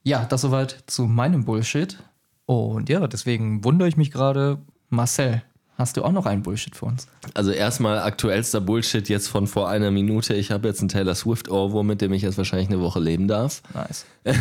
Ja, 0.03 0.25
das 0.25 0.43
soweit 0.43 0.85
zu 0.87 1.05
meinem 1.05 1.45
Bullshit. 1.45 1.99
Und 2.45 2.89
ja, 2.89 3.07
deswegen 3.07 3.65
wundere 3.65 3.89
ich 3.89 3.97
mich 3.97 4.11
gerade, 4.11 4.59
Marcel, 4.89 5.43
hast 5.77 5.97
du 5.97 6.05
auch 6.05 6.13
noch 6.13 6.27
einen 6.27 6.43
Bullshit 6.43 6.77
für 6.77 6.87
uns? 6.87 7.07
Also 7.33 7.53
erstmal 7.53 8.01
aktuellster 8.01 8.61
Bullshit 8.61 9.09
jetzt 9.09 9.29
von 9.29 9.47
vor 9.47 9.69
einer 9.69 9.91
Minute. 9.91 10.35
Ich 10.35 10.51
habe 10.51 10.69
jetzt 10.69 10.81
einen 10.81 10.89
Taylor 10.89 11.15
Swift 11.15 11.51
Ohrwurm, 11.51 11.87
mit 11.87 12.03
dem 12.03 12.13
ich 12.13 12.23
jetzt 12.23 12.37
wahrscheinlich 12.39 12.69
eine 12.69 12.81
Woche 12.81 13.01
leben 13.01 13.29
darf. 13.29 13.63
Nice. 13.73 14.05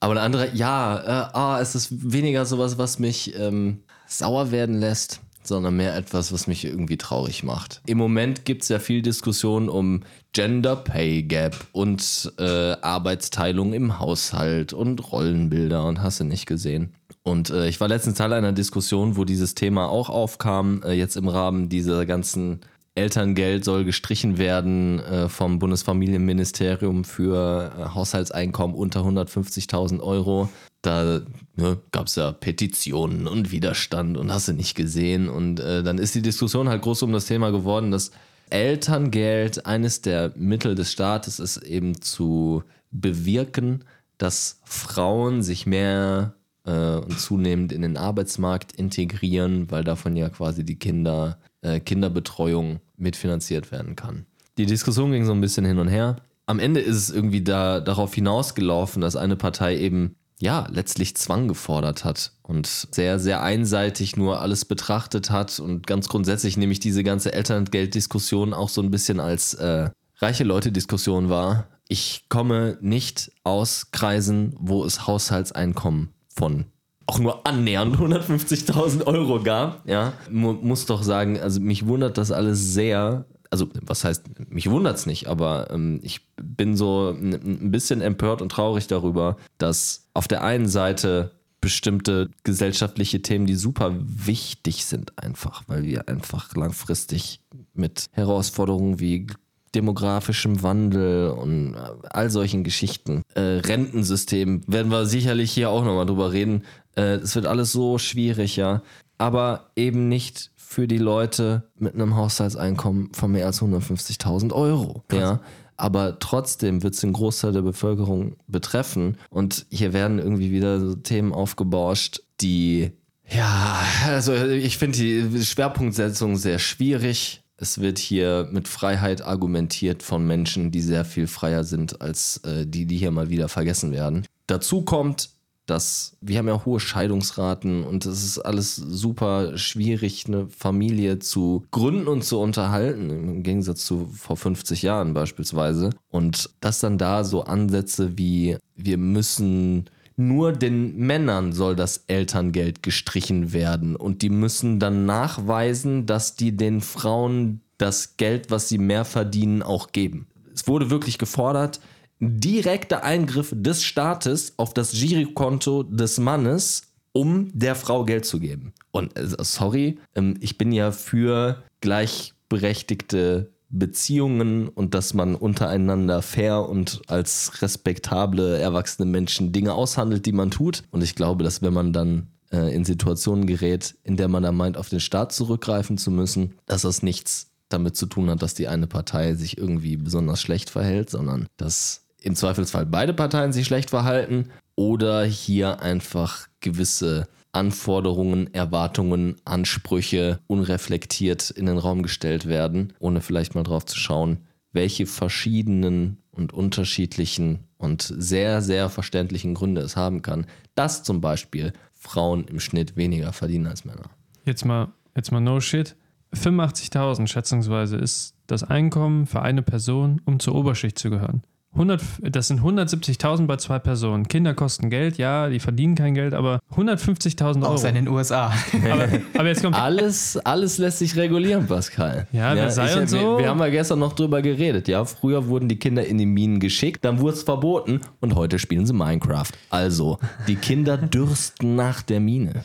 Aber 0.00 0.12
eine 0.12 0.22
andere, 0.22 0.54
ja, 0.54 0.98
äh, 0.98 1.36
ah, 1.36 1.58
es 1.60 1.74
ist 1.74 2.12
weniger 2.12 2.46
sowas, 2.46 2.78
was 2.78 2.98
mich 2.98 3.38
ähm, 3.38 3.82
sauer 4.06 4.50
werden 4.50 4.78
lässt 4.78 5.20
sondern 5.48 5.76
mehr 5.76 5.96
etwas, 5.96 6.32
was 6.32 6.46
mich 6.46 6.64
irgendwie 6.64 6.96
traurig 6.96 7.42
macht. 7.42 7.80
Im 7.86 7.98
Moment 7.98 8.44
gibt 8.44 8.62
es 8.62 8.68
ja 8.68 8.78
viel 8.78 9.02
Diskussion 9.02 9.68
um 9.68 10.02
Gender 10.32 10.76
Pay 10.76 11.22
Gap 11.24 11.56
und 11.72 12.32
äh, 12.38 12.76
Arbeitsteilung 12.82 13.72
im 13.72 13.98
Haushalt 13.98 14.72
und 14.72 15.12
Rollenbilder 15.12 15.84
und 15.84 16.02
hast 16.02 16.20
du 16.20 16.24
nicht 16.24 16.46
gesehen. 16.46 16.94
Und 17.22 17.50
äh, 17.50 17.68
ich 17.68 17.80
war 17.80 17.88
letztens 17.88 18.18
Teil 18.18 18.32
einer 18.32 18.52
Diskussion, 18.52 19.16
wo 19.16 19.24
dieses 19.24 19.54
Thema 19.54 19.88
auch 19.88 20.08
aufkam, 20.08 20.82
äh, 20.84 20.92
jetzt 20.92 21.16
im 21.16 21.28
Rahmen 21.28 21.68
dieser 21.68 22.06
ganzen 22.06 22.60
Elterngeld 22.98 23.64
soll 23.64 23.84
gestrichen 23.84 24.38
werden 24.38 24.98
äh, 25.00 25.28
vom 25.28 25.58
Bundesfamilienministerium 25.58 27.04
für 27.04 27.72
äh, 27.78 27.94
Haushaltseinkommen 27.94 28.76
unter 28.76 29.00
150.000 29.00 30.00
Euro. 30.00 30.48
Da 30.82 31.20
ne, 31.58 31.78
gab 31.90 32.06
es 32.06 32.16
ja 32.16 32.32
Petitionen 32.32 33.26
und 33.26 33.50
Widerstand 33.50 34.16
und 34.16 34.32
hast 34.32 34.48
du 34.48 34.52
nicht 34.52 34.74
gesehen. 34.74 35.28
Und 35.28 35.60
äh, 35.60 35.82
dann 35.82 35.98
ist 35.98 36.14
die 36.14 36.22
Diskussion 36.22 36.68
halt 36.68 36.82
groß 36.82 37.02
um 37.02 37.12
das 37.12 37.26
Thema 37.26 37.50
geworden, 37.50 37.90
dass 37.90 38.12
Elterngeld 38.50 39.66
eines 39.66 40.00
der 40.00 40.32
Mittel 40.36 40.74
des 40.74 40.92
Staates 40.92 41.38
ist, 41.38 41.58
eben 41.58 42.00
zu 42.00 42.62
bewirken, 42.90 43.84
dass 44.16 44.60
Frauen 44.64 45.42
sich 45.42 45.66
mehr 45.66 46.34
äh, 46.64 46.96
und 46.96 47.18
zunehmend 47.20 47.72
in 47.72 47.82
den 47.82 47.96
Arbeitsmarkt 47.96 48.72
integrieren, 48.72 49.70
weil 49.70 49.84
davon 49.84 50.16
ja 50.16 50.30
quasi 50.30 50.64
die 50.64 50.78
Kinder, 50.78 51.38
äh, 51.60 51.80
Kinderbetreuung 51.80 52.80
mitfinanziert 52.96 53.70
werden 53.70 53.96
kann. 53.96 54.26
Die 54.56 54.66
Diskussion 54.66 55.12
ging 55.12 55.24
so 55.24 55.32
ein 55.32 55.40
bisschen 55.40 55.64
hin 55.64 55.78
und 55.78 55.88
her. 55.88 56.16
Am 56.46 56.60
Ende 56.60 56.80
ist 56.80 56.96
es 56.96 57.10
irgendwie 57.10 57.42
da, 57.42 57.80
darauf 57.80 58.14
hinausgelaufen, 58.14 59.02
dass 59.02 59.16
eine 59.16 59.36
Partei 59.36 59.76
eben 59.76 60.16
ja, 60.40 60.66
letztlich 60.70 61.16
Zwang 61.16 61.48
gefordert 61.48 62.04
hat 62.04 62.32
und 62.42 62.66
sehr, 62.66 63.18
sehr 63.18 63.42
einseitig 63.42 64.16
nur 64.16 64.40
alles 64.40 64.64
betrachtet 64.64 65.30
hat 65.30 65.58
und 65.58 65.86
ganz 65.86 66.08
grundsätzlich 66.08 66.56
nämlich 66.56 66.80
diese 66.80 67.02
ganze 67.02 67.32
Elterngelddiskussion 67.32 68.54
auch 68.54 68.68
so 68.68 68.80
ein 68.80 68.90
bisschen 68.90 69.20
als 69.20 69.54
äh, 69.54 69.90
reiche 70.18 70.44
Leute-Diskussion 70.44 71.28
war. 71.28 71.68
Ich 71.88 72.26
komme 72.28 72.78
nicht 72.80 73.32
aus 73.44 73.90
Kreisen, 73.90 74.54
wo 74.58 74.84
es 74.84 75.06
Haushaltseinkommen 75.06 76.10
von 76.28 76.66
auch 77.08 77.18
nur 77.18 77.46
annähernd 77.46 77.96
150.000 77.96 79.06
Euro 79.06 79.42
gab. 79.42 79.88
Ja, 79.88 80.12
muss 80.30 80.84
doch 80.84 81.02
sagen, 81.02 81.40
also 81.40 81.58
mich 81.58 81.86
wundert 81.86 82.18
das 82.18 82.30
alles 82.30 82.74
sehr, 82.74 83.24
also 83.50 83.68
was 83.82 84.04
heißt, 84.04 84.50
mich 84.50 84.70
wundert's 84.70 85.06
nicht, 85.06 85.26
aber 85.26 85.70
ähm, 85.70 86.00
ich 86.02 86.20
bin 86.36 86.76
so 86.76 87.10
ein, 87.10 87.70
bisschen 87.70 88.00
empört 88.00 88.42
und 88.42 88.50
traurig 88.50 88.86
darüber, 88.86 89.36
dass 89.58 90.08
auf 90.14 90.28
der 90.28 90.42
einen 90.42 90.68
Seite 90.68 91.32
bestimmte 91.60 92.30
gesellschaftliche 92.44 93.20
Themen, 93.22 93.46
die 93.46 93.56
super 93.56 93.94
wichtig 93.98 94.84
sind, 94.84 95.18
einfach, 95.18 95.64
weil 95.66 95.82
wir 95.84 96.08
einfach 96.08 96.54
langfristig 96.54 97.40
mit 97.74 98.06
Herausforderungen 98.12 99.00
wie 99.00 99.26
demografischem 99.74 100.62
Wandel 100.62 101.30
und 101.30 101.74
äh, 101.74 101.78
all 102.10 102.30
solchen 102.30 102.64
Geschichten, 102.64 103.22
äh, 103.34 103.40
Rentensystem, 103.40 104.62
werden 104.66 104.90
wir 104.90 105.06
sicherlich 105.06 105.52
hier 105.52 105.70
auch 105.70 105.84
nochmal 105.84 106.06
drüber 106.06 106.32
reden. 106.32 106.64
Äh, 106.96 107.16
es 107.16 107.34
wird 107.34 107.46
alles 107.46 107.72
so 107.72 107.98
schwierig, 107.98 108.56
ja. 108.56 108.82
Aber 109.18 109.70
eben 109.76 110.08
nicht 110.08 110.52
für 110.68 110.86
die 110.86 110.98
Leute 110.98 111.62
mit 111.78 111.94
einem 111.94 112.14
Haushaltseinkommen 112.14 113.14
von 113.14 113.32
mehr 113.32 113.46
als 113.46 113.62
150.000 113.62 114.52
Euro. 114.52 115.02
Ja. 115.10 115.40
Aber 115.78 116.18
trotzdem 116.18 116.82
wird 116.82 116.92
es 116.92 117.00
den 117.00 117.14
Großteil 117.14 117.52
der 117.52 117.62
Bevölkerung 117.62 118.36
betreffen. 118.48 119.16
Und 119.30 119.64
hier 119.70 119.94
werden 119.94 120.18
irgendwie 120.18 120.50
wieder 120.50 120.78
so 120.78 120.94
Themen 120.94 121.32
aufgebauscht, 121.32 122.20
die, 122.42 122.92
ja, 123.26 123.80
also 124.08 124.34
ich 124.34 124.76
finde 124.76 124.98
die 124.98 125.42
Schwerpunktsetzung 125.42 126.36
sehr 126.36 126.58
schwierig. 126.58 127.40
Es 127.56 127.80
wird 127.80 127.98
hier 127.98 128.46
mit 128.52 128.68
Freiheit 128.68 129.22
argumentiert 129.22 130.02
von 130.02 130.26
Menschen, 130.26 130.70
die 130.70 130.82
sehr 130.82 131.06
viel 131.06 131.28
freier 131.28 131.64
sind 131.64 132.02
als 132.02 132.42
äh, 132.44 132.66
die, 132.66 132.84
die 132.84 132.98
hier 132.98 133.10
mal 133.10 133.30
wieder 133.30 133.48
vergessen 133.48 133.90
werden. 133.90 134.26
Dazu 134.46 134.82
kommt, 134.82 135.30
dass 135.68 136.16
wir 136.20 136.38
haben 136.38 136.48
ja 136.48 136.64
hohe 136.64 136.80
Scheidungsraten 136.80 137.84
und 137.84 138.06
es 138.06 138.24
ist 138.24 138.38
alles 138.38 138.76
super 138.76 139.56
schwierig, 139.58 140.26
eine 140.26 140.48
Familie 140.48 141.18
zu 141.18 141.64
gründen 141.70 142.08
und 142.08 142.24
zu 142.24 142.40
unterhalten, 142.40 143.10
im 143.10 143.42
Gegensatz 143.42 143.84
zu 143.84 144.06
vor 144.06 144.36
50 144.36 144.82
Jahren 144.82 145.14
beispielsweise. 145.14 145.90
Und 146.10 146.50
dass 146.60 146.80
dann 146.80 146.98
da 146.98 147.24
so 147.24 147.44
Ansätze 147.44 148.16
wie 148.16 148.56
wir 148.76 148.96
müssen 148.96 149.90
nur 150.16 150.52
den 150.52 150.96
Männern 150.96 151.52
soll 151.52 151.76
das 151.76 152.04
Elterngeld 152.08 152.82
gestrichen 152.82 153.52
werden 153.52 153.94
und 153.94 154.22
die 154.22 154.30
müssen 154.30 154.80
dann 154.80 155.06
nachweisen, 155.06 156.06
dass 156.06 156.34
die 156.34 156.56
den 156.56 156.80
Frauen 156.80 157.60
das 157.78 158.16
Geld, 158.16 158.50
was 158.50 158.68
sie 158.68 158.78
mehr 158.78 159.04
verdienen, 159.04 159.62
auch 159.62 159.92
geben. 159.92 160.26
Es 160.52 160.66
wurde 160.66 160.90
wirklich 160.90 161.18
gefordert, 161.18 161.78
direkter 162.20 163.04
Eingriff 163.04 163.52
des 163.54 163.84
Staates 163.84 164.54
auf 164.56 164.74
das 164.74 164.92
Girokonto 164.92 165.82
des 165.84 166.18
Mannes, 166.18 166.82
um 167.12 167.50
der 167.52 167.74
Frau 167.74 168.04
Geld 168.04 168.24
zu 168.24 168.38
geben. 168.40 168.72
Und 168.90 169.16
äh, 169.16 169.26
sorry, 169.40 169.98
ähm, 170.14 170.36
ich 170.40 170.58
bin 170.58 170.72
ja 170.72 170.92
für 170.92 171.62
gleichberechtigte 171.80 173.50
Beziehungen 173.70 174.68
und 174.68 174.94
dass 174.94 175.14
man 175.14 175.34
untereinander 175.34 176.22
fair 176.22 176.68
und 176.68 177.02
als 177.06 177.60
respektable, 177.60 178.58
erwachsene 178.58 179.08
Menschen 179.08 179.52
Dinge 179.52 179.74
aushandelt, 179.74 180.24
die 180.26 180.32
man 180.32 180.50
tut. 180.50 180.82
Und 180.90 181.02
ich 181.02 181.14
glaube, 181.14 181.44
dass 181.44 181.60
wenn 181.60 181.74
man 181.74 181.92
dann 181.92 182.28
äh, 182.50 182.74
in 182.74 182.84
Situationen 182.84 183.46
gerät, 183.46 183.96
in 184.04 184.16
der 184.16 184.28
man 184.28 184.42
da 184.42 184.52
meint, 184.52 184.76
auf 184.76 184.88
den 184.88 185.00
Staat 185.00 185.32
zurückgreifen 185.32 185.98
zu 185.98 186.10
müssen, 186.10 186.54
dass 186.66 186.82
das 186.82 187.02
nichts 187.02 187.50
damit 187.68 187.96
zu 187.96 188.06
tun 188.06 188.30
hat, 188.30 188.40
dass 188.40 188.54
die 188.54 188.68
eine 188.68 188.86
Partei 188.86 189.34
sich 189.34 189.58
irgendwie 189.58 189.96
besonders 189.96 190.40
schlecht 190.40 190.70
verhält, 190.70 191.10
sondern 191.10 191.46
dass 191.58 192.06
im 192.20 192.34
Zweifelsfall 192.34 192.86
beide 192.86 193.14
Parteien 193.14 193.52
sich 193.52 193.66
schlecht 193.66 193.90
verhalten 193.90 194.50
oder 194.74 195.24
hier 195.24 195.80
einfach 195.80 196.48
gewisse 196.60 197.28
Anforderungen, 197.52 198.52
Erwartungen, 198.52 199.36
Ansprüche 199.44 200.38
unreflektiert 200.46 201.50
in 201.50 201.66
den 201.66 201.78
Raum 201.78 202.02
gestellt 202.02 202.46
werden, 202.46 202.92
ohne 202.98 203.20
vielleicht 203.20 203.54
mal 203.54 203.62
drauf 203.62 203.86
zu 203.86 203.98
schauen, 203.98 204.46
welche 204.72 205.06
verschiedenen 205.06 206.18
und 206.30 206.52
unterschiedlichen 206.52 207.60
und 207.78 208.02
sehr, 208.02 208.62
sehr 208.62 208.88
verständlichen 208.90 209.54
Gründe 209.54 209.80
es 209.80 209.96
haben 209.96 210.22
kann, 210.22 210.46
dass 210.74 211.02
zum 211.02 211.20
Beispiel 211.20 211.72
Frauen 211.94 212.44
im 212.44 212.60
Schnitt 212.60 212.96
weniger 212.96 213.32
verdienen 213.32 213.66
als 213.66 213.84
Männer. 213.84 214.10
Jetzt 214.44 214.64
mal, 214.64 214.88
jetzt 215.16 215.32
mal 215.32 215.40
no 215.40 215.60
shit. 215.60 215.96
85.000 216.34 217.26
schätzungsweise 217.26 217.96
ist 217.96 218.34
das 218.46 218.62
Einkommen 218.62 219.26
für 219.26 219.42
eine 219.42 219.62
Person, 219.62 220.20
um 220.26 220.38
zur 220.38 220.54
Oberschicht 220.54 220.98
zu 220.98 221.10
gehören. 221.10 221.42
100, 221.74 222.02
das 222.22 222.48
sind 222.48 222.60
170.000 222.60 223.46
bei 223.46 223.56
zwei 223.56 223.78
Personen. 223.78 224.26
Kinder 224.26 224.54
kosten 224.54 224.90
Geld, 224.90 225.18
ja, 225.18 225.48
die 225.48 225.60
verdienen 225.60 225.94
kein 225.94 226.14
Geld, 226.14 226.34
aber 226.34 226.60
150.000 226.74 227.62
Euro. 227.62 227.74
Außer 227.74 227.90
in 227.90 227.94
den 227.94 228.08
USA. 228.08 228.52
Aber, 228.90 229.08
aber 229.34 229.48
jetzt 229.48 229.62
kommt. 229.62 229.76
Alles, 229.76 230.36
alles 230.38 230.78
lässt 230.78 230.98
sich 230.98 231.14
regulieren, 231.16 231.66
Pascal. 231.66 232.26
Ja, 232.32 232.56
Versailles 232.56 232.96
und 232.96 233.08
so. 233.08 233.16
Wir, 233.16 233.38
wir 233.38 233.48
haben 233.50 233.60
ja 233.60 233.68
gestern 233.68 233.98
noch 233.98 234.14
drüber 234.14 234.42
geredet, 234.42 234.88
ja. 234.88 235.04
Früher 235.04 235.46
wurden 235.46 235.68
die 235.68 235.78
Kinder 235.78 236.04
in 236.04 236.18
die 236.18 236.26
Minen 236.26 236.58
geschickt, 236.58 237.04
dann 237.04 237.20
wurde 237.20 237.34
es 237.34 237.42
verboten 237.42 238.00
und 238.20 238.34
heute 238.34 238.58
spielen 238.58 238.86
sie 238.86 238.94
Minecraft. 238.94 239.52
Also, 239.70 240.18
die 240.48 240.56
Kinder 240.56 240.96
dürsten 240.96 241.76
nach 241.76 242.02
der 242.02 242.20
Mine. 242.20 242.62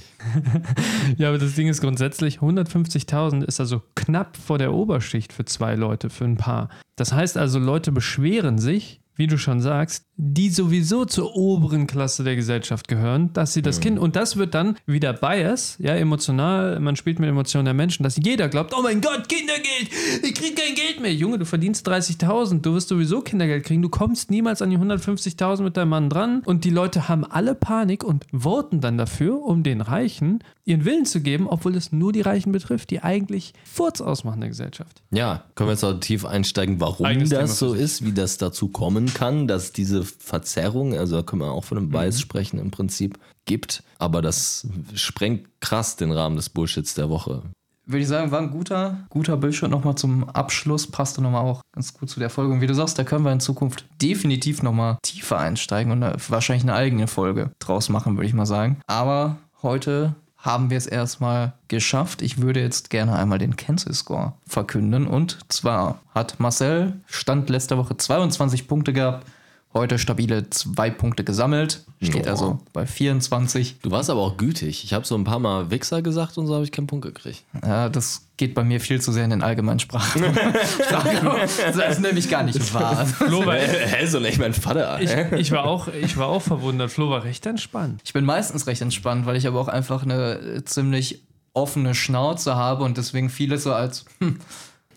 ja, 1.17 1.29
aber 1.29 1.37
das 1.37 1.55
Ding 1.55 1.67
ist 1.67 1.81
grundsätzlich, 1.81 2.39
150.000 2.39 3.43
ist 3.43 3.59
also 3.59 3.81
knapp 3.95 4.37
vor 4.37 4.57
der 4.57 4.73
Oberschicht 4.73 5.33
für 5.33 5.45
zwei 5.45 5.75
Leute, 5.75 6.09
für 6.09 6.25
ein 6.25 6.37
Paar. 6.37 6.69
Das 6.95 7.13
heißt 7.13 7.37
also, 7.37 7.59
Leute 7.59 7.91
beschweren 7.91 8.57
sich, 8.57 9.01
wie 9.15 9.27
du 9.27 9.37
schon 9.37 9.61
sagst, 9.61 10.07
die 10.25 10.49
sowieso 10.49 11.03
zur 11.03 11.35
oberen 11.35 11.85
Klasse 11.85 12.23
der 12.23 12.37
Gesellschaft 12.37 12.87
gehören, 12.87 13.33
dass 13.33 13.53
sie 13.53 13.61
das 13.61 13.79
mhm. 13.79 13.81
Kind, 13.81 13.99
und 13.99 14.15
das 14.15 14.37
wird 14.37 14.53
dann 14.53 14.77
wieder 14.85 15.11
Bias, 15.11 15.75
ja, 15.79 15.95
emotional, 15.95 16.79
man 16.79 16.95
spielt 16.95 17.19
mit 17.19 17.27
Emotionen 17.27 17.65
der 17.65 17.73
Menschen, 17.73 18.03
dass 18.03 18.15
jeder 18.15 18.47
glaubt, 18.47 18.73
oh 18.73 18.81
mein 18.81 19.01
Gott, 19.01 19.27
Kindergeld, 19.27 19.89
ich 20.23 20.33
krieg 20.33 20.55
kein 20.55 20.75
Geld 20.75 21.01
mehr. 21.01 21.13
Junge, 21.13 21.39
du 21.39 21.45
verdienst 21.45 21.87
30.000, 21.89 22.61
du 22.61 22.73
wirst 22.73 22.87
sowieso 22.87 23.19
Kindergeld 23.19 23.65
kriegen, 23.65 23.81
du 23.81 23.89
kommst 23.89 24.31
niemals 24.31 24.61
an 24.61 24.69
die 24.69 24.77
150.000 24.77 25.61
mit 25.61 25.75
deinem 25.75 25.89
Mann 25.89 26.09
dran 26.09 26.41
und 26.45 26.63
die 26.63 26.69
Leute 26.69 27.09
haben 27.09 27.25
alle 27.25 27.53
Panik 27.53 28.05
und 28.05 28.25
voten 28.31 28.79
dann 28.79 28.97
dafür, 28.97 29.43
um 29.43 29.61
den 29.63 29.81
Reichen 29.81 30.39
ihren 30.65 30.85
Willen 30.85 31.05
zu 31.05 31.19
geben, 31.19 31.47
obwohl 31.47 31.75
es 31.75 31.91
nur 31.91 32.13
die 32.13 32.21
Reichen 32.21 32.51
betrifft, 32.53 32.89
die 32.91 33.01
eigentlich 33.01 33.53
Furz 33.65 33.99
ausmachen 33.99 34.39
der 34.39 34.49
Gesellschaft. 34.49 35.01
Ja, 35.11 35.43
können 35.55 35.67
wir 35.67 35.73
jetzt 35.73 35.83
auch 35.83 35.99
tief 35.99 36.23
einsteigen, 36.23 36.79
warum 36.79 37.05
Eigenes 37.05 37.29
das 37.29 37.59
so 37.59 37.73
ist, 37.73 38.05
wie 38.05 38.13
das 38.13 38.37
dazu 38.37 38.69
kommen 38.69 39.13
kann, 39.13 39.47
dass 39.47 39.73
diese 39.73 40.05
Verzerrung, 40.19 40.97
also 40.97 41.17
da 41.17 41.23
können 41.23 41.41
wir 41.41 41.51
auch 41.51 41.63
von 41.63 41.77
einem 41.77 41.89
Bias 41.89 42.15
mhm. 42.15 42.21
sprechen 42.21 42.59
im 42.59 42.71
Prinzip, 42.71 43.19
gibt. 43.45 43.83
Aber 43.97 44.21
das 44.21 44.67
sprengt 44.95 45.47
krass 45.59 45.95
den 45.95 46.11
Rahmen 46.11 46.35
des 46.35 46.49
Bullshits 46.49 46.93
der 46.93 47.09
Woche. 47.09 47.43
Würde 47.85 48.01
ich 48.01 48.07
sagen, 48.07 48.31
war 48.31 48.39
ein 48.39 48.51
guter, 48.51 49.05
guter 49.09 49.35
Bildschirm 49.35 49.71
nochmal 49.71 49.95
zum 49.95 50.29
Abschluss. 50.29 50.87
Passte 50.87 51.21
nochmal 51.21 51.43
auch 51.43 51.61
ganz 51.73 51.93
gut 51.93 52.09
zu 52.09 52.19
der 52.19 52.29
Folge. 52.29 52.53
Und 52.53 52.61
wie 52.61 52.67
du 52.67 52.75
sagst, 52.75 52.97
da 52.97 53.03
können 53.03 53.25
wir 53.25 53.33
in 53.33 53.41
Zukunft 53.41 53.85
definitiv 54.01 54.63
nochmal 54.63 54.97
tiefer 55.01 55.37
einsteigen 55.37 55.91
und 55.91 56.29
wahrscheinlich 56.29 56.63
eine 56.63 56.75
eigene 56.75 57.07
Folge 57.07 57.51
draus 57.59 57.89
machen, 57.89 58.15
würde 58.15 58.27
ich 58.27 58.33
mal 58.33 58.45
sagen. 58.45 58.79
Aber 58.87 59.37
heute 59.61 60.15
haben 60.43 60.69
wir 60.69 60.77
es 60.77 60.87
erstmal 60.87 61.53
geschafft. 61.69 62.21
Ich 62.21 62.41
würde 62.41 62.61
jetzt 62.61 62.89
gerne 62.89 63.15
einmal 63.15 63.39
den 63.39 63.55
Cancel 63.55 63.93
Score 63.93 64.33
verkünden. 64.45 65.07
Und 65.07 65.39
zwar 65.47 65.99
hat 66.13 66.39
Marcel 66.39 67.01
Stand 67.05 67.49
letzter 67.49 67.77
Woche 67.77 67.95
22 67.97 68.67
Punkte 68.67 68.93
gehabt. 68.93 69.25
Heute 69.73 69.97
stabile 69.97 70.49
zwei 70.51 70.91
Punkte 70.91 71.23
gesammelt. 71.23 71.83
Steht 71.99 72.25
Joa. 72.25 72.31
also 72.31 72.59
bei 72.73 72.85
24. 72.85 73.77
Du 73.81 73.89
warst 73.89 74.11
aber 74.11 74.21
auch 74.21 74.37
gütig. 74.37 74.83
Ich 74.83 74.93
habe 74.93 75.05
so 75.05 75.15
ein 75.15 75.23
paar 75.23 75.39
Mal 75.39 75.71
Wichser 75.71 76.03
gesagt 76.03 76.37
und 76.37 76.45
so 76.45 76.53
habe 76.53 76.63
ich 76.63 76.71
keinen 76.71 76.85
Punkt 76.85 77.05
gekriegt. 77.05 77.43
Ja, 77.65 77.89
das 77.89 78.27
geht 78.37 78.53
bei 78.53 78.63
mir 78.63 78.79
viel 78.79 79.01
zu 79.01 79.11
sehr 79.11 79.23
in 79.23 79.31
den 79.31 79.41
Allgemeinsprachen. 79.41 80.21
das 80.89 81.77
ist 81.89 82.01
nämlich 82.01 82.29
gar 82.29 82.43
nicht 82.43 82.73
wahr. 82.73 83.05
Flo 83.07 83.45
war, 83.47 83.55
Hä, 83.55 84.05
so 84.05 84.19
nicht 84.19 84.37
mein 84.37 84.53
Vater. 84.53 85.01
Ich, 85.01 85.11
ich, 85.39 85.51
war 85.51 85.65
auch, 85.65 85.87
ich 85.87 86.17
war 86.17 86.27
auch 86.27 86.41
verwundert. 86.41 86.91
Flo 86.91 87.09
war 87.09 87.23
recht 87.23 87.43
entspannt. 87.47 88.01
Ich 88.05 88.13
bin 88.13 88.25
meistens 88.25 88.67
recht 88.67 88.81
entspannt, 88.81 89.25
weil 89.25 89.37
ich 89.37 89.47
aber 89.47 89.59
auch 89.59 89.69
einfach 89.69 90.03
eine 90.03 90.63
ziemlich 90.65 91.23
offene 91.53 91.95
Schnauze 91.95 92.55
habe 92.55 92.83
und 92.83 92.97
deswegen 92.97 93.29
vieles 93.29 93.63
so 93.63 93.73
als 93.73 94.05
hm, 94.19 94.39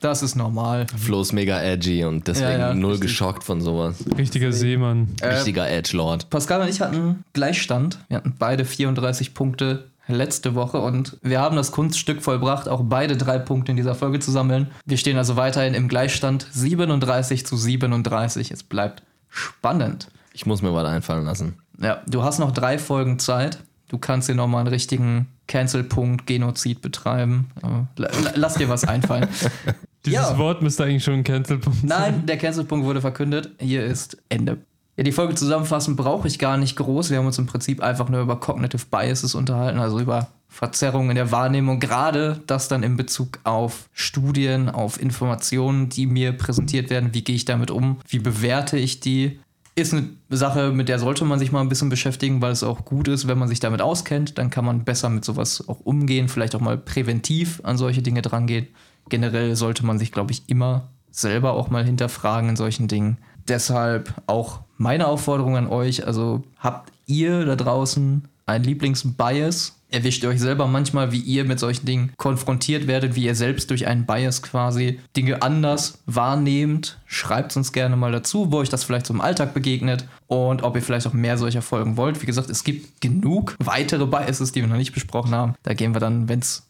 das 0.01 0.23
ist 0.23 0.35
normal. 0.35 0.87
Flo 0.97 1.21
ist 1.21 1.33
mega 1.33 1.61
edgy 1.61 2.05
und 2.05 2.27
deswegen 2.29 2.51
ja, 2.51 2.59
ja, 2.69 2.75
null 2.75 2.93
richtig. 2.93 3.11
geschockt 3.11 3.45
von 3.45 3.61
sowas. 3.61 3.97
Richtiger 4.17 4.53
Seemann. 4.53 5.09
Äh, 5.21 5.29
Richtiger 5.29 5.69
Edgelord. 5.69 6.31
Pascal 6.31 6.63
und 6.63 6.69
ich 6.69 6.81
hatten 6.81 7.25
Gleichstand. 7.33 7.99
Wir 8.09 8.19
hatten 8.19 8.35
beide 8.39 8.65
34 8.65 9.35
Punkte 9.35 9.91
letzte 10.09 10.55
Woche 10.55 10.79
und 10.79 11.19
wir 11.23 11.41
haben 11.41 11.57
das 11.57 11.73
Kunststück 11.73 12.23
vollbracht, 12.23 12.69
auch 12.69 12.83
beide 12.85 13.17
drei 13.17 13.39
Punkte 13.39 13.73
in 13.73 13.77
dieser 13.77 13.95
Folge 13.95 14.21
zu 14.21 14.31
sammeln. 14.31 14.69
Wir 14.85 14.97
stehen 14.99 15.17
also 15.17 15.37
weiterhin 15.37 15.75
im 15.75 15.89
Gleichstand 15.89 16.47
37 16.53 17.47
zu 17.47 17.57
37. 17.57 18.51
Es 18.51 18.63
bleibt 18.63 19.03
spannend. 19.29 20.09
Ich 20.33 20.47
muss 20.47 20.63
mir 20.63 20.73
was 20.75 20.87
einfallen 20.87 21.25
lassen. 21.25 21.59
Ja, 21.81 22.03
du 22.07 22.23
hast 22.23 22.39
noch 22.39 22.53
drei 22.53 22.79
Folgen 22.79 23.19
Zeit. 23.19 23.59
Du 23.89 23.99
kannst 23.99 24.29
dir 24.29 24.35
nochmal 24.35 24.61
einen 24.61 24.69
richtigen 24.69 25.29
Cancel-Punkt, 25.47 26.27
Genozid 26.27 26.83
betreiben. 26.83 27.51
Lass 27.97 28.55
dir 28.55 28.69
was 28.69 28.85
einfallen. 28.85 29.29
Dieses 30.07 30.31
ja. 30.31 30.39
Wort 30.39 30.63
müsste 30.63 30.85
eigentlich 30.85 31.05
schon 31.05 31.15
ein 31.15 31.25
Cancel-Punkt 31.25 31.81
sein. 31.81 31.89
Nein, 31.89 32.27
der 32.27 32.39
Cancel-Punkt 32.39 32.87
wurde 32.87 33.01
verkündet. 33.01 33.51
Hier 33.59 33.85
ist 33.85 34.17
Ende. 34.29 34.59
Ja, 34.97 35.05
die 35.05 35.13
Folge 35.13 35.35
zusammenfassen 35.35 35.95
brauche 35.95 36.27
ich 36.27 36.39
gar 36.39 36.57
nicht 36.57 36.77
groß. 36.77 37.11
Wir 37.11 37.19
haben 37.19 37.27
uns 37.27 37.39
im 37.39 37.47
Prinzip 37.47 37.83
einfach 37.83 38.09
nur 38.09 38.23
über 38.23 38.41
Cognitive 38.41 38.87
Biases 38.91 39.35
unterhalten, 39.35 39.79
also 39.79 40.01
über 40.01 40.29
Verzerrungen 40.49 41.11
in 41.11 41.17
der 41.17 41.33
Wahrnehmung, 41.33 41.81
gerade 41.81 42.41
das 42.47 42.69
dann 42.69 42.83
in 42.83 42.97
Bezug 42.97 43.41
auf 43.45 43.91
Studien, 43.93 44.71
auf 44.71 44.99
Informationen, 45.01 45.91
die 45.91 46.07
mir 46.07 46.33
präsentiert 46.33 46.89
werden. 46.89 47.13
Wie 47.13 47.23
gehe 47.23 47.37
ich 47.37 47.45
damit 47.45 47.71
um? 47.71 47.99
Wie 48.09 48.21
bewerte 48.21 48.79
ich 48.79 49.01
die? 49.01 49.39
Ist 49.75 49.93
eine 49.93 50.09
Sache, 50.31 50.71
mit 50.71 50.89
der 50.89 50.99
sollte 50.99 51.27
man 51.27 51.39
sich 51.39 51.53
mal 51.53 51.61
ein 51.61 51.69
bisschen 51.69 51.91
beschäftigen, 51.91 52.41
weil 52.41 52.53
es 52.53 52.63
auch 52.63 52.87
gut 52.87 53.09
ist, 53.09 53.29
wenn 53.29 53.37
man 53.37 53.49
sich 53.49 53.61
damit 53.61 53.83
auskennt. 53.83 54.39
Dann 54.39 54.49
kann 54.49 54.65
man 54.65 54.85
besser 54.85 55.11
mit 55.11 55.27
sowas 55.27 55.69
auch 55.69 55.81
umgehen, 55.81 56.31
vielleicht 56.31 56.55
auch 56.55 56.61
mal 56.61 56.79
präventiv 56.79 57.61
an 57.63 57.77
solche 57.77 58.01
Dinge 58.01 58.23
drangehen. 58.23 58.69
Generell 59.09 59.57
sollte 59.57 59.85
man 59.87 59.99
sich, 59.99 60.13
glaube 60.13 60.33
ich, 60.33 60.49
immer 60.49 60.89
selber 61.11 61.55
auch 61.55 61.71
mal 61.71 61.85
hinterfragen 61.85 62.51
in 62.51 62.57
solchen 62.57 62.89
Dingen. 62.89 63.19
Deshalb 63.49 64.15
auch 64.27 64.61
meine 64.77 65.07
Aufforderung 65.07 65.57
an 65.57 65.69
euch, 65.69 66.07
also 66.07 66.43
habt 66.59 66.93
ihr 67.07 67.45
da 67.45 67.57
draußen 67.57 68.29
einen 68.45 68.65
Lieblingsbias? 68.65 69.73
Erwischt 69.89 70.25
ihr 70.25 70.31
euch 70.31 70.41
selber 70.41 70.67
manchmal, 70.67 71.13
wie 71.13 71.21
ihr 71.21 71.45
mit 71.45 71.61
solchen 71.61 71.87
Dingen 71.87 72.13
konfrontiert 72.17 72.89
werdet, 72.89 73.15
wie 73.15 73.25
ihr 73.25 73.37
selbst 73.37 73.71
durch 73.71 73.87
einen 73.87 74.05
Bias 74.05 74.43
quasi 74.43 74.99
Dinge 75.17 75.43
anders 75.43 75.99
wahrnehmt? 76.07 76.99
Schreibt 77.07 77.57
uns 77.57 77.73
gerne 77.73 77.95
mal 77.95 78.11
dazu, 78.11 78.51
wo 78.51 78.59
euch 78.59 78.69
das 78.69 78.83
vielleicht 78.83 79.07
so 79.07 79.15
im 79.15 79.21
Alltag 79.21 79.55
begegnet 79.55 80.09
und 80.27 80.65
ob 80.65 80.75
ihr 80.75 80.83
vielleicht 80.83 81.07
auch 81.07 81.13
mehr 81.13 81.39
solcher 81.39 81.63
Folgen 81.63 81.97
wollt. 81.97 82.21
Wie 82.21 82.27
gesagt, 82.27 82.51
es 82.51 82.65
gibt 82.65 83.01
genug 83.01 83.55
weitere 83.61 84.07
Biases, 84.07 84.51
die 84.51 84.61
wir 84.61 84.69
noch 84.69 84.77
nicht 84.77 84.93
besprochen 84.93 85.33
haben. 85.33 85.55
Da 85.63 85.75
gehen 85.75 85.95
wir 85.95 86.01
dann, 86.01 86.29
wenn 86.29 86.41
es 86.41 86.67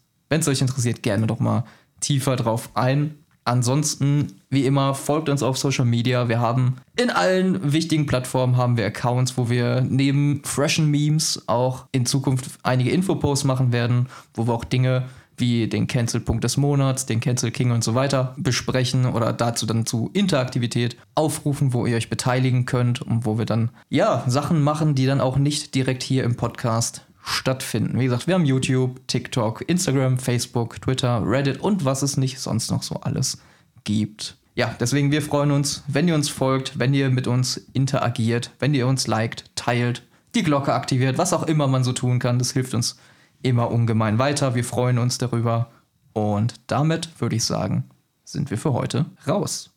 euch 0.47 0.61
interessiert, 0.61 1.01
gerne 1.01 1.25
doch 1.25 1.39
mal 1.39 1.63
tiefer 1.99 2.35
drauf 2.35 2.69
ein. 2.73 3.15
Ansonsten, 3.47 4.33
wie 4.49 4.65
immer, 4.65 4.93
folgt 4.93 5.29
uns 5.29 5.41
auf 5.41 5.57
Social 5.57 5.85
Media. 5.85 6.27
Wir 6.27 6.41
haben 6.41 6.75
in 6.97 7.09
allen 7.09 7.71
wichtigen 7.71 8.05
Plattformen 8.05 8.57
haben 8.57 8.75
wir 8.75 8.85
Accounts, 8.85 9.37
wo 9.37 9.49
wir 9.49 9.81
neben 9.81 10.41
freshen 10.43 10.91
Memes 10.91 11.43
auch 11.47 11.85
in 11.93 12.05
Zukunft 12.05 12.59
einige 12.63 12.89
Infoposts 12.89 13.45
machen 13.45 13.71
werden, 13.71 14.07
wo 14.33 14.47
wir 14.47 14.53
auch 14.53 14.65
Dinge 14.65 15.05
wie 15.37 15.67
den 15.67 15.87
Cancel-Punkt 15.87 16.43
des 16.43 16.57
Monats, 16.57 17.05
den 17.05 17.19
Cancel 17.19 17.51
King 17.51 17.71
und 17.71 17.83
so 17.83 17.95
weiter 17.95 18.33
besprechen 18.37 19.05
oder 19.05 19.31
dazu 19.31 19.65
dann 19.65 19.85
zu 19.85 20.09
Interaktivität 20.13 20.97
aufrufen, 21.15 21.73
wo 21.73 21.85
ihr 21.85 21.95
euch 21.95 22.09
beteiligen 22.09 22.65
könnt 22.65 23.01
und 23.01 23.25
wo 23.25 23.37
wir 23.37 23.45
dann 23.45 23.69
ja 23.89 24.23
Sachen 24.27 24.61
machen, 24.61 24.95
die 24.95 25.05
dann 25.05 25.21
auch 25.21 25.37
nicht 25.37 25.75
direkt 25.75 26.03
hier 26.03 26.23
im 26.23 26.35
Podcast 26.35 27.05
stattfinden. 27.27 27.99
Wie 27.99 28.05
gesagt, 28.05 28.27
wir 28.27 28.35
haben 28.35 28.45
YouTube, 28.45 29.05
TikTok, 29.07 29.63
Instagram, 29.67 30.17
Facebook, 30.17 30.81
Twitter, 30.81 31.21
Reddit 31.25 31.59
und 31.59 31.83
was 31.83 32.01
es 32.01 32.15
nicht 32.15 32.39
sonst 32.39 32.71
noch 32.71 32.83
so 32.83 32.95
alles 33.01 33.39
gibt. 33.83 34.37
Ja, 34.55 34.75
deswegen 34.79 35.11
wir 35.11 35.21
freuen 35.21 35.51
uns, 35.51 35.83
wenn 35.87 36.07
ihr 36.07 36.15
uns 36.15 36.29
folgt, 36.29 36.79
wenn 36.79 36.93
ihr 36.93 37.09
mit 37.09 37.27
uns 37.27 37.57
interagiert, 37.73 38.51
wenn 38.59 38.73
ihr 38.73 38.87
uns 38.87 39.07
liked, 39.07 39.51
teilt, 39.55 40.03
die 40.35 40.43
Glocke 40.43 40.73
aktiviert, 40.73 41.17
was 41.17 41.33
auch 41.33 41.43
immer 41.43 41.67
man 41.67 41.83
so 41.83 41.91
tun 41.91 42.19
kann. 42.19 42.39
Das 42.39 42.51
hilft 42.51 42.73
uns 42.73 42.97
immer 43.41 43.71
ungemein 43.71 44.19
weiter. 44.19 44.55
Wir 44.55 44.63
freuen 44.63 44.97
uns 44.97 45.17
darüber. 45.17 45.69
Und 46.13 46.55
damit 46.67 47.09
würde 47.19 47.35
ich 47.35 47.43
sagen, 47.43 47.83
sind 48.23 48.49
wir 48.49 48.57
für 48.57 48.73
heute 48.73 49.05
raus. 49.27 49.76